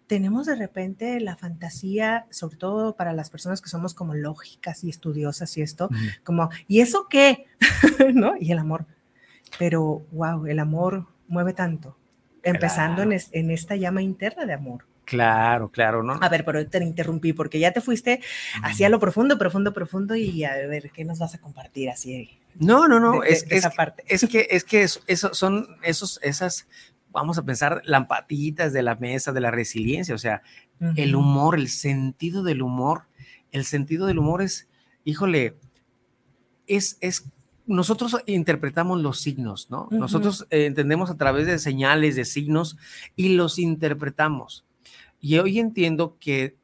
tenemos 0.07 0.47
de 0.47 0.55
repente 0.55 1.21
la 1.21 1.37
fantasía, 1.37 2.27
sobre 2.31 2.57
todo 2.57 2.97
para 2.97 3.13
las 3.13 3.31
personas 3.31 3.61
que 3.61 3.69
somos 3.69 3.95
como 3.95 4.15
lógicas 4.15 4.85
y 4.85 4.91
estudiosas 4.91 5.57
y 5.57 5.63
esto, 5.63 5.89
como, 6.23 6.51
¿y 6.69 6.81
eso 6.81 7.07
qué? 7.09 7.47
¿No? 8.15 8.35
Y 8.39 8.53
el 8.53 8.59
amor. 8.59 8.87
Pero, 9.59 10.05
wow, 10.13 10.47
el 10.47 10.59
amor 10.59 11.07
mueve 11.29 11.53
tanto, 11.53 11.97
empezando 12.43 13.03
en, 13.03 13.51
esta 13.51 13.77
llama 13.77 14.03
interna 14.03 14.45
de 14.45 14.53
amor. 14.53 14.87
Claro, 15.05 15.71
claro, 15.71 16.03
¿no? 16.03 16.19
A 16.21 16.29
ver, 16.29 16.45
pero 16.45 16.67
te 16.67 16.83
interrumpí 16.83 17.33
porque 17.35 17.59
ya 17.59 17.73
te 17.73 17.83
fuiste 17.83 18.21
hacia 18.63 18.89
lo 18.89 18.99
profundo, 18.99 19.37
profundo, 19.39 19.75
profundo 19.75 20.17
y 20.17 20.45
a 20.45 20.55
ver, 20.67 20.91
¿qué 20.91 21.05
nos 21.05 21.19
vas 21.19 21.35
a 21.35 21.39
compartir 21.39 21.91
así? 21.91 22.39
No, 22.59 22.89
no, 22.89 23.01
no, 23.01 23.23
es, 23.23 23.45
esa 23.51 23.71
parte. 23.71 24.05
es 24.07 24.27
que, 24.27 24.47
es 24.51 24.65
que 24.65 24.83
eso, 24.83 25.35
son 25.35 25.67
esos, 25.83 26.21
esas 26.23 26.67
vamos 27.15 27.39
a 27.39 27.45
pensar 27.45 27.81
lampatitas 27.85 28.73
de 28.73 28.83
la 28.83 28.97
mesa 28.97 29.33
de 29.33 29.41
la 29.41 29.53
resiliencia, 29.53 30.15
o 30.15 30.19
sea, 30.19 30.43
el 30.97 31.15
humor, 31.15 31.55
el 31.55 31.69
sentido 31.69 32.43
del 32.43 32.61
humor, 32.61 33.05
el 33.53 33.65
sentido 33.65 34.07
del 34.07 34.19
humor 34.19 34.43
es, 34.43 34.69
híjole, 35.05 35.57
es, 36.67 36.99
es, 37.01 37.25
nosotros 37.67 38.17
interpretamos 38.27 39.01
los 39.01 39.21
signos, 39.21 39.71
¿no? 39.71 39.89
Nosotros 39.93 40.47
eh, 40.51 40.67
entendemos 40.67 41.09
a 41.09 41.17
través 41.17 41.47
de 41.47 41.59
señales, 41.59 42.17
de 42.17 42.25
signos, 42.25 42.77
y 43.15 43.37
los 43.37 43.61
interpretamos. 43.61 44.67
Y 45.21 45.39
hoy 45.39 45.61
entiendo 45.61 46.17
que 46.19 46.57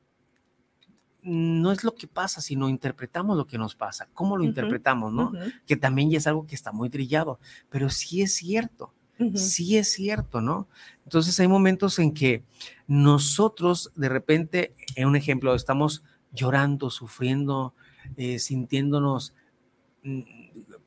no 1.22 1.72
es 1.72 1.84
lo 1.84 1.94
que 1.94 2.06
pasa, 2.06 2.40
sino 2.40 2.68
interpretamos 2.68 3.36
lo 3.36 3.46
que 3.46 3.58
nos 3.58 3.74
pasa, 3.74 4.08
cómo 4.14 4.36
lo 4.36 4.44
interpretamos, 4.44 5.12
¿no? 5.12 5.32
Que 5.66 5.76
también 5.76 6.10
ya 6.10 6.18
es 6.18 6.26
algo 6.26 6.46
que 6.46 6.54
está 6.54 6.72
muy 6.72 6.88
trillado, 6.90 7.38
pero 7.68 7.90
sí 7.90 8.22
es 8.22 8.34
cierto 8.34 8.92
sí 9.34 9.76
es 9.76 9.92
cierto, 9.92 10.40
¿no? 10.40 10.68
Entonces 11.04 11.38
hay 11.40 11.48
momentos 11.48 11.98
en 11.98 12.12
que 12.12 12.42
nosotros 12.86 13.92
de 13.94 14.08
repente, 14.08 14.74
en 14.96 15.08
un 15.08 15.16
ejemplo, 15.16 15.54
estamos 15.54 16.02
llorando, 16.32 16.90
sufriendo, 16.90 17.74
eh, 18.16 18.38
sintiéndonos 18.38 19.34
mm, 20.02 20.20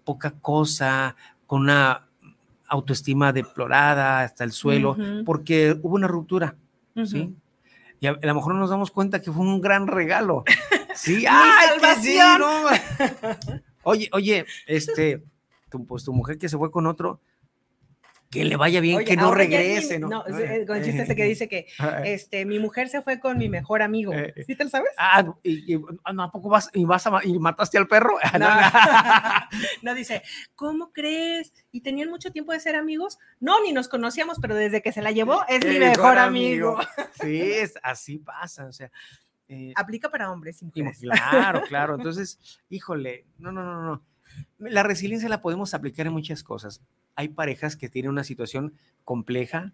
poca 0.04 0.32
cosa, 0.32 1.16
con 1.46 1.64
una 1.64 2.08
autoestima 2.68 3.32
deplorada 3.32 4.22
hasta 4.22 4.44
el 4.44 4.52
suelo, 4.52 4.98
porque 5.26 5.78
hubo 5.82 5.96
una 5.96 6.08
ruptura, 6.08 6.56
¿sí? 7.06 7.36
Y 8.04 8.08
a, 8.08 8.20
lo 8.22 8.36
mejor 8.36 8.54
no 8.54 8.60
nos 8.60 8.70
damos 8.70 8.92
cuenta 8.92 9.22
que 9.22 9.32
fue 9.32 9.46
un 9.46 9.62
gran 9.62 9.88
regalo. 9.88 10.44
Sí, 10.96 11.26
¡ay, 11.28 11.70
salvación! 11.70 12.42
Oye, 13.82 14.08
oye, 14.12 14.46
este, 14.68 15.24
pues 15.88 16.04
tu 16.04 16.14
mujer 16.14 16.38
que 16.38 16.48
se 16.48 16.56
fue 16.56 16.70
con 16.70 16.86
otro, 16.86 17.20
que 18.34 18.44
le 18.44 18.56
vaya 18.56 18.82
bien, 18.82 19.06
que 19.06 19.16
no 19.16 19.34
regrese, 19.34 20.00
¿no? 20.00 20.10
No, 20.10 20.24
con 20.24 20.78
el 20.78 20.84
chiste 20.84 21.04
ese 21.04 21.16
que 21.16 21.24
dice 21.26 21.48
que 21.48 21.68
este, 22.04 22.46
mi 22.46 22.58
mujer 22.58 22.90
se 22.90 23.02
fue 23.02 23.20
con 23.20 23.38
mi 23.38 23.48
mejor 23.48 23.84
amigo. 23.84 24.12
Eh, 24.14 24.34
¿Sí 24.48 24.56
te 24.56 24.64
lo 24.64 24.70
sabes? 24.70 24.90
Ah, 24.98 25.24
y, 25.44 25.76
ah, 25.76 26.14
¿a 26.18 26.32
poco 26.32 26.50
vas 26.50 26.70
y, 26.74 26.84
vas 26.84 27.06
a, 27.06 27.20
y 27.24 27.38
mataste 27.38 27.78
al 27.78 27.88
perro? 27.88 28.18
No, 28.40 28.50
no, 29.84 29.94
dice, 29.94 30.24
¿cómo 30.56 30.92
crees? 30.92 31.54
¿Y 31.72 31.82
tenían 31.82 32.10
mucho 32.10 32.32
tiempo 32.32 32.52
de 32.52 32.60
ser 32.60 32.76
amigos? 32.76 33.20
No, 33.40 33.62
ni 33.62 33.72
nos 33.72 33.88
conocíamos, 33.88 34.40
pero 34.42 34.56
desde 34.56 34.82
que 34.82 34.92
se 34.92 35.04
la 35.04 35.12
llevó 35.12 35.46
es 35.48 35.64
mi 35.64 35.78
mejor 35.78 36.18
amigo. 36.18 36.80
Sí, 37.22 37.42
es, 37.42 37.76
así 37.84 38.18
pasa, 38.18 38.66
o 38.66 38.72
sea. 38.72 38.92
Eh, 39.48 39.72
Aplica 39.76 40.10
para 40.10 40.32
hombres 40.32 40.62
y 40.62 40.66
mujeres. 40.66 41.00
Claro, 41.00 41.62
claro. 41.68 41.96
Entonces, 41.96 42.40
híjole, 42.70 43.26
no, 43.38 43.52
no, 43.52 43.64
no, 43.64 43.82
no. 43.84 44.04
La 44.58 44.84
resiliencia 44.84 45.30
la 45.30 45.42
podemos 45.42 45.74
aplicar 45.74 46.08
en 46.08 46.14
muchas 46.14 46.44
cosas 46.44 46.82
hay 47.16 47.30
parejas 47.30 47.76
que 47.76 47.90
tienen 47.90 48.12
una 48.12 48.24
situación 48.24 48.74
compleja, 49.04 49.74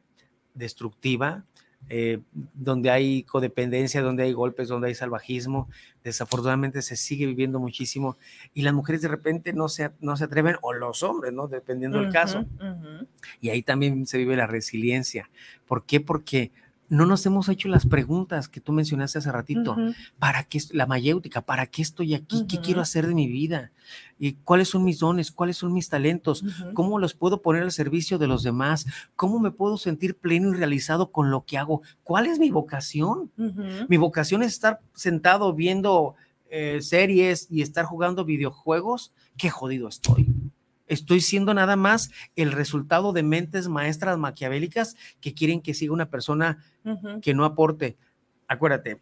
destructiva, 0.54 1.46
eh, 1.88 2.20
donde 2.34 2.92
hay 2.92 3.24
codependencia, 3.24 4.02
donde 4.02 4.24
hay 4.24 4.34
golpes, 4.34 4.68
donde 4.68 4.90
hay 4.90 4.96
salvajismo. 4.96 5.70
Desafortunadamente 6.04 6.82
se 6.82 6.98
sigue 6.98 7.26
viviendo 7.26 7.60
muchísimo 7.60 8.18
y 8.54 8.64
las 8.64 8.74
mujeres 8.74 9.02
de 9.02 9.08
repente 9.08 9.54
no 9.54 9.70
se, 9.70 9.92
no 10.02 10.18
se 10.18 10.26
atreven, 10.26 10.58
o 10.62 10.74
los 10.74 11.04
hombres, 11.04 11.32
¿no? 11.32 11.48
Dependiendo 11.48 12.00
del 12.02 12.12
caso. 12.12 12.46
Y 13.40 13.50
ahí 13.50 13.64
también 13.64 14.06
se 14.06 14.18
vive 14.18 14.36
la 14.36 14.48
resiliencia. 14.48 15.30
¿Por 15.68 15.86
qué? 15.86 16.02
Porque 16.02 16.52
no 16.90 17.06
nos 17.06 17.26
hemos 17.26 17.48
hecho 17.50 17.68
las 17.70 17.86
preguntas 17.86 18.48
que 18.50 18.60
tú 18.60 18.74
mencionaste 18.74 19.20
hace 19.20 19.32
ratito. 19.32 19.78
¿Para 20.18 20.44
qué 20.44 20.60
la 20.72 20.88
mayéutica? 20.88 21.42
¿Para 21.42 21.68
qué 21.68 21.82
estoy 21.82 22.16
aquí? 22.16 22.46
¿Qué 22.48 22.60
quiero 22.60 22.82
hacer 22.82 23.08
de 23.08 23.14
mi 23.14 23.28
vida? 23.28 23.72
¿Y 24.18 24.34
cuáles 24.34 24.70
son 24.70 24.84
mis 24.84 25.00
dones? 25.00 25.32
¿Cuáles 25.32 25.58
son 25.58 25.72
mis 25.74 25.90
talentos? 25.90 26.44
¿Cómo 26.74 27.00
los 27.00 27.14
puedo 27.14 27.42
poner 27.42 27.64
al 27.64 27.72
servicio 27.72 28.18
de 28.18 28.28
los 28.28 28.44
demás? 28.44 28.86
¿Cómo 29.16 29.40
me 29.40 29.52
puedo 29.52 29.78
sentir 29.78 30.18
pleno 30.18 30.50
y 30.50 30.54
realizado 30.54 31.12
con 31.12 31.32
lo 31.32 31.46
que 31.46 31.58
hago? 31.58 31.82
¿Cuál 32.04 32.26
es 32.26 32.40
mi 32.40 32.50
vocación? 32.50 33.32
Mi 33.88 33.98
vocación 33.98 34.44
es 34.44 34.54
estar 34.54 34.80
sentado 34.94 35.54
viendo 35.54 36.16
eh, 36.50 36.80
series 36.82 37.48
y 37.52 37.62
estar 37.62 37.86
jugando 37.86 38.26
videojuegos. 38.26 39.14
Qué 39.38 39.50
jodido 39.50 39.88
estoy. 39.88 40.29
Estoy 40.90 41.22
siendo 41.22 41.54
nada 41.54 41.76
más 41.76 42.12
el 42.36 42.52
resultado 42.52 43.14
de 43.14 43.24
mentes 43.24 43.70
maestras 43.70 44.18
maquiavélicas 44.18 44.98
que 45.22 45.34
quieren 45.34 45.62
que 45.62 45.74
siga 45.74 45.94
una 45.94 46.10
persona 46.10 46.58
que 47.22 47.34
no 47.34 47.46
aporte. 47.46 47.96
Acuérdate, 48.48 49.00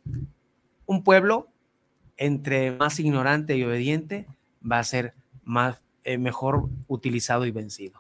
un 0.85 1.03
pueblo 1.03 1.47
entre 2.17 2.71
más 2.71 2.99
ignorante 2.99 3.55
y 3.55 3.63
obediente 3.63 4.27
va 4.69 4.79
a 4.79 4.83
ser 4.83 5.13
más, 5.43 5.81
eh, 6.03 6.17
mejor 6.17 6.69
utilizado 6.88 7.45
y 7.45 7.51
vencido. 7.51 7.99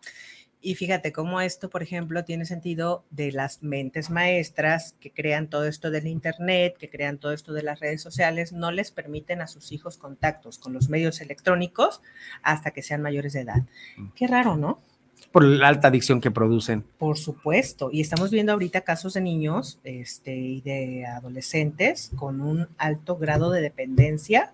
Y 0.67 0.75
fíjate 0.75 1.13
cómo 1.13 1.39
esto, 1.39 1.69
por 1.69 1.81
ejemplo, 1.81 2.25
tiene 2.25 2.43
sentido 2.43 3.05
de 3.09 3.31
las 3.31 3.63
mentes 3.63 4.09
maestras 4.09 4.97
que 4.99 5.11
crean 5.11 5.47
todo 5.47 5.65
esto 5.65 5.91
del 5.91 6.07
Internet, 6.07 6.75
que 6.77 6.89
crean 6.89 7.19
todo 7.19 7.31
esto 7.31 7.53
de 7.53 7.63
las 7.63 7.79
redes 7.79 8.01
sociales, 8.01 8.51
no 8.51 8.69
les 8.71 8.91
permiten 8.91 9.39
a 9.39 9.47
sus 9.47 9.71
hijos 9.71 9.95
contactos 9.95 10.59
con 10.59 10.73
los 10.73 10.89
medios 10.89 11.21
electrónicos 11.21 12.01
hasta 12.43 12.71
que 12.71 12.81
sean 12.81 13.01
mayores 13.01 13.31
de 13.31 13.39
edad. 13.39 13.63
Mm. 13.95 14.07
Qué 14.13 14.27
raro, 14.27 14.57
¿no? 14.57 14.81
Por 15.31 15.45
la 15.45 15.69
alta 15.69 15.87
adicción 15.87 16.19
que 16.19 16.31
producen. 16.31 16.83
Por 16.97 17.17
supuesto. 17.17 17.89
Y 17.89 18.01
estamos 18.01 18.29
viendo 18.29 18.51
ahorita 18.51 18.81
casos 18.81 19.13
de 19.13 19.21
niños 19.21 19.79
este, 19.85 20.35
y 20.35 20.59
de 20.59 21.05
adolescentes 21.05 22.11
con 22.17 22.41
un 22.41 22.67
alto 22.77 23.15
grado 23.15 23.51
de 23.51 23.61
dependencia 23.61 24.53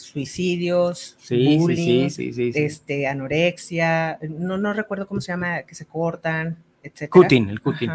suicidios, 0.00 1.16
bullying, 1.28 2.08
este, 2.54 3.06
anorexia, 3.06 4.18
no, 4.22 4.58
no 4.58 4.72
recuerdo 4.72 5.06
cómo 5.06 5.20
se 5.20 5.32
llama, 5.32 5.62
que 5.62 5.74
se 5.74 5.86
cortan, 5.86 6.58
etcétera. 6.82 7.10
Cutting, 7.10 7.48
el 7.50 7.60
cutting. 7.60 7.90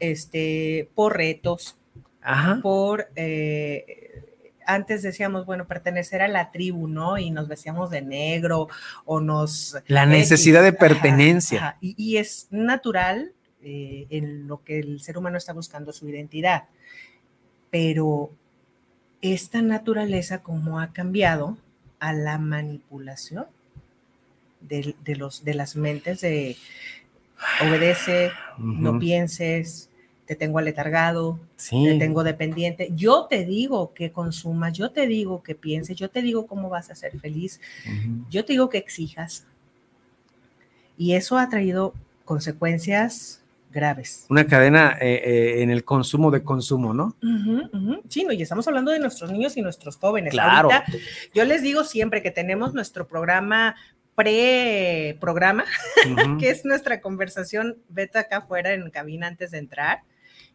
Este, 0.00 0.88
por 0.94 1.16
retos, 1.16 1.76
por, 2.62 3.08
eh, 3.16 4.24
antes 4.66 5.02
decíamos, 5.02 5.46
bueno, 5.46 5.66
pertenecer 5.66 6.22
a 6.22 6.28
la 6.28 6.50
tribu, 6.50 6.88
¿no? 6.88 7.18
Y 7.18 7.30
nos 7.30 7.48
vestíamos 7.48 7.90
de 7.90 8.02
negro 8.02 8.68
o 9.04 9.20
nos... 9.20 9.76
La 9.86 10.06
necesidad 10.06 10.62
de 10.62 10.72
pertenencia. 10.72 11.76
Y, 11.80 12.16
es 12.16 12.48
natural 12.50 13.32
eh, 13.62 14.06
en 14.10 14.48
lo 14.48 14.62
que 14.64 14.80
el 14.80 15.00
ser 15.00 15.18
humano 15.18 15.38
está 15.38 15.52
buscando 15.52 15.92
su 15.92 16.08
identidad, 16.08 16.64
pero 17.70 18.30
esta 19.32 19.62
naturaleza 19.62 20.42
como 20.42 20.80
ha 20.80 20.92
cambiado 20.92 21.56
a 21.98 22.12
la 22.12 22.38
manipulación 22.38 23.46
de, 24.60 24.94
los, 25.16 25.44
de 25.44 25.54
las 25.54 25.76
mentes 25.76 26.20
de 26.20 26.56
obedece, 27.62 28.30
no 28.58 28.98
pienses, 28.98 29.90
te 30.26 30.34
tengo 30.34 30.58
aletargado, 30.58 31.38
te 31.56 31.98
tengo 31.98 32.24
dependiente. 32.24 32.90
Yo 32.94 33.26
te 33.30 33.44
digo 33.44 33.94
que 33.94 34.10
consumas, 34.10 34.72
yo 34.72 34.90
te 34.90 35.06
digo 35.06 35.42
que 35.42 35.54
pienses, 35.54 35.96
yo 35.96 36.10
te 36.10 36.20
digo 36.20 36.46
cómo 36.46 36.68
vas 36.68 36.90
a 36.90 36.94
ser 36.94 37.18
feliz, 37.18 37.60
yo 38.28 38.44
te 38.44 38.54
digo 38.54 38.68
que 38.68 38.78
exijas. 38.78 39.46
Y 40.98 41.12
eso 41.12 41.38
ha 41.38 41.48
traído 41.48 41.94
consecuencias 42.24 43.40
graves. 43.76 44.26
Una 44.28 44.46
cadena 44.46 44.96
eh, 45.00 45.22
eh, 45.24 45.62
en 45.62 45.70
el 45.70 45.84
consumo 45.84 46.32
de 46.32 46.42
consumo, 46.42 46.92
¿no? 46.92 47.14
Sí, 48.08 48.24
no, 48.24 48.32
y 48.32 48.42
estamos 48.42 48.66
hablando 48.66 48.90
de 48.90 48.98
nuestros 48.98 49.30
niños 49.30 49.56
y 49.56 49.62
nuestros 49.62 49.96
jóvenes. 49.96 50.32
Claro. 50.32 50.70
yo 51.32 51.44
les 51.44 51.62
digo 51.62 51.84
siempre 51.84 52.22
que 52.22 52.32
tenemos 52.32 52.74
nuestro 52.74 53.06
programa 53.06 53.76
pre-programa, 54.16 55.64
que 56.40 56.50
es 56.50 56.64
nuestra 56.64 57.00
conversación, 57.00 57.76
vete 57.88 58.18
acá 58.18 58.38
afuera 58.38 58.72
en 58.72 58.90
cabina 58.90 59.26
antes 59.26 59.50
de 59.50 59.58
entrar, 59.58 60.00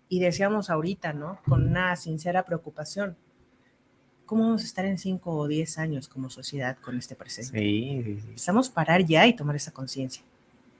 y 0.09 0.19
decíamos 0.19 0.69
ahorita, 0.69 1.13
¿no? 1.13 1.39
Con 1.47 1.67
una 1.67 1.95
sincera 1.95 2.43
preocupación. 2.43 3.15
¿Cómo 4.26 4.45
vamos 4.45 4.63
a 4.63 4.65
estar 4.65 4.86
en 4.86 4.97
5 4.97 5.32
o 5.32 5.47
10 5.47 5.78
años 5.78 6.07
como 6.07 6.30
sociedad 6.30 6.78
con 6.82 6.97
este 6.97 7.15
presente? 7.15 7.57
Sí, 7.59 8.01
sí, 8.03 8.19
sí. 8.19 8.34
Estamos 8.36 8.69
parar 8.69 9.05
ya 9.05 9.28
y 9.28 9.36
tomar 9.36 9.55
esa 9.55 9.72
conciencia. 9.72 10.24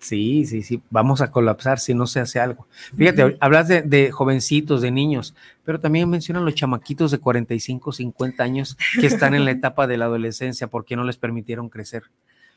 Sí, 0.01 0.45
sí, 0.45 0.63
sí, 0.63 0.81
vamos 0.89 1.21
a 1.21 1.29
colapsar 1.29 1.79
si 1.79 1.93
no 1.93 2.07
se 2.07 2.19
hace 2.19 2.39
algo. 2.39 2.67
Fíjate, 2.97 3.37
hablas 3.39 3.67
de, 3.67 4.09
jovencitos, 4.11 4.81
de 4.81 4.89
niños, 4.89 5.35
pero 5.63 5.79
también 5.79 6.09
mencionan 6.09 6.43
los 6.43 6.55
chamaquitos 6.55 7.11
de 7.11 7.19
45, 7.19 7.91
50 7.91 8.43
años 8.43 8.77
que 8.99 9.05
están 9.05 9.35
en 9.35 9.45
la 9.45 9.51
etapa 9.51 9.85
de 9.85 9.97
la 9.97 10.05
adolescencia 10.05 10.65
porque 10.67 10.95
no 10.95 11.03
les 11.03 11.17
permitieron 11.17 11.69
crecer. 11.69 12.03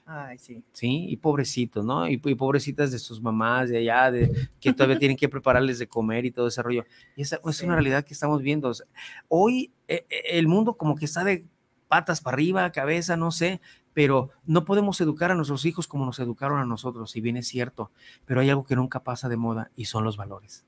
Ay, 0.07 0.38
sí. 0.38 0.62
Sí, 0.72 1.07
y 1.09 1.16
pobrecitos, 1.18 1.84
¿no? 1.84 2.09
Y, 2.09 2.20
y 2.24 2.34
pobrecitas 2.34 2.90
de 2.90 2.99
sus 2.99 3.20
mamás 3.20 3.68
de 3.68 3.78
allá, 3.78 4.11
de 4.11 4.49
que 4.59 4.72
todavía 4.72 4.99
tienen 4.99 5.16
que 5.16 5.28
prepararles 5.28 5.78
de 5.78 5.86
comer 5.86 6.24
y 6.24 6.30
todo 6.30 6.49
ese 6.49 6.62
rollo. 6.62 6.84
Y 7.14 7.22
esa 7.22 7.40
es 7.45 7.57
Sí. 7.57 7.64
una 7.66 7.74
realidad 7.74 8.05
que 8.05 8.14
estamos 8.14 8.40
viendo. 8.42 8.68
O 8.68 8.74
sea, 8.74 8.86
hoy 9.28 9.70
eh, 9.88 10.05
eh, 10.09 10.22
el 10.32 10.49
mundo 10.49 10.74
como 10.74 10.95
que 10.95 11.05
está 11.05 11.24
de 11.24 11.45
patas 11.88 12.20
para 12.22 12.34
arriba, 12.34 12.70
cabeza, 12.72 13.16
no 13.16 13.30
sé, 13.30 13.61
pero 13.95 14.30
no 14.45 14.64
podemos 14.64 15.01
educar 15.01 15.30
a 15.30 15.34
nuestros 15.34 15.64
hijos 15.64 15.86
como 15.86 16.05
nos 16.05 16.18
educaron 16.18 16.59
a 16.59 16.64
nosotros, 16.66 17.11
si 17.12 17.20
bien 17.20 17.36
es 17.38 17.49
cierto, 17.49 17.90
pero 18.26 18.40
hay 18.40 18.51
algo 18.51 18.64
que 18.64 18.76
nunca 18.76 19.01
pasa 19.03 19.28
de 19.28 19.36
moda 19.36 19.70
y 19.76 19.86
son 19.86 20.05
los 20.05 20.16
valores, 20.16 20.64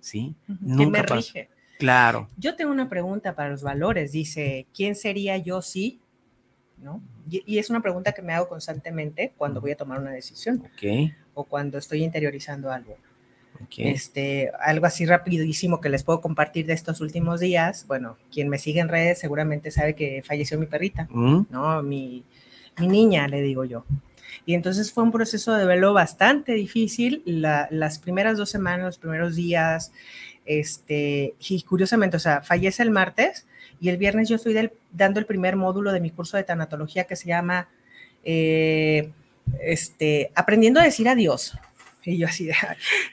¿sí? 0.00 0.34
Que 0.46 0.54
Nunca 0.62 1.02
me 1.02 1.02
pasa. 1.04 1.14
rige. 1.16 1.48
Claro. 1.78 2.28
Yo 2.36 2.56
tengo 2.56 2.72
una 2.72 2.88
pregunta 2.90 3.34
para 3.34 3.48
los 3.50 3.62
valores. 3.62 4.12
Dice, 4.12 4.66
¿quién 4.74 4.94
sería 4.94 5.38
yo 5.38 5.62
si? 5.62 6.00
¿No? 6.76 7.02
Y, 7.30 7.42
y 7.46 7.58
es 7.58 7.70
una 7.70 7.80
pregunta 7.80 8.12
que 8.12 8.20
me 8.22 8.32
hago 8.34 8.48
constantemente 8.48 9.32
cuando 9.36 9.60
voy 9.62 9.70
a 9.72 9.76
tomar 9.76 9.98
una 10.00 10.10
decisión 10.10 10.62
Ok, 10.64 11.10
o 11.34 11.44
cuando 11.44 11.78
estoy 11.78 12.02
interiorizando 12.04 12.70
algo. 12.70 12.96
ok. 13.62 13.72
Este, 13.78 14.50
algo 14.60 14.84
así 14.86 15.06
rapidísimo 15.06 15.80
que 15.80 15.88
les 15.88 16.04
puedo 16.04 16.20
compartir 16.20 16.66
de 16.66 16.72
estos 16.74 17.00
últimos 17.00 17.40
días. 17.40 17.86
Bueno, 17.86 18.16
quien 18.30 18.48
me 18.50 18.58
sigue 18.58 18.80
en 18.80 18.88
redes 18.88 19.18
seguramente 19.18 19.70
sabe 19.70 19.94
que 19.94 20.22
falleció 20.22 20.58
mi 20.58 20.66
perrita, 20.66 21.08
Mm, 21.10 21.46
¿no? 21.50 21.82
Mi, 21.82 22.24
mi 22.78 22.88
niña, 22.88 23.28
le 23.28 23.40
digo 23.42 23.64
yo. 23.64 23.84
Y 24.46 24.54
entonces 24.54 24.92
fue 24.92 25.04
un 25.04 25.12
proceso 25.12 25.52
de 25.54 25.64
velo 25.66 25.92
bastante 25.92 26.52
difícil. 26.54 27.22
La- 27.26 27.68
las 27.70 27.98
primeras 27.98 28.36
dos 28.38 28.50
semanas, 28.50 28.86
los 28.86 28.98
primeros 28.98 29.36
días, 29.36 29.92
este, 30.46 31.34
y 31.48 31.62
curiosamente, 31.62 32.16
o 32.16 32.20
sea, 32.20 32.40
fallece 32.42 32.82
el 32.82 32.90
martes 32.90 33.46
y 33.80 33.88
el 33.88 33.96
viernes 33.98 34.28
yo 34.28 34.36
estoy 34.36 34.70
dando 34.92 35.20
el 35.20 35.26
primer 35.26 35.56
módulo 35.56 35.92
de 35.92 36.00
mi 36.00 36.10
curso 36.10 36.36
de 36.36 36.44
tanatología 36.44 37.04
que 37.04 37.16
se 37.16 37.28
llama 37.28 37.68
eh, 38.24 39.10
este, 39.62 40.30
Aprendiendo 40.34 40.80
a 40.80 40.84
decir 40.84 41.08
adiós. 41.08 41.56
Y 42.04 42.18
yo 42.18 42.26
así, 42.26 42.46
de, 42.46 42.54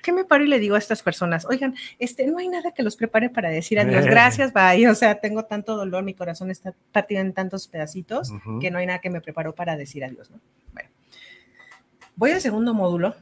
¿qué 0.01 0.11
me 0.11 0.23
paro 0.23 0.43
y 0.43 0.47
le 0.47 0.59
digo 0.59 0.75
a 0.75 0.77
estas 0.77 1.03
personas? 1.03 1.45
Oigan, 1.45 1.75
este, 1.99 2.27
no 2.27 2.37
hay 2.37 2.47
nada 2.47 2.71
que 2.71 2.83
los 2.83 2.95
prepare 2.95 3.29
para 3.29 3.49
decir 3.49 3.79
adiós. 3.79 4.05
Gracias, 4.05 4.53
bye. 4.53 4.87
O 4.87 4.95
sea, 4.95 5.19
tengo 5.19 5.45
tanto 5.45 5.75
dolor, 5.75 6.03
mi 6.03 6.13
corazón 6.13 6.51
está 6.51 6.73
partido 6.91 7.21
en 7.21 7.33
tantos 7.33 7.67
pedacitos 7.67 8.31
que 8.61 8.71
no 8.71 8.77
hay 8.79 8.85
nada 8.85 8.99
que 8.99 9.09
me 9.09 9.21
preparó 9.21 9.53
para 9.53 9.75
decir 9.75 10.03
adiós, 10.05 10.31
¿no? 10.31 10.39
Bueno, 10.73 10.89
voy 12.15 12.31
al 12.31 12.41
segundo 12.41 12.73
módulo 12.73 13.15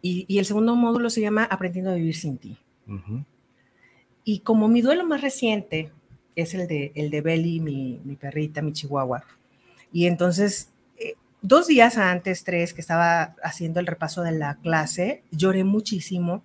y, 0.00 0.24
y 0.28 0.38
el 0.38 0.44
segundo 0.44 0.76
módulo 0.76 1.10
se 1.10 1.20
llama 1.20 1.44
Aprendiendo 1.44 1.90
a 1.90 1.94
vivir 1.94 2.16
sin 2.16 2.38
ti. 2.38 2.56
Y 4.24 4.40
como 4.40 4.68
mi 4.68 4.80
duelo 4.80 5.04
más 5.04 5.20
reciente 5.20 5.90
es 6.36 6.54
el 6.54 6.68
de, 6.68 6.92
el 6.94 7.10
de 7.10 7.20
Belly, 7.20 7.60
mi, 7.60 8.00
mi 8.04 8.16
perrita, 8.16 8.62
mi 8.62 8.72
chihuahua, 8.72 9.24
y 9.92 10.06
entonces 10.06 10.68
eh, 10.68 10.75
dos 11.42 11.66
días 11.66 11.96
antes, 11.98 12.44
tres, 12.44 12.72
que 12.74 12.80
estaba 12.80 13.34
haciendo 13.42 13.80
el 13.80 13.86
repaso 13.86 14.22
de 14.22 14.32
la 14.32 14.56
clase, 14.56 15.22
lloré 15.30 15.64
muchísimo 15.64 16.42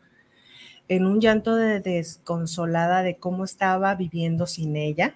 en 0.88 1.06
un 1.06 1.22
llanto 1.22 1.56
de 1.56 1.80
desconsolada 1.80 3.02
de 3.02 3.16
cómo 3.16 3.46
estaba 3.46 3.96
viviendo 3.96 4.46
sin 4.48 4.76
ella, 4.76 5.16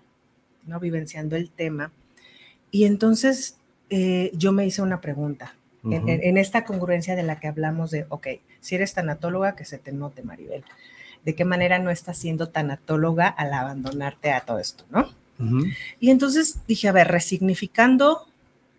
¿no? 0.65 0.79
vivenciando 0.79 1.35
el 1.35 1.49
tema. 1.51 1.91
Y 2.71 2.85
entonces 2.85 3.57
eh, 3.89 4.31
yo 4.33 4.51
me 4.51 4.65
hice 4.65 4.81
una 4.81 5.01
pregunta. 5.01 5.55
En, 5.83 6.01
Ujú. 6.03 6.09
en- 6.09 6.23
en 6.23 6.37
esta 6.37 6.65
congruencia 6.65 7.15
de 7.15 7.21
la 7.21 7.39
que 7.39 7.47
hablamos 7.47 7.91
de, 7.91 8.07
ok, 8.09 8.27
si 8.59 8.73
eres 8.75 8.95
tanatóloga, 8.95 9.55
que 9.55 9.65
se 9.65 9.77
te 9.77 9.91
note, 9.91 10.23
Maribel. 10.23 10.63
¿De 11.23 11.35
qué 11.35 11.45
manera 11.45 11.77
no 11.77 11.91
estás 11.91 12.17
siendo 12.17 12.49
tanatóloga 12.49 13.27
al 13.27 13.53
abandonarte 13.53 14.31
a 14.31 14.41
todo 14.41 14.57
esto, 14.59 14.83
no? 14.89 15.07
Y 15.99 16.09
entonces 16.09 16.59
dije, 16.67 16.87
a 16.87 16.91
ver, 16.91 17.09
resignificando 17.09 18.25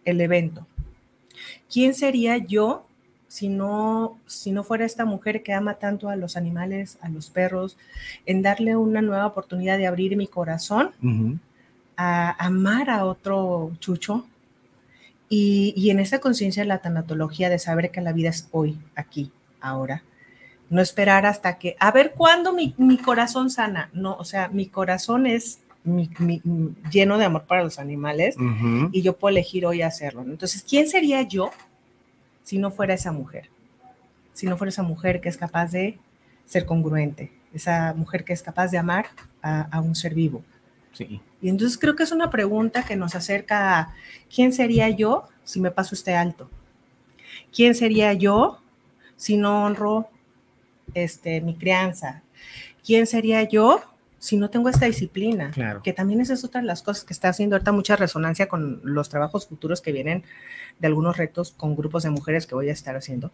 el 0.04 0.20
evento, 0.20 0.66
¿quién 1.70 1.94
sería 1.94 2.36
yo 2.38 2.86
si 3.28 3.48
no, 3.48 4.18
si 4.26 4.52
no 4.52 4.62
fuera 4.64 4.84
esta 4.84 5.04
mujer 5.04 5.42
que 5.42 5.52
ama 5.52 5.74
tanto 5.74 6.08
a 6.08 6.16
los 6.16 6.36
animales, 6.36 6.98
a 7.00 7.08
los 7.08 7.28
perros, 7.30 7.76
en 8.24 8.42
darle 8.42 8.76
una 8.76 9.02
nueva 9.02 9.26
oportunidad 9.26 9.78
de 9.78 9.86
abrir 9.86 10.16
mi 10.16 10.26
corazón 10.26 10.92
a 11.96 12.44
amar 12.44 12.90
a 12.90 13.04
otro 13.04 13.72
chucho? 13.80 14.26
Y, 15.28 15.74
y 15.76 15.90
en 15.90 15.98
esa 15.98 16.20
conciencia 16.20 16.62
de 16.62 16.68
la 16.68 16.78
tanatología 16.78 17.50
de 17.50 17.58
saber 17.58 17.90
que 17.90 18.00
la 18.00 18.12
vida 18.12 18.28
es 18.30 18.48
hoy, 18.52 18.78
aquí, 18.94 19.32
ahora. 19.60 20.04
No 20.70 20.80
esperar 20.80 21.26
hasta 21.26 21.58
que, 21.58 21.76
a 21.80 21.90
ver 21.90 22.12
cuándo 22.12 22.52
mi, 22.52 22.74
mi 22.76 22.96
corazón 22.96 23.50
sana. 23.50 23.90
No, 23.92 24.14
o 24.16 24.24
sea, 24.24 24.48
mi 24.48 24.66
corazón 24.66 25.26
es 25.26 25.58
mi- 25.86 26.10
mi- 26.18 26.42
lleno 26.90 27.16
de 27.18 27.24
amor 27.24 27.44
para 27.46 27.62
los 27.64 27.78
animales 27.78 28.36
y 28.92 29.02
yo 29.02 29.16
puedo 29.16 29.30
elegir 29.30 29.64
hoy 29.66 29.82
hacerlo. 29.82 30.24
¿no? 30.24 30.32
Entonces, 30.32 30.62
¿quién 30.68 30.86
sería 30.88 31.22
yo 31.22 31.50
si 32.42 32.58
no 32.58 32.70
fuera 32.70 32.94
esa 32.94 33.12
mujer? 33.12 33.48
Si 34.32 34.46
no 34.46 34.56
fuera 34.58 34.68
esa 34.68 34.82
mujer 34.82 35.20
que 35.20 35.28
es 35.28 35.36
capaz 35.36 35.70
de 35.72 35.98
ser 36.44 36.66
congruente, 36.66 37.32
esa 37.54 37.94
mujer 37.94 38.24
que 38.24 38.32
es 38.34 38.42
capaz 38.42 38.68
de 38.70 38.78
amar 38.78 39.06
a, 39.42 39.62
a 39.62 39.80
un 39.80 39.94
ser 39.94 40.14
vivo. 40.14 40.44
Sí. 40.92 41.20
Y 41.42 41.48
entonces 41.48 41.78
creo 41.78 41.94
que 41.96 42.02
es 42.02 42.12
una 42.12 42.30
pregunta 42.30 42.84
que 42.84 42.96
nos 42.96 43.14
acerca 43.14 43.78
a 43.78 43.94
quién 44.34 44.52
sería 44.52 44.88
yo 44.90 45.24
si 45.44 45.60
me 45.60 45.70
paso 45.70 45.94
este 45.94 46.14
alto. 46.14 46.50
¿Quién 47.54 47.74
sería 47.74 48.12
yo 48.12 48.60
si 49.16 49.36
no 49.36 49.64
honro 49.64 50.08
este, 50.94 51.40
mi 51.40 51.54
crianza? 51.54 52.22
¿Quién 52.84 53.06
sería 53.06 53.42
yo 53.42 53.82
si 54.18 54.36
no 54.36 54.50
tengo 54.50 54.68
esta 54.68 54.86
disciplina? 54.86 55.50
Claro. 55.50 55.82
Que 55.82 55.92
también 55.92 56.20
esa 56.20 56.34
es 56.34 56.44
otra 56.44 56.60
de 56.60 56.66
las 56.66 56.82
cosas 56.82 57.04
que 57.04 57.12
está 57.12 57.28
haciendo 57.28 57.56
ahorita 57.56 57.72
mucha 57.72 57.96
resonancia 57.96 58.48
con 58.48 58.80
los 58.82 59.08
trabajos 59.08 59.46
futuros 59.46 59.80
que 59.80 59.92
vienen 59.92 60.24
de 60.78 60.86
algunos 60.86 61.16
retos 61.16 61.52
con 61.52 61.76
grupos 61.76 62.02
de 62.02 62.10
mujeres 62.10 62.46
que 62.46 62.54
voy 62.54 62.68
a 62.68 62.72
estar 62.72 62.96
haciendo, 62.96 63.32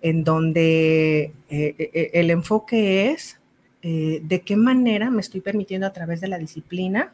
en 0.00 0.24
donde 0.24 1.32
eh, 1.48 1.74
eh, 1.78 2.10
el 2.14 2.30
enfoque 2.30 3.10
es 3.10 3.38
eh, 3.82 4.20
de 4.22 4.40
qué 4.40 4.56
manera 4.56 5.10
me 5.10 5.20
estoy 5.20 5.40
permitiendo 5.40 5.86
a 5.86 5.92
través 5.92 6.20
de 6.20 6.28
la 6.28 6.38
disciplina 6.38 7.12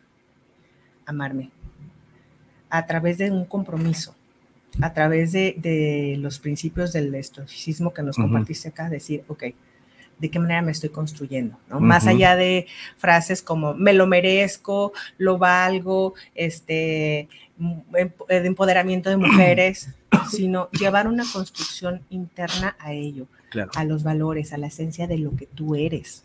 amarme, 1.07 1.51
a 2.71 2.87
través 2.87 3.19
de 3.19 3.31
un 3.31 3.45
compromiso, 3.45 4.15
a 4.81 4.93
través 4.93 5.33
de, 5.33 5.55
de 5.59 6.17
los 6.19 6.39
principios 6.39 6.93
del 6.93 7.15
estoicismo 7.15 7.93
que 7.93 8.03
nos 8.03 8.17
compartiste 8.17 8.69
acá, 8.69 8.89
decir, 8.89 9.25
ok, 9.29 9.45
¿de 10.25 10.31
qué 10.31 10.39
manera 10.39 10.63
me 10.63 10.73
estoy 10.73 10.89
construyendo? 10.89 11.59
¿no? 11.69 11.81
Más 11.81 12.07
allá 12.07 12.35
de 12.35 12.67
frases 12.97 13.43
como 13.43 13.75
me 13.75 13.93
lo 13.93 14.07
merezco, 14.07 14.95
lo 15.19 15.37
valgo, 15.37 16.15
este, 16.35 17.29
m- 17.61 17.83
emp- 17.93 18.27
de 18.27 18.47
empoderamiento 18.47 19.11
de 19.11 19.19
mujeres, 19.19 19.91
sino 20.31 20.71
llevar 20.71 21.09
una 21.09 21.25
construcción 21.31 22.01
interna 22.09 22.75
a 22.79 22.93
ello, 22.95 23.27
Claro. 23.51 23.71
a 23.75 23.85
los 23.85 24.03
valores, 24.03 24.55
a 24.55 24.57
la 24.57 24.69
esencia 24.69 25.07
de 25.07 25.19
lo 25.19 25.37
que 25.37 25.45
tú 25.47 25.75
eres. 25.75 26.25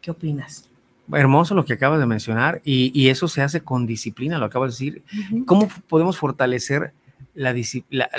¿Qué 0.00 0.10
opinas? 0.10 0.68
Hermoso 1.12 1.54
lo 1.54 1.64
que 1.64 1.74
acabas 1.74 2.00
de 2.00 2.06
mencionar 2.06 2.60
y, 2.64 2.90
y 2.98 3.08
eso 3.08 3.28
se 3.28 3.42
hace 3.42 3.60
con 3.60 3.86
disciplina, 3.86 4.38
lo 4.38 4.46
acabas 4.46 4.76
de 4.78 4.84
decir. 4.86 5.02
¿Cómo 5.46 5.68
podemos 5.88 6.18
fortalecer 6.18 6.92
la, 7.34 7.52
la- 7.90 8.10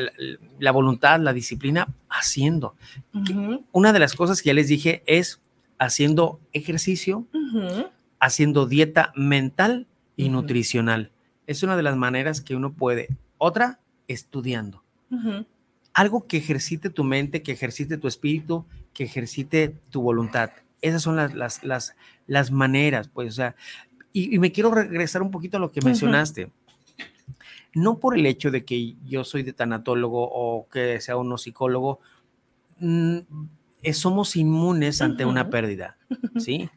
la- 0.59 0.71
voluntad, 0.71 1.19
la 1.19 1.33
disciplina? 1.33 1.87
Haciendo. 2.09 2.75
Una 3.71 3.93
de 3.93 3.99
las 3.99 4.15
cosas 4.15 4.41
que 4.41 4.47
ya 4.47 4.53
les 4.53 4.67
dije 4.67 5.03
es 5.05 5.39
haciendo 5.79 6.39
ejercicio, 6.53 7.27
haciendo 8.19 8.65
dieta 8.65 9.11
mental 9.15 9.87
y 10.15 10.29
nutricional. 10.29 11.11
Es 11.47 11.61
una 11.63 11.75
de 11.75 11.83
las 11.83 11.95
maneras 11.97 12.41
que 12.41 12.55
uno 12.55 12.73
puede. 12.73 13.09
Otra, 13.37 13.79
estudiando. 14.07 14.83
Algo 15.93 16.25
que 16.25 16.37
ejercite 16.37 16.89
tu 16.89 17.03
mente, 17.03 17.43
que 17.43 17.51
ejercite 17.51 17.97
tu 17.97 18.07
espíritu, 18.07 18.65
que 18.93 19.03
ejercite 19.03 19.75
tu 19.89 20.01
voluntad. 20.01 20.51
Esas 20.81 21.01
son 21.01 21.15
las, 21.15 21.33
las, 21.35 21.63
las, 21.63 21.95
las 22.27 22.51
maneras, 22.51 23.09
pues, 23.09 23.29
o 23.29 23.31
sea, 23.31 23.55
y, 24.11 24.35
y 24.35 24.39
me 24.39 24.51
quiero 24.51 24.71
regresar 24.73 25.21
un 25.21 25.31
poquito 25.31 25.57
a 25.57 25.59
lo 25.59 25.71
que 25.71 25.81
mencionaste. 25.85 26.51
No 27.73 27.99
por 27.99 28.17
el 28.17 28.25
hecho 28.25 28.51
de 28.51 28.65
que 28.65 28.95
yo 29.05 29.23
soy 29.23 29.43
de 29.43 29.53
tanatólogo 29.53 30.29
o 30.31 30.67
que 30.69 31.01
sea 31.01 31.17
uno 31.17 31.37
psicólogo, 31.37 31.99
mm, 32.79 33.17
eh, 33.81 33.93
somos 33.93 34.35
inmunes 34.35 35.01
ante 35.01 35.25
una 35.25 35.49
pérdida, 35.49 35.97
¿sí? 36.37 36.69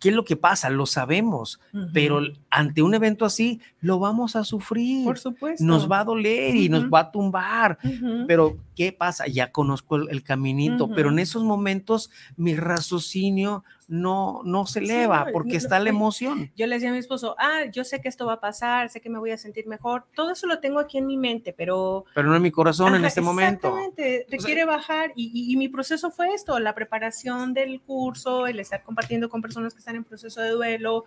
¿Qué 0.00 0.10
es 0.10 0.14
lo 0.14 0.24
que 0.24 0.36
pasa? 0.36 0.70
Lo 0.70 0.86
sabemos, 0.86 1.60
Ujú. 1.72 1.86
pero 1.92 2.20
ante 2.50 2.82
un 2.82 2.94
evento 2.94 3.24
así 3.24 3.60
lo 3.80 3.98
vamos 3.98 4.36
a 4.36 4.44
sufrir. 4.44 5.04
por 5.04 5.18
supuesto. 5.18 5.64
Nos 5.64 5.90
va 5.90 6.00
a 6.00 6.04
doler 6.04 6.54
y 6.54 6.68
nos 6.68 6.82
Ujú. 6.82 6.90
va 6.90 7.00
a 7.00 7.10
tumbar. 7.10 7.78
Ujú. 7.84 8.24
Pero, 8.26 8.56
¿qué 8.74 8.92
pasa? 8.92 9.26
Ya 9.26 9.52
conozco 9.52 9.96
el, 9.96 10.08
el 10.10 10.22
caminito, 10.22 10.88
pero 10.88 11.10
en 11.10 11.18
esos 11.18 11.42
momentos 11.44 12.10
mi 12.36 12.54
raciocinio 12.56 13.64
no, 13.88 14.40
no 14.44 14.66
se 14.66 14.80
eleva 14.80 15.26
porque 15.32 15.56
está 15.56 15.78
la 15.78 15.90
emoción. 15.90 16.50
Yo 16.56 16.66
le 16.66 16.74
decía 16.74 16.90
a 16.90 16.92
mi 16.92 16.98
esposo, 16.98 17.36
ah, 17.38 17.66
yo 17.72 17.84
sé 17.84 18.00
que 18.00 18.08
esto 18.08 18.26
va 18.26 18.34
a 18.34 18.40
pasar, 18.40 18.88
sé 18.88 19.00
que 19.00 19.08
me 19.08 19.18
voy 19.18 19.30
a 19.30 19.38
sentir 19.38 19.66
mejor, 19.66 20.06
todo 20.14 20.32
eso 20.32 20.46
lo 20.46 20.58
tengo 20.58 20.80
aquí 20.80 20.98
en 20.98 21.06
mi 21.06 21.16
mente, 21.16 21.52
pero... 21.52 22.04
Pero 22.14 22.28
no 22.28 22.36
en 22.36 22.42
mi 22.42 22.50
corazón 22.50 22.94
en 22.94 23.04
este 23.04 23.20
momento. 23.20 23.68
Exactamente, 23.68 24.26
requiere 24.28 24.64
bajar 24.64 25.12
y, 25.14 25.52
y, 25.52 25.56
mi 25.56 25.68
proceso 25.68 26.10
fue 26.10 26.34
esto, 26.34 26.58
la 26.58 26.74
preparación 26.74 27.54
del 27.54 27.80
curso, 27.80 28.46
el 28.46 28.58
estar 28.58 28.82
compartiendo 28.82 29.28
con 29.28 29.40
personas 29.40 29.75
que 29.76 29.80
están 29.80 29.96
en 29.96 30.04
proceso 30.04 30.40
de 30.40 30.50
duelo, 30.50 31.04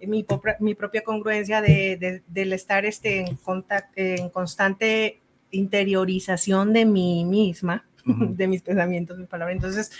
mi, 0.00 0.26
mi 0.60 0.74
propia 0.74 1.02
congruencia 1.02 1.62
de, 1.62 1.96
de, 1.96 2.22
del 2.26 2.52
estar 2.52 2.84
este, 2.84 3.20
en, 3.20 3.36
contacto, 3.36 3.92
en 3.96 4.28
constante 4.28 5.20
interiorización 5.50 6.72
de 6.72 6.84
mí 6.84 7.24
misma, 7.24 7.84
de 8.04 8.46
mis 8.46 8.62
pensamientos, 8.62 9.18
mis 9.18 9.28
palabras. 9.28 9.56
Entonces, 9.56 9.92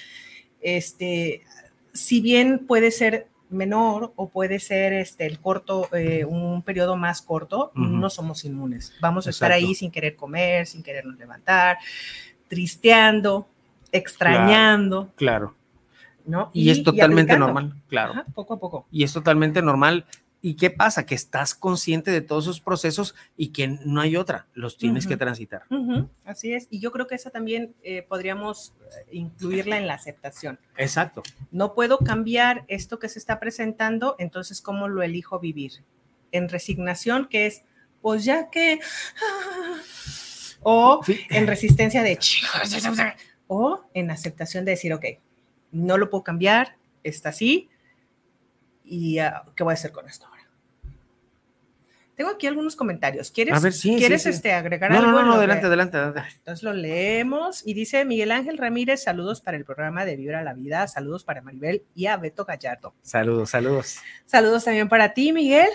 este, 0.60 1.42
si 1.92 2.20
bien 2.20 2.66
puede 2.66 2.90
ser 2.90 3.28
menor 3.50 4.12
o 4.16 4.28
puede 4.28 4.58
ser 4.58 4.92
este, 4.92 5.26
el 5.26 5.38
corto, 5.38 5.88
eh, 5.94 6.24
un 6.24 6.62
periodo 6.62 6.96
más 6.96 7.22
corto, 7.22 7.72
no 7.74 8.10
somos 8.10 8.44
inmunes. 8.44 8.94
Vamos 9.00 9.26
a 9.26 9.30
estar 9.30 9.52
ahí 9.52 9.74
sin 9.74 9.90
querer 9.90 10.16
comer, 10.16 10.66
sin 10.66 10.82
querernos 10.82 11.16
levantar, 11.18 11.78
tristeando, 12.48 13.48
extrañando. 13.90 15.10
Claro. 15.16 15.54
¿No? 16.28 16.50
Y, 16.52 16.70
es 16.70 16.82
totalmente 16.82 17.36
normal, 17.36 17.74
claro. 17.88 18.24
poco 18.34 18.54
a 18.54 18.60
poco. 18.60 18.86
Y 18.92 19.02
es 19.02 19.12
totalmente 19.12 19.62
normal 19.62 20.06
¿Y 20.40 20.54
qué 20.54 20.70
pasa? 20.70 21.04
Que 21.04 21.16
estás 21.16 21.54
consciente 21.54 22.12
de 22.12 22.20
todos 22.20 22.44
esos 22.44 22.60
procesos 22.60 23.16
y 23.36 23.48
que 23.48 23.66
no 23.66 24.00
hay 24.00 24.16
otra, 24.16 24.46
los 24.54 24.76
tienes 24.76 25.06
que 25.06 25.16
transitar. 25.16 25.64
Así 26.24 26.52
es, 26.52 26.68
y 26.70 26.78
yo 26.78 26.92
creo 26.92 27.08
que 27.08 27.16
esa 27.16 27.30
también 27.30 27.74
eh, 27.82 28.02
podríamos 28.02 28.72
eh, 28.82 29.08
incluirla 29.12 29.78
en 29.78 29.88
la 29.88 29.94
aceptación. 29.94 30.60
Exacto. 30.76 31.24
No 31.50 31.74
puedo 31.74 31.98
cambiar 31.98 32.64
esto 32.68 33.00
que 33.00 33.08
se 33.08 33.18
está 33.18 33.40
presentando, 33.40 34.14
entonces, 34.20 34.60
¿cómo 34.60 34.86
lo 34.86 35.02
elijo 35.02 35.40
vivir? 35.40 35.72
En 36.30 36.48
resignación, 36.48 37.26
que 37.26 37.46
es, 37.46 37.64
pues 38.00 38.24
ya 38.24 38.48
que... 38.50 38.78
O 40.62 41.00
en 41.30 41.46
resistencia 41.46 42.02
de... 42.02 42.18
O 43.50 43.82
en 43.94 44.10
aceptación 44.10 44.66
de 44.66 44.72
decir, 44.72 44.92
ok, 44.92 45.06
no 45.72 45.98
lo 45.98 46.10
puedo 46.10 46.24
cambiar, 46.24 46.76
está 47.02 47.30
así, 47.30 47.68
y 48.84 49.20
uh, 49.20 49.52
qué 49.54 49.62
voy 49.64 49.72
a 49.72 49.74
hacer 49.74 49.92
con 49.92 50.08
esto 50.08 50.26
ahora. 50.26 50.38
Tengo 52.18 52.30
aquí 52.30 52.48
algunos 52.48 52.74
comentarios. 52.74 53.30
¿Quieres, 53.30 53.80
¿quieres 53.80 54.26
Este, 54.26 54.52
agregar 54.52 54.90
algo? 54.90 55.06
No, 55.06 55.20
no, 55.20 55.22
no, 55.24 55.32
adelante, 55.34 55.66
adelante, 55.66 55.98
adelante. 55.98 56.32
Entonces 56.38 56.64
lo 56.64 56.72
leemos 56.72 57.64
y 57.64 57.74
dice 57.74 58.04
Miguel 58.04 58.32
Ángel 58.32 58.58
Ramírez, 58.58 59.04
saludos 59.04 59.40
para 59.40 59.56
el 59.56 59.64
programa 59.64 60.04
de 60.04 60.16
Vibra 60.16 60.42
la 60.42 60.52
Vida, 60.52 60.88
saludos 60.88 61.22
para 61.22 61.42
Maribel 61.42 61.84
y 61.94 62.06
a 62.06 62.16
Beto 62.16 62.44
Gallardo. 62.44 62.92
Saludos, 63.02 63.50
saludos. 63.50 63.98
Saludos 64.26 64.64
también 64.64 64.88
para 64.88 65.14
ti, 65.14 65.32
Miguel. 65.32 65.68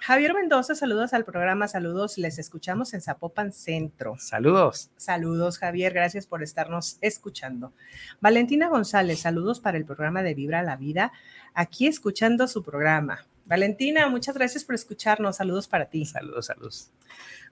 Javier 0.00 0.32
Mendoza, 0.32 0.74
saludos 0.74 1.12
al 1.12 1.26
programa, 1.26 1.68
saludos, 1.68 2.16
les 2.16 2.38
escuchamos 2.38 2.94
en 2.94 3.02
Zapopan 3.02 3.52
Centro. 3.52 4.16
Saludos. 4.18 4.90
Saludos, 4.96 5.58
Javier, 5.58 5.92
gracias 5.92 6.26
por 6.26 6.42
estarnos 6.42 6.96
escuchando. 7.02 7.74
Valentina 8.18 8.68
González, 8.68 9.20
saludos 9.20 9.60
para 9.60 9.76
el 9.76 9.84
programa 9.84 10.22
de 10.22 10.32
Vibra 10.32 10.62
la 10.62 10.76
Vida, 10.76 11.12
aquí 11.52 11.86
escuchando 11.86 12.48
su 12.48 12.62
programa. 12.62 13.26
Valentina, 13.44 14.08
muchas 14.08 14.34
gracias 14.34 14.64
por 14.64 14.74
escucharnos, 14.74 15.36
saludos 15.36 15.68
para 15.68 15.86
ti. 15.86 16.06
Saludos, 16.06 16.46
saludos. 16.46 16.90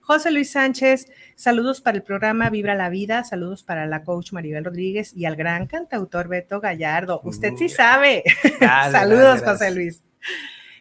José 0.01 0.31
Luis 0.31 0.51
Sánchez, 0.51 1.07
saludos 1.35 1.81
para 1.81 1.97
el 1.97 2.03
programa 2.03 2.49
Vibra 2.49 2.73
la 2.73 2.89
Vida, 2.89 3.23
saludos 3.25 3.61
para 3.61 3.85
la 3.85 4.03
coach 4.03 4.31
Maribel 4.31 4.65
Rodríguez 4.65 5.15
y 5.15 5.25
al 5.25 5.35
gran 5.35 5.67
cantautor 5.67 6.27
Beto 6.27 6.59
Gallardo. 6.59 7.21
Usted 7.23 7.53
sí 7.57 7.69
sabe. 7.69 8.23
saludos, 8.91 9.43
José 9.43 9.69
Luis. 9.69 10.01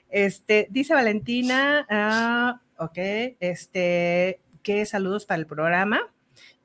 Este, 0.08 0.68
dice 0.70 0.94
Valentina, 0.94 1.86
ah, 1.90 2.60
ok, 2.78 2.98
este, 3.40 4.40
que 4.62 4.86
saludos 4.86 5.26
para 5.26 5.40
el 5.40 5.46
programa 5.46 6.00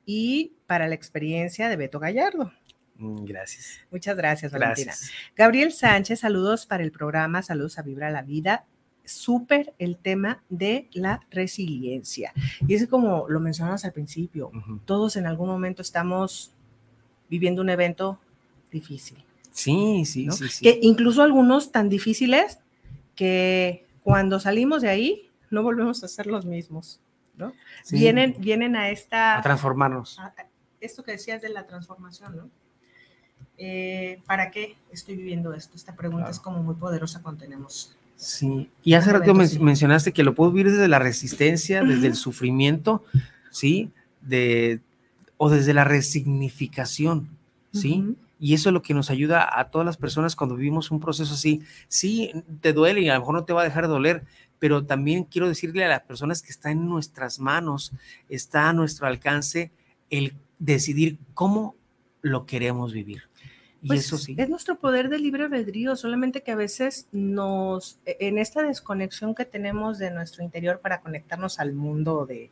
y 0.06 0.52
para 0.66 0.88
la 0.88 0.94
experiencia 0.94 1.68
de 1.68 1.76
Beto 1.76 1.98
Gallardo. 1.98 2.52
Mm, 2.96 3.24
gracias. 3.24 3.80
Muchas 3.90 4.16
gracias, 4.16 4.52
Valentina. 4.52 4.94
Gabriel 5.36 5.72
Sánchez, 5.72 6.20
saludos 6.20 6.66
para 6.66 6.82
el 6.82 6.92
programa, 6.92 7.42
saludos 7.42 7.78
a 7.78 7.82
Vibra 7.82 8.10
la 8.10 8.22
Vida. 8.22 8.64
Súper 9.04 9.74
el 9.78 9.98
tema 9.98 10.42
de 10.48 10.88
la 10.92 11.20
resiliencia. 11.30 12.32
Y 12.66 12.74
es 12.74 12.86
como 12.88 13.26
lo 13.28 13.38
mencionamos 13.38 13.84
al 13.84 13.92
principio, 13.92 14.50
todos 14.86 15.16
en 15.16 15.26
algún 15.26 15.48
momento 15.48 15.82
estamos 15.82 16.52
viviendo 17.28 17.60
un 17.60 17.68
evento 17.68 18.18
difícil. 18.70 19.22
Sí, 19.50 20.04
sí, 20.06 20.28
sí, 20.30 20.48
sí. 20.48 20.62
Que 20.62 20.78
incluso 20.82 21.22
algunos 21.22 21.70
tan 21.70 21.90
difíciles 21.90 22.58
que 23.14 23.86
cuando 24.02 24.40
salimos 24.40 24.82
de 24.82 24.88
ahí 24.88 25.30
no 25.50 25.62
volvemos 25.62 26.02
a 26.04 26.08
ser 26.08 26.26
los 26.26 26.44
mismos, 26.44 27.00
¿no? 27.36 27.52
Vienen, 27.90 28.36
vienen 28.38 28.76
a 28.76 28.90
esta... 28.90 29.38
A 29.38 29.42
transformarnos. 29.42 30.18
esto 30.80 31.02
que 31.02 31.12
decías 31.12 31.40
de 31.42 31.48
la 31.48 31.66
transformación, 31.66 32.36
¿no? 32.36 32.50
Eh, 33.56 34.20
¿Para 34.26 34.50
qué 34.50 34.76
estoy 34.90 35.16
viviendo 35.16 35.54
esto? 35.54 35.76
Esta 35.76 35.94
pregunta 35.94 36.30
es 36.30 36.40
como 36.40 36.62
muy 36.62 36.74
poderosa 36.74 37.22
cuando 37.22 37.42
tenemos... 37.42 37.96
Sí, 38.16 38.70
y 38.84 38.94
hace 38.94 39.12
rato 39.12 39.34
mencionaste 39.34 40.12
que 40.12 40.22
lo 40.22 40.34
puedo 40.34 40.52
vivir 40.52 40.70
desde 40.70 40.86
la 40.86 41.00
resistencia, 41.00 41.82
desde 41.82 42.06
el 42.06 42.14
sufrimiento, 42.14 43.04
¿sí? 43.50 43.90
De, 44.22 44.80
o 45.36 45.50
desde 45.50 45.74
la 45.74 45.84
resignificación, 45.84 47.28
¿sí? 47.72 48.16
Y 48.44 48.52
eso 48.52 48.68
es 48.68 48.74
lo 48.74 48.82
que 48.82 48.92
nos 48.92 49.08
ayuda 49.08 49.58
a 49.58 49.70
todas 49.70 49.86
las 49.86 49.96
personas 49.96 50.36
cuando 50.36 50.54
vivimos 50.54 50.90
un 50.90 51.00
proceso 51.00 51.32
así. 51.32 51.62
Sí, 51.88 52.30
te 52.60 52.74
duele 52.74 53.00
y 53.00 53.08
a 53.08 53.14
lo 53.14 53.20
mejor 53.20 53.34
no 53.36 53.44
te 53.46 53.54
va 53.54 53.62
a 53.62 53.64
dejar 53.64 53.84
de 53.84 53.94
doler, 53.94 54.24
pero 54.58 54.84
también 54.84 55.24
quiero 55.24 55.48
decirle 55.48 55.82
a 55.82 55.88
las 55.88 56.02
personas 56.02 56.42
que 56.42 56.50
está 56.50 56.70
en 56.70 56.86
nuestras 56.86 57.40
manos, 57.40 57.92
está 58.28 58.68
a 58.68 58.74
nuestro 58.74 59.06
alcance 59.06 59.72
el 60.10 60.34
decidir 60.58 61.16
cómo 61.32 61.74
lo 62.20 62.44
queremos 62.44 62.92
vivir. 62.92 63.22
Pues 63.86 64.00
eso 64.06 64.18
sí. 64.18 64.34
Es 64.38 64.48
nuestro 64.48 64.78
poder 64.78 65.08
de 65.08 65.18
libre 65.18 65.44
albedrío, 65.44 65.96
solamente 65.96 66.42
que 66.42 66.52
a 66.52 66.56
veces 66.56 67.08
nos, 67.12 67.98
e, 68.06 68.16
en 68.20 68.38
esta 68.38 68.62
desconexión 68.62 69.34
que 69.34 69.44
tenemos 69.44 69.98
de 69.98 70.10
nuestro 70.10 70.42
interior 70.42 70.80
para 70.80 71.00
conectarnos 71.00 71.58
al 71.58 71.72
mundo 71.74 72.26
de 72.26 72.50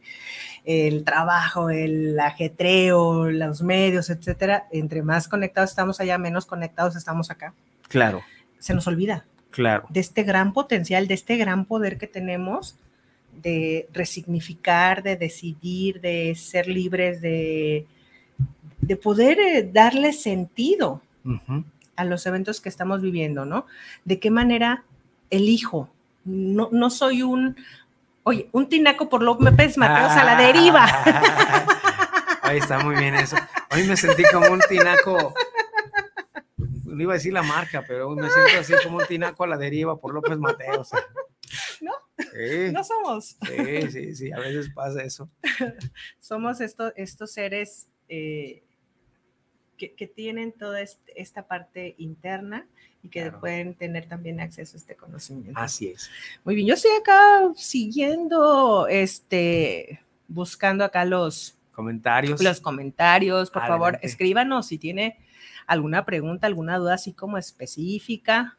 el 0.64 1.05
trabajo, 1.05 1.70
el 1.70 2.18
ajetreo, 2.18 3.30
los 3.30 3.62
medios, 3.62 4.11
etcétera, 4.11 4.66
entre 4.70 5.03
más 5.03 5.28
conectados 5.28 5.70
estamos 5.70 6.01
allá, 6.01 6.18
menos 6.18 6.47
conectados 6.47 6.97
estamos 6.97 7.30
acá. 7.30 7.55
Claro. 7.89 8.22
Se 8.59 8.74
nos 8.74 8.87
olvida. 8.87 9.24
Claro. 9.51 9.87
De 9.91 10.01
este 10.01 10.22
gran 10.22 10.53
potencial, 10.53 11.07
de 11.07 11.14
este 11.14 11.37
gran 11.37 11.66
poder 11.66 11.99
que 11.99 12.07
tenemos 12.07 12.76
de 13.41 13.89
resignificar, 13.93 15.03
de 15.03 15.16
decidir, 15.16 16.01
de 16.01 16.35
ser 16.35 16.68
libres, 16.68 17.20
de, 17.20 17.87
de 18.80 18.97
poder 18.97 19.39
eh, 19.41 19.70
darle 19.72 20.12
sentido 20.12 21.01
a 21.96 22.04
los 22.04 22.26
eventos 22.26 22.60
que 22.60 22.68
estamos 22.68 23.02
viviendo, 23.02 23.44
¿no? 23.44 23.66
¿De 24.04 24.18
qué 24.18 24.30
manera 24.30 24.84
elijo? 25.30 25.92
No, 26.24 26.68
no 26.72 26.90
soy 26.90 27.22
un, 27.22 27.56
oye, 28.22 28.48
un 28.52 28.68
tinaco 28.68 29.08
por 29.08 29.22
López 29.22 29.76
Mateos 29.76 30.12
a 30.12 30.24
la 30.24 30.36
deriva. 30.36 30.86
Ahí 32.42 32.58
está 32.58 32.78
muy 32.80 32.96
bien 32.96 33.14
eso. 33.14 33.36
Hoy 33.70 33.84
me 33.84 33.96
sentí 33.96 34.24
como 34.32 34.50
un 34.50 34.60
tinaco, 34.68 35.32
no 36.84 37.02
iba 37.02 37.12
a 37.12 37.16
decir 37.16 37.32
la 37.32 37.42
marca, 37.42 37.84
pero 37.86 38.10
me 38.10 38.28
siento 38.28 38.60
así 38.60 38.74
como 38.84 38.98
un 38.98 39.06
tinaco 39.06 39.44
a 39.44 39.46
la 39.46 39.56
deriva 39.56 39.98
por 39.98 40.12
López 40.12 40.38
Mateos. 40.38 40.90
¿No? 41.80 41.92
No 42.72 42.84
somos. 42.84 43.36
Sí, 43.46 43.90
sí, 43.90 44.14
sí, 44.14 44.32
a 44.32 44.38
veces 44.38 44.70
pasa 44.74 45.02
eso. 45.02 45.30
somos 46.20 46.60
estos, 46.60 46.92
estos 46.96 47.32
seres 47.32 47.88
eh, 48.08 48.62
que, 49.91 50.07
tienen 50.07 50.53
toda 50.53 50.80
esta 51.14 51.47
parte 51.47 51.95
interna 51.99 52.66
y 53.03 53.09
que 53.09 53.33
pueden 53.33 53.74
tener 53.74 54.07
también 54.07 54.41
acceso 54.41 54.76
a 54.76 54.78
este 54.78 54.97
conocimiento. 54.97 55.59
Así 55.59 55.89
es. 55.89 56.11
Muy 56.45 56.55
bien, 56.55 56.68
yo 56.68 56.74
estoy 56.74 56.93
acá 57.01 57.51
siguiendo, 57.57 58.87
este, 58.89 60.01
buscando 60.28 60.85
acá 60.85 61.05
los 61.05 61.57
comentarios. 61.72 62.43
Los 62.43 62.61
comentarios, 62.61 63.51
por 63.51 63.66
favor, 63.66 63.99
escríbanos 64.03 64.66
si 64.66 64.78
tiene 64.78 65.18
alguna 65.66 66.05
pregunta, 66.05 66.47
alguna 66.47 66.78
duda 66.78 66.95
así 66.95 67.12
como 67.12 67.39
específica. 67.39 68.59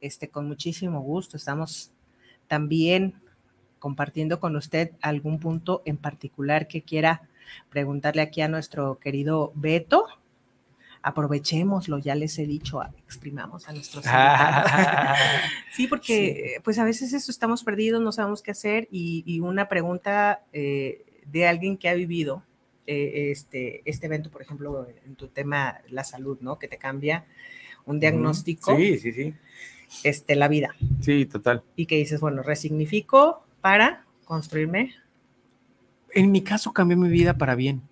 Este, 0.00 0.28
con 0.28 0.48
muchísimo 0.48 1.00
gusto. 1.00 1.36
Estamos 1.36 1.92
también 2.48 3.14
compartiendo 3.78 4.40
con 4.40 4.56
usted 4.56 4.92
algún 5.00 5.38
punto 5.38 5.82
en 5.84 5.96
particular 5.96 6.66
que 6.66 6.82
quiera 6.82 7.28
preguntarle 7.70 8.22
aquí 8.22 8.40
a 8.40 8.48
nuestro 8.48 8.98
querido 8.98 9.52
Beto 9.54 10.06
aprovechémoslo, 11.02 11.98
ya 11.98 12.14
les 12.14 12.38
he 12.38 12.46
dicho, 12.46 12.80
exprimamos 13.04 13.68
a 13.68 13.72
nuestros 13.72 14.04
Sí, 15.72 15.86
porque 15.88 16.60
pues 16.62 16.78
a 16.78 16.84
veces 16.84 17.12
eso 17.12 17.30
estamos 17.30 17.64
perdidos, 17.64 18.00
no 18.00 18.12
sabemos 18.12 18.42
qué 18.42 18.52
hacer 18.52 18.88
y, 18.90 19.40
una 19.40 19.68
pregunta 19.68 20.44
eh, 20.52 21.04
de 21.26 21.46
alguien 21.46 21.76
que 21.76 21.88
ha 21.88 21.94
vivido 21.94 22.44
eh, 22.86 23.30
este, 23.30 23.82
este 23.84 24.06
evento, 24.06 24.30
por 24.30 24.42
ejemplo, 24.42 24.86
en 25.04 25.14
tu 25.16 25.28
tema, 25.28 25.80
la 25.88 26.04
salud, 26.04 26.38
¿no? 26.40 26.58
Que 26.58 26.68
te 26.68 26.78
cambia 26.78 27.24
un 27.84 28.00
diagnóstico. 28.00 28.76
Sí, 28.76 28.98
sí, 28.98 29.12
sí. 29.12 29.34
Este, 30.04 30.36
la 30.36 30.48
vida. 30.48 30.74
Sí, 31.00 31.26
total. 31.26 31.62
Y 31.76 31.86
que 31.86 31.96
dices, 31.96 32.20
bueno, 32.20 32.42
resignifico 32.42 33.44
para 33.60 34.04
construirme. 34.24 34.94
En 36.14 36.30
mi 36.30 36.42
caso 36.42 36.72
cambió 36.72 36.96
mi 36.96 37.08
vida 37.08 37.36
para 37.38 37.54
bien. 37.54 37.82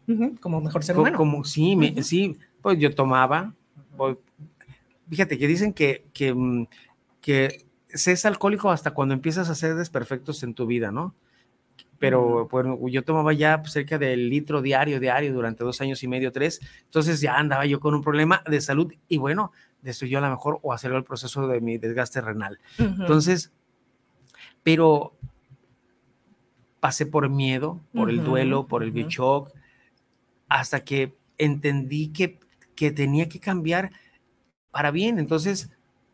como 0.40 0.60
mejor 0.60 0.84
ser 0.84 0.98
humano. 0.98 1.16
Como, 1.16 1.44
sí, 1.44 1.76
me- 1.76 2.02
sí, 2.02 2.36
pues 2.62 2.78
yo 2.78 2.94
tomaba. 2.94 3.54
pues, 3.96 4.16
fíjate 5.08 5.38
que 5.38 5.46
dicen 5.46 5.72
que, 5.72 6.06
que, 6.12 6.34
mm, 6.34 6.66
que 7.20 7.66
se 7.88 8.12
es 8.12 8.24
alcohólico 8.24 8.70
hasta 8.70 8.92
cuando 8.92 9.14
empiezas 9.14 9.48
a 9.48 9.52
hacer 9.52 9.74
desperfectos 9.74 10.42
en 10.42 10.54
tu 10.54 10.66
vida, 10.66 10.90
¿no? 10.92 11.14
Pero 11.98 12.48
bueno, 12.48 12.78
yo 12.88 13.04
tomaba 13.04 13.34
ya 13.34 13.60
pues, 13.60 13.72
cerca 13.72 13.98
del 13.98 14.30
litro 14.30 14.62
diario, 14.62 15.00
diario, 15.00 15.34
durante 15.34 15.64
dos 15.64 15.82
años 15.82 16.02
y 16.02 16.08
medio, 16.08 16.32
tres. 16.32 16.60
Entonces 16.84 17.20
ya 17.20 17.36
andaba 17.36 17.66
yo 17.66 17.78
con 17.78 17.94
un 17.94 18.00
problema 18.00 18.42
de 18.48 18.60
salud 18.62 18.90
y 19.06 19.18
bueno, 19.18 19.52
destruyó 19.82 20.16
a 20.18 20.22
lo 20.22 20.30
mejor 20.30 20.60
o 20.62 20.72
aceleró 20.72 20.96
el 20.98 21.04
proceso 21.04 21.46
de 21.46 21.60
mi 21.60 21.76
desgaste 21.76 22.22
renal. 22.22 22.58
Ujú. 22.78 23.02
Entonces, 23.02 23.52
pero 24.62 25.14
pasé 26.80 27.04
por 27.04 27.28
miedo, 27.28 27.80
por 27.92 28.08
el 28.08 28.20
Ujú, 28.20 28.30
duelo, 28.30 28.66
por 28.66 28.82
el 28.82 28.90
ujú. 28.90 29.08
shock, 29.08 29.50
hasta 30.48 30.84
que 30.84 31.14
entendí 31.36 32.08
que, 32.08 32.38
que 32.80 32.90
tenía 32.90 33.28
que 33.28 33.40
cambiar 33.40 33.90
para 34.70 34.90
bien. 34.90 35.18
Entonces, 35.18 35.68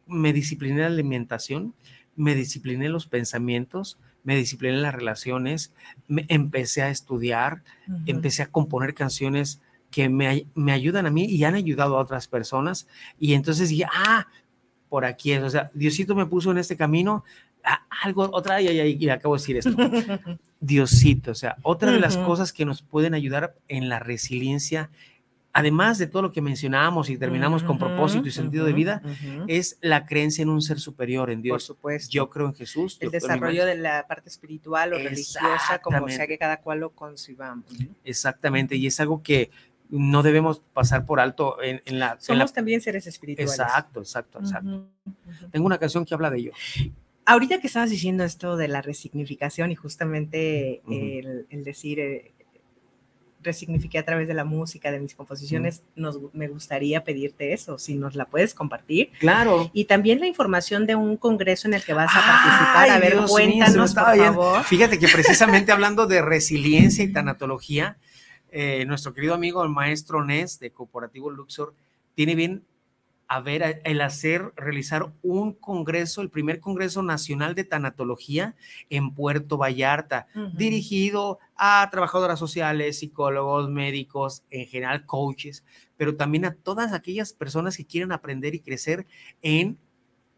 me 0.08 0.32
discipliné 0.32 0.80
la 0.80 0.88
alimentación, 0.88 1.74
me 2.16 2.34
discipliné 2.34 2.88
los 2.88 3.06
pensamientos, 3.06 3.98
me 4.24 4.34
discipliné 4.34 4.76
las 4.78 4.92
relaciones, 4.92 5.72
me 6.08 6.24
empecé 6.28 6.82
a 6.82 6.90
estudiar, 6.90 7.62
empecé 8.06 8.42
a 8.42 8.48
componer 8.50 8.94
canciones 8.94 9.60
que 9.92 10.08
me, 10.08 10.26
ay- 10.26 10.46
me 10.56 10.72
ayudan 10.72 11.06
a 11.06 11.10
mí 11.12 11.24
y 11.26 11.44
han 11.44 11.54
ayudado 11.54 11.96
a 11.96 12.00
otras 12.00 12.26
personas. 12.26 12.88
Y 13.20 13.34
entonces 13.34 13.68
dije, 13.68 13.84
ah, 13.94 14.26
por 14.88 15.04
aquí 15.04 15.30
es. 15.30 15.42
O 15.44 15.50
sea, 15.50 15.70
Diosito 15.72 16.16
me 16.16 16.26
puso 16.26 16.50
en 16.50 16.58
este 16.58 16.76
camino. 16.76 17.22
ah, 17.62 17.86
algo, 18.02 18.28
otra, 18.32 18.60
y, 18.60 18.68
y- 18.68 18.96
y 19.04 19.08
acabo 19.08 19.36
de 19.36 19.40
decir 19.40 19.56
esto. 19.58 19.70
Diosito, 20.60 21.30
o 21.30 21.34
sea, 21.36 21.58
otra 21.62 21.92
de 21.92 22.00
las 22.00 22.16
cosas 22.26 22.52
que 22.52 22.64
nos 22.64 22.82
pueden 22.82 23.14
ayudar 23.14 23.54
en 23.68 23.88
la 23.88 24.00
resiliencia, 24.00 24.90
además 25.58 25.96
de 25.96 26.06
todo 26.06 26.20
lo 26.20 26.32
que 26.32 26.42
mencionábamos 26.42 27.08
y 27.08 27.16
terminamos 27.16 27.62
con 27.62 27.78
propósito 27.78 28.28
y 28.28 28.30
sentido 28.30 28.66
de 28.66 28.74
vida, 28.74 29.00
es 29.48 29.78
la 29.80 30.04
creencia 30.04 30.42
en 30.42 30.50
un 30.50 30.60
ser 30.60 30.78
superior, 30.78 31.30
en 31.30 31.38
Por 31.38 31.42
Dios. 31.44 31.62
supuesto. 31.64 32.12
Yo 32.12 32.28
creo 32.28 32.46
en 32.48 32.54
Jesús. 32.54 32.98
el 33.00 33.10
desarrollo 33.10 33.64
de 33.64 33.74
la 33.76 34.06
parte 34.06 34.28
espiritual 34.28 34.92
o 34.92 34.98
religiosa, 34.98 35.80
como 35.82 36.08
sea 36.10 36.26
que 36.26 36.36
cada 36.36 36.58
cual 36.58 36.80
lo 36.80 36.90
concibamos. 36.90 37.64
¿no? 37.80 37.86
Exactamente, 38.04 38.76
y 38.76 38.86
es 38.86 39.00
algo 39.00 39.22
que 39.22 39.50
no 39.88 40.22
debemos 40.22 40.60
pasar 40.74 41.06
por 41.06 41.20
alto 41.20 41.62
en, 41.62 41.80
en 41.86 41.98
la... 42.00 42.06
en 42.06 42.16
la- 42.16 42.20
Somos 42.20 42.52
también 42.52 42.82
seres 42.82 43.06
espirituales. 43.06 43.58
exacto, 43.58 44.00
exacto, 44.00 44.38
exacto. 44.40 44.88
Tengo 45.52 45.64
una 45.64 45.78
canción 45.78 46.04
que 46.04 46.12
habla 46.12 46.28
de 46.28 46.38
ello. 46.38 46.52
Ahorita 47.24 47.60
que 47.60 47.66
estabas 47.66 47.88
diciendo 47.90 48.24
esto 48.24 48.56
de 48.58 48.68
la 48.68 48.82
resignificación 48.82 49.70
y 49.72 49.74
justamente 49.74 50.82
el 51.50 51.64
decir 51.64 51.98
eh, 51.98 52.32
resignifiqué 53.46 53.98
a 53.98 54.04
través 54.04 54.28
de 54.28 54.34
la 54.34 54.44
música, 54.44 54.90
de 54.90 55.00
mis 55.00 55.14
composiciones, 55.14 55.82
nos, 55.94 56.18
me 56.34 56.48
gustaría 56.48 57.02
pedirte 57.04 57.54
eso, 57.54 57.78
si 57.78 57.94
nos 57.94 58.14
la 58.14 58.26
puedes 58.26 58.52
compartir. 58.52 59.10
Claro. 59.18 59.70
Y 59.72 59.84
también 59.84 60.20
la 60.20 60.26
información 60.26 60.86
de 60.86 60.96
un 60.96 61.16
congreso 61.16 61.66
en 61.66 61.74
el 61.74 61.84
que 61.84 61.94
vas 61.94 62.10
a 62.10 62.20
participar. 62.20 62.90
a 62.90 62.98
ver, 62.98 63.12
Dios 63.12 63.30
cuéntanos, 63.30 63.94
por 63.94 64.16
favor. 64.16 64.64
Fíjate 64.64 64.98
que 64.98 65.08
precisamente 65.08 65.72
hablando 65.76 66.06
de 66.06 66.20
resiliencia 66.20 67.02
y 67.02 67.12
tanatología, 67.12 67.96
eh, 68.50 68.84
nuestro 68.86 69.14
querido 69.14 69.34
amigo 69.34 69.62
el 69.62 69.70
maestro 69.70 70.24
Nes 70.24 70.58
de 70.60 70.70
Corporativo 70.70 71.30
Luxor 71.30 71.74
tiene 72.14 72.34
bien 72.34 72.64
a 73.28 73.40
ver 73.40 73.80
el 73.84 74.00
hacer, 74.00 74.52
realizar 74.56 75.12
un 75.22 75.52
congreso, 75.52 76.22
el 76.22 76.30
primer 76.30 76.60
Congreso 76.60 77.02
Nacional 77.02 77.54
de 77.54 77.64
Tanatología 77.64 78.54
en 78.88 79.14
Puerto 79.14 79.58
Vallarta, 79.58 80.28
dirigido 80.54 81.38
a 81.56 81.88
trabajadoras 81.90 82.38
sociales, 82.38 82.98
psicólogos, 82.98 83.68
médicos, 83.68 84.44
en 84.50 84.66
general 84.66 85.06
coaches, 85.06 85.64
pero 85.96 86.16
también 86.16 86.44
a 86.44 86.54
todas 86.54 86.92
aquellas 86.92 87.32
personas 87.32 87.76
que 87.76 87.86
quieren 87.86 88.12
aprender 88.12 88.54
y 88.54 88.60
crecer 88.60 89.06
en 89.42 89.78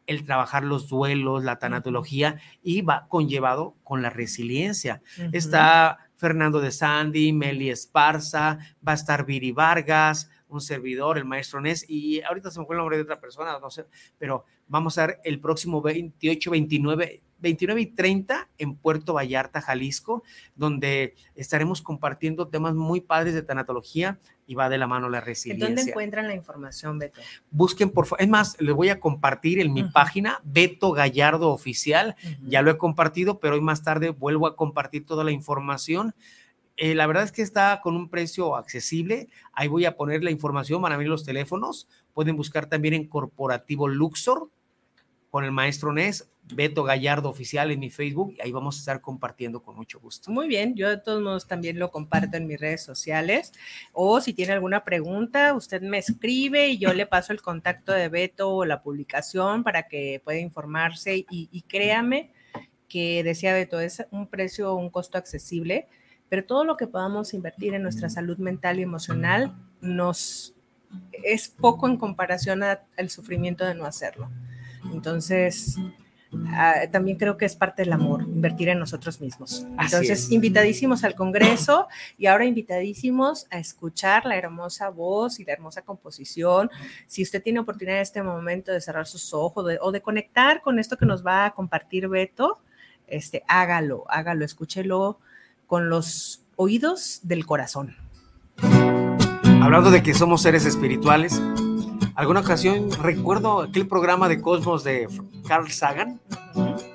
el 0.06 0.24
trabajar 0.24 0.64
los 0.64 0.88
duelos, 0.88 1.44
la 1.44 1.58
tanatología 1.58 2.40
y 2.62 2.80
va 2.80 3.06
conllevado 3.08 3.76
con 3.84 4.00
la 4.00 4.08
resiliencia. 4.08 5.02
Está 5.32 5.98
Fernando 6.16 6.60
de 6.60 6.72
Sandy, 6.72 7.32
Meli 7.34 7.68
Esparza, 7.68 8.58
va 8.86 8.92
a 8.92 8.94
estar 8.94 9.26
Viri 9.26 9.52
Vargas, 9.52 10.30
un 10.48 10.60
servidor, 10.60 11.18
el 11.18 11.24
maestro 11.24 11.60
Nes, 11.60 11.84
y 11.88 12.22
ahorita 12.22 12.50
se 12.50 12.60
me 12.60 12.66
fue 12.66 12.74
el 12.74 12.78
nombre 12.78 12.96
de 12.96 13.02
otra 13.02 13.20
persona, 13.20 13.58
no 13.58 13.70
sé, 13.70 13.86
pero 14.18 14.44
vamos 14.66 14.98
a 14.98 15.06
ver 15.06 15.20
el 15.24 15.40
próximo 15.40 15.82
28, 15.82 16.50
29, 16.50 17.22
29 17.40 17.80
y 17.80 17.86
30 17.86 18.48
en 18.58 18.76
Puerto 18.76 19.14
Vallarta, 19.14 19.60
Jalisco, 19.60 20.22
donde 20.56 21.14
estaremos 21.34 21.82
compartiendo 21.82 22.48
temas 22.48 22.74
muy 22.74 23.00
padres 23.00 23.34
de 23.34 23.42
tanatología 23.42 24.18
y 24.46 24.54
va 24.54 24.68
de 24.68 24.78
la 24.78 24.86
mano 24.86 25.08
la 25.08 25.18
¿En 25.18 25.24
resiliencia 25.24 25.66
dónde 25.66 25.82
encuentran 25.82 26.26
la 26.26 26.34
información, 26.34 26.98
Beto? 26.98 27.20
busquen 27.50 27.90
por 27.90 28.06
favor. 28.06 28.22
Es 28.22 28.28
más, 28.28 28.60
les 28.60 28.74
voy 28.74 28.88
a 28.88 28.98
compartir 28.98 29.60
en 29.60 29.72
mi 29.72 29.84
página, 29.84 30.40
Beto 30.44 30.92
Gallardo 30.92 31.50
Oficial. 31.50 32.16
Ya 32.42 32.62
lo 32.62 32.70
he 32.70 32.78
compartido, 32.78 33.38
pero 33.38 33.54
hoy 33.54 33.60
más 33.60 33.82
tarde 33.82 34.10
vuelvo 34.10 34.46
a 34.46 34.56
compartir 34.56 35.06
toda 35.06 35.22
la 35.22 35.30
información. 35.30 36.14
Eh, 36.78 36.94
la 36.94 37.08
verdad 37.08 37.24
es 37.24 37.32
que 37.32 37.42
está 37.42 37.80
con 37.82 37.96
un 37.96 38.08
precio 38.08 38.54
accesible. 38.54 39.28
Ahí 39.52 39.66
voy 39.66 39.84
a 39.84 39.96
poner 39.96 40.22
la 40.22 40.30
información, 40.30 40.80
van 40.80 40.92
a 40.92 40.96
los 40.96 41.24
teléfonos. 41.24 41.88
Pueden 42.14 42.36
buscar 42.36 42.66
también 42.66 42.94
en 42.94 43.08
Corporativo 43.08 43.88
Luxor 43.88 44.48
con 45.30 45.44
el 45.44 45.50
maestro 45.50 45.92
Nes, 45.92 46.30
Beto 46.54 46.84
Gallardo 46.84 47.28
Oficial 47.28 47.72
en 47.72 47.80
mi 47.80 47.90
Facebook. 47.90 48.34
Y 48.38 48.42
ahí 48.42 48.52
vamos 48.52 48.76
a 48.76 48.78
estar 48.78 49.00
compartiendo 49.00 49.60
con 49.60 49.74
mucho 49.74 49.98
gusto. 49.98 50.30
Muy 50.30 50.46
bien, 50.46 50.76
yo 50.76 50.88
de 50.88 50.98
todos 50.98 51.20
modos 51.20 51.48
también 51.48 51.80
lo 51.80 51.90
comparto 51.90 52.36
en 52.36 52.46
mis 52.46 52.60
redes 52.60 52.84
sociales. 52.84 53.52
O 53.92 54.20
si 54.20 54.32
tiene 54.32 54.52
alguna 54.52 54.84
pregunta, 54.84 55.54
usted 55.54 55.82
me 55.82 55.98
escribe 55.98 56.68
y 56.68 56.78
yo 56.78 56.94
le 56.94 57.06
paso 57.06 57.32
el 57.32 57.42
contacto 57.42 57.90
de 57.90 58.08
Beto 58.08 58.50
o 58.50 58.64
la 58.64 58.82
publicación 58.82 59.64
para 59.64 59.88
que 59.88 60.22
pueda 60.24 60.38
informarse. 60.38 61.16
Y, 61.28 61.48
y 61.50 61.62
créame 61.62 62.30
que 62.88 63.24
decía 63.24 63.52
Beto, 63.52 63.80
es 63.80 64.06
un 64.12 64.28
precio, 64.28 64.74
un 64.74 64.90
costo 64.90 65.18
accesible, 65.18 65.88
pero 66.28 66.44
todo 66.44 66.64
lo 66.64 66.76
que 66.76 66.86
podamos 66.86 67.34
invertir 67.34 67.74
en 67.74 67.82
nuestra 67.82 68.08
salud 68.08 68.38
mental 68.38 68.78
y 68.78 68.82
emocional 68.82 69.54
nos 69.80 70.54
es 71.24 71.48
poco 71.48 71.86
en 71.88 71.96
comparación 71.96 72.62
al 72.62 73.10
sufrimiento 73.10 73.64
de 73.64 73.74
no 73.74 73.84
hacerlo. 73.84 74.30
Entonces, 74.92 75.76
ah, 76.54 76.74
también 76.90 77.18
creo 77.18 77.36
que 77.36 77.44
es 77.44 77.56
parte 77.56 77.82
del 77.82 77.92
amor, 77.92 78.22
invertir 78.22 78.68
en 78.70 78.78
nosotros 78.78 79.20
mismos. 79.20 79.66
Así 79.76 79.94
Entonces, 79.96 80.24
es. 80.24 80.32
invitadísimos 80.32 81.04
al 81.04 81.14
Congreso 81.14 81.88
y 82.16 82.26
ahora 82.26 82.46
invitadísimos 82.46 83.46
a 83.50 83.58
escuchar 83.58 84.24
la 84.24 84.36
hermosa 84.36 84.88
voz 84.88 85.40
y 85.40 85.44
la 85.44 85.52
hermosa 85.52 85.82
composición. 85.82 86.70
Si 87.06 87.22
usted 87.22 87.42
tiene 87.42 87.60
oportunidad 87.60 87.96
en 87.98 88.02
este 88.02 88.22
momento 88.22 88.72
de 88.72 88.80
cerrar 88.80 89.06
sus 89.06 89.34
ojos 89.34 89.66
de- 89.66 89.78
o 89.82 89.92
de 89.92 90.00
conectar 90.00 90.62
con 90.62 90.78
esto 90.78 90.96
que 90.96 91.06
nos 91.06 91.26
va 91.26 91.44
a 91.46 91.50
compartir 91.52 92.08
Beto, 92.08 92.58
este, 93.06 93.42
hágalo, 93.46 94.04
hágalo, 94.08 94.44
escúchelo 94.44 95.18
con 95.68 95.88
los 95.90 96.40
oídos 96.56 97.20
del 97.22 97.46
corazón. 97.46 97.94
Hablando 99.62 99.90
de 99.92 100.02
que 100.02 100.14
somos 100.14 100.42
seres 100.42 100.64
espirituales, 100.64 101.40
alguna 102.16 102.40
ocasión 102.40 102.90
recuerdo 103.00 103.60
aquel 103.60 103.86
programa 103.86 104.28
de 104.28 104.40
Cosmos 104.40 104.82
de 104.82 105.06
Carl 105.46 105.70
Sagan, 105.70 106.20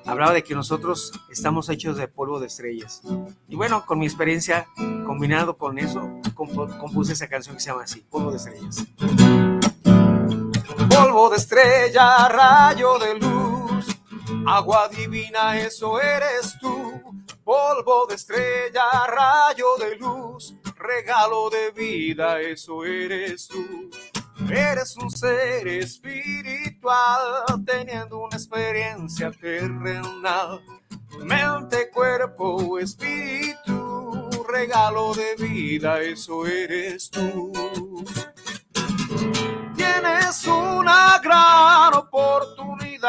hablaba 0.05 0.33
de 0.33 0.43
que 0.43 0.55
nosotros 0.55 1.11
estamos 1.29 1.69
hechos 1.69 1.97
de 1.97 2.07
polvo 2.07 2.39
de 2.39 2.47
estrellas. 2.47 3.01
Y 3.47 3.55
bueno, 3.55 3.85
con 3.85 3.99
mi 3.99 4.05
experiencia, 4.07 4.67
combinado 5.05 5.55
con 5.55 5.77
eso, 5.77 6.01
compu- 6.33 6.75
compuse 6.79 7.13
esa 7.13 7.27
canción 7.27 7.55
que 7.55 7.61
se 7.61 7.69
llama 7.69 7.83
así, 7.83 8.03
Polvo 8.09 8.31
de 8.31 8.37
Estrellas. 8.37 8.85
Polvo 10.89 11.29
de 11.29 11.37
estrella, 11.37 12.27
rayo 12.27 12.97
de 12.97 13.19
luz, 13.19 13.85
agua 14.47 14.89
divina, 14.89 15.59
eso 15.59 16.01
eres 16.01 16.57
tú. 16.59 16.91
Polvo 17.43 18.05
de 18.07 18.15
estrella, 18.15 18.83
rayo 19.07 19.75
de 19.77 19.97
luz, 19.97 20.55
regalo 20.77 21.49
de 21.49 21.71
vida, 21.71 22.39
eso 22.39 22.85
eres 22.85 23.49
tú. 23.49 23.89
Eres 24.49 24.95
un 24.97 25.11
ser 25.11 25.67
espiritual 25.67 27.43
teniendo 27.65 28.19
una 28.19 28.37
experiencia 28.37 29.31
terrenal. 29.31 30.61
Mente, 31.19 31.89
cuerpo, 31.89 32.79
espíritu, 32.79 34.29
regalo 34.47 35.13
de 35.13 35.35
vida, 35.35 35.99
eso 36.01 36.45
eres 36.45 37.09
tú. 37.09 37.51
Tienes 39.75 40.45
una 40.47 41.19
gran 41.21 41.93
oportunidad 41.93 43.03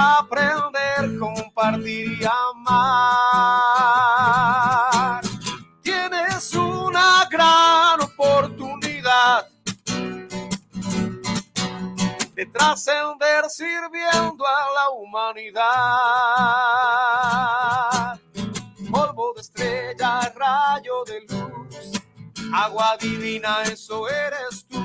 aprender, 0.00 1.18
compartir 1.18 2.18
y 2.20 2.24
amar. 2.24 3.20
Tienes 5.82 6.54
una 6.54 7.26
gran 7.30 8.00
oportunidad 8.00 9.46
de 12.34 12.46
trascender 12.46 13.44
sirviendo 13.50 14.46
a 14.46 14.68
la 14.74 14.90
humanidad. 14.90 15.60
Polvo 18.90 19.34
de 19.34 19.40
estrella, 19.42 20.32
rayo 20.34 21.04
de 21.04 21.20
luz, 21.28 21.92
agua 22.54 22.96
divina, 22.98 23.62
eso 23.64 24.08
eres 24.08 24.66
tú 24.66 24.80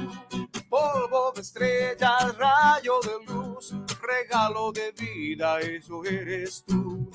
Polvo 0.76 1.32
de 1.34 1.40
estrella, 1.40 2.18
rayo 2.38 3.00
de 3.00 3.34
luz, 3.34 3.74
regalo 4.02 4.74
de 4.74 4.92
vida, 4.92 5.62
eso 5.62 6.04
eres 6.04 6.66
tú. 6.68 7.10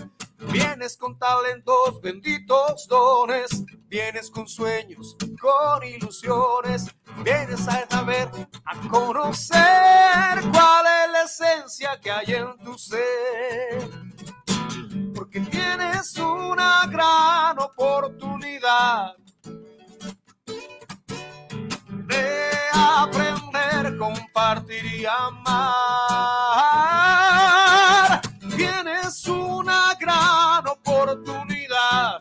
Vienes 0.50 0.96
con 0.96 1.18
talentos, 1.18 2.00
benditos 2.00 2.88
dones, 2.88 3.62
vienes 3.86 4.30
con 4.30 4.48
sueños, 4.48 5.14
con 5.38 5.84
ilusiones, 5.84 6.86
vienes 7.22 7.68
a 7.68 7.86
saber, 7.86 8.30
a 8.64 8.88
conocer 8.88 10.40
cuál 10.50 10.86
es 10.86 11.12
la 11.12 11.22
esencia 11.24 12.00
que 12.00 12.10
hay 12.10 12.32
en 12.32 12.56
tu 12.64 12.78
ser. 12.78 13.90
Porque 15.14 15.40
tienes 15.40 16.16
una 16.16 16.86
gran 16.86 17.58
oportunidad 17.58 19.16
de 22.08 22.50
aprender, 22.72 23.49
compartir 24.00 24.84
y 24.86 25.04
amar. 25.04 25.60
Tienes 28.56 29.26
una 29.28 29.94
gran 30.00 30.66
oportunidad 30.66 32.18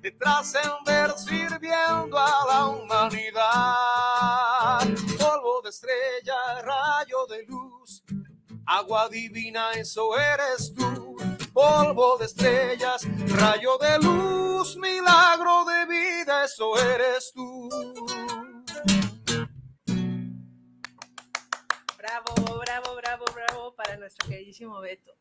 de 0.00 0.10
trascender 0.12 1.12
sirviendo 1.18 2.18
a 2.18 2.46
la 2.48 2.66
humanidad. 2.68 3.18
Polvo 5.18 5.60
de 5.62 5.68
estrella, 5.68 6.62
rayo 6.62 7.26
de 7.26 7.44
luz, 7.46 8.02
agua 8.64 9.10
divina, 9.10 9.72
eso 9.72 10.16
eres 10.18 10.72
tú. 10.74 11.14
Polvo 11.52 12.16
de 12.16 12.24
estrellas, 12.24 13.06
rayo 13.28 13.76
de 13.76 13.98
luz, 13.98 14.78
milagro 14.78 15.66
de 15.66 15.84
vida, 15.86 16.44
eso 16.44 16.74
eres 16.78 17.30
tú. 17.34 17.68
Bravo, 21.98 22.34
bravo, 22.60 22.96
bravo, 22.96 23.24
bravo 23.34 23.74
para 23.74 23.96
nuestro 23.96 24.28
queridísimo 24.28 24.80
Beto. 24.80 25.12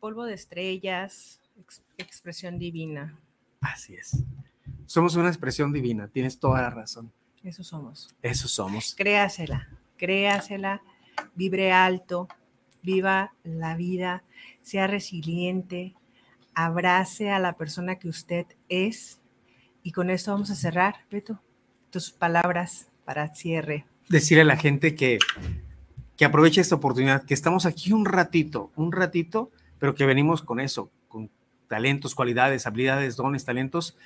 Polvo 0.00 0.24
de 0.24 0.34
estrellas, 0.34 1.40
ex- 1.58 1.82
expresión 1.98 2.58
divina. 2.58 3.18
Así 3.60 3.94
es. 3.94 4.22
Somos 4.86 5.16
una 5.16 5.28
expresión 5.28 5.72
divina, 5.72 6.08
tienes 6.08 6.38
toda 6.38 6.62
la 6.62 6.70
razón. 6.70 7.12
Eso 7.42 7.64
somos. 7.64 8.14
Eso 8.22 8.48
somos. 8.48 8.94
Créasela, 8.96 9.68
créasela, 9.96 10.82
vibre 11.34 11.72
alto, 11.72 12.28
viva 12.82 13.34
la 13.42 13.74
vida, 13.76 14.22
sea 14.62 14.86
resiliente, 14.86 15.94
abrace 16.54 17.30
a 17.30 17.38
la 17.38 17.54
persona 17.54 17.98
que 17.98 18.08
usted 18.08 18.46
es. 18.68 19.20
Y 19.82 19.92
con 19.92 20.10
esto 20.10 20.32
vamos 20.32 20.50
a 20.50 20.54
cerrar, 20.56 21.04
Beto. 21.10 21.40
Tus 21.90 22.10
palabras 22.10 22.88
para 23.04 23.34
cierre. 23.34 23.86
Decirle 24.08 24.42
a 24.42 24.46
la 24.46 24.56
gente 24.56 24.94
que, 24.94 25.18
que 26.16 26.24
aproveche 26.24 26.60
esta 26.60 26.74
oportunidad, 26.74 27.24
que 27.24 27.34
estamos 27.34 27.66
aquí 27.66 27.92
un 27.92 28.04
ratito, 28.04 28.70
un 28.76 28.92
ratito, 28.92 29.50
pero 29.78 29.94
que 29.94 30.06
venimos 30.06 30.42
con 30.42 30.60
eso, 30.60 30.90
con 31.08 31.30
talentos, 31.68 32.14
cualidades, 32.14 32.66
habilidades, 32.66 33.16
dones, 33.16 33.44
talentos, 33.44 33.96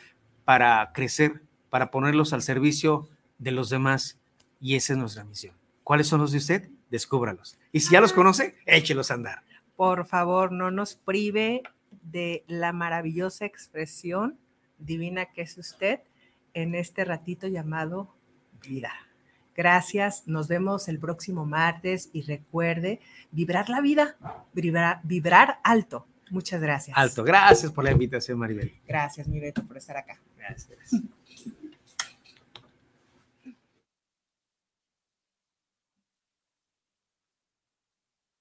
para 0.44 0.92
crecer, 0.92 1.42
para 1.68 1.90
ponerlos 1.90 2.32
al 2.32 2.42
servicio 2.42 3.08
de 3.38 3.52
los 3.52 3.70
demás. 3.70 4.18
Y 4.60 4.76
esa 4.76 4.92
es 4.92 4.98
nuestra 4.98 5.24
misión. 5.24 5.54
¿Cuáles 5.84 6.06
son 6.06 6.20
los 6.20 6.32
de 6.32 6.38
usted? 6.38 6.68
Descúbralos. 6.90 7.58
Y 7.72 7.80
si 7.80 7.92
ya 7.92 8.00
los 8.00 8.12
conoce, 8.12 8.56
échelos 8.66 9.10
a 9.10 9.14
andar. 9.14 9.42
Por 9.76 10.04
favor, 10.06 10.52
no 10.52 10.70
nos 10.70 10.94
prive 10.94 11.62
de 12.02 12.44
la 12.46 12.72
maravillosa 12.72 13.46
expresión 13.46 14.38
divina 14.78 15.26
que 15.26 15.42
es 15.42 15.56
usted 15.56 16.00
en 16.54 16.74
este 16.74 17.04
ratito 17.04 17.46
llamado 17.48 18.14
vida. 18.62 18.92
Gracias, 19.56 20.26
nos 20.26 20.48
vemos 20.48 20.88
el 20.88 20.98
próximo 20.98 21.44
martes 21.44 22.08
y 22.12 22.22
recuerde 22.22 23.00
vibrar 23.30 23.68
la 23.68 23.80
vida, 23.80 24.16
vibrar, 24.52 25.00
vibrar 25.02 25.58
alto. 25.64 26.06
Muchas 26.30 26.62
gracias. 26.62 26.96
Alto. 26.96 27.24
Gracias 27.24 27.72
por 27.72 27.84
la 27.84 27.90
invitación, 27.90 28.38
Maribel. 28.38 28.72
Gracias, 28.86 29.26
mi 29.26 29.40
Beto, 29.40 29.64
por 29.64 29.76
estar 29.76 29.96
acá. 29.96 30.20
Gracias. 30.38 31.02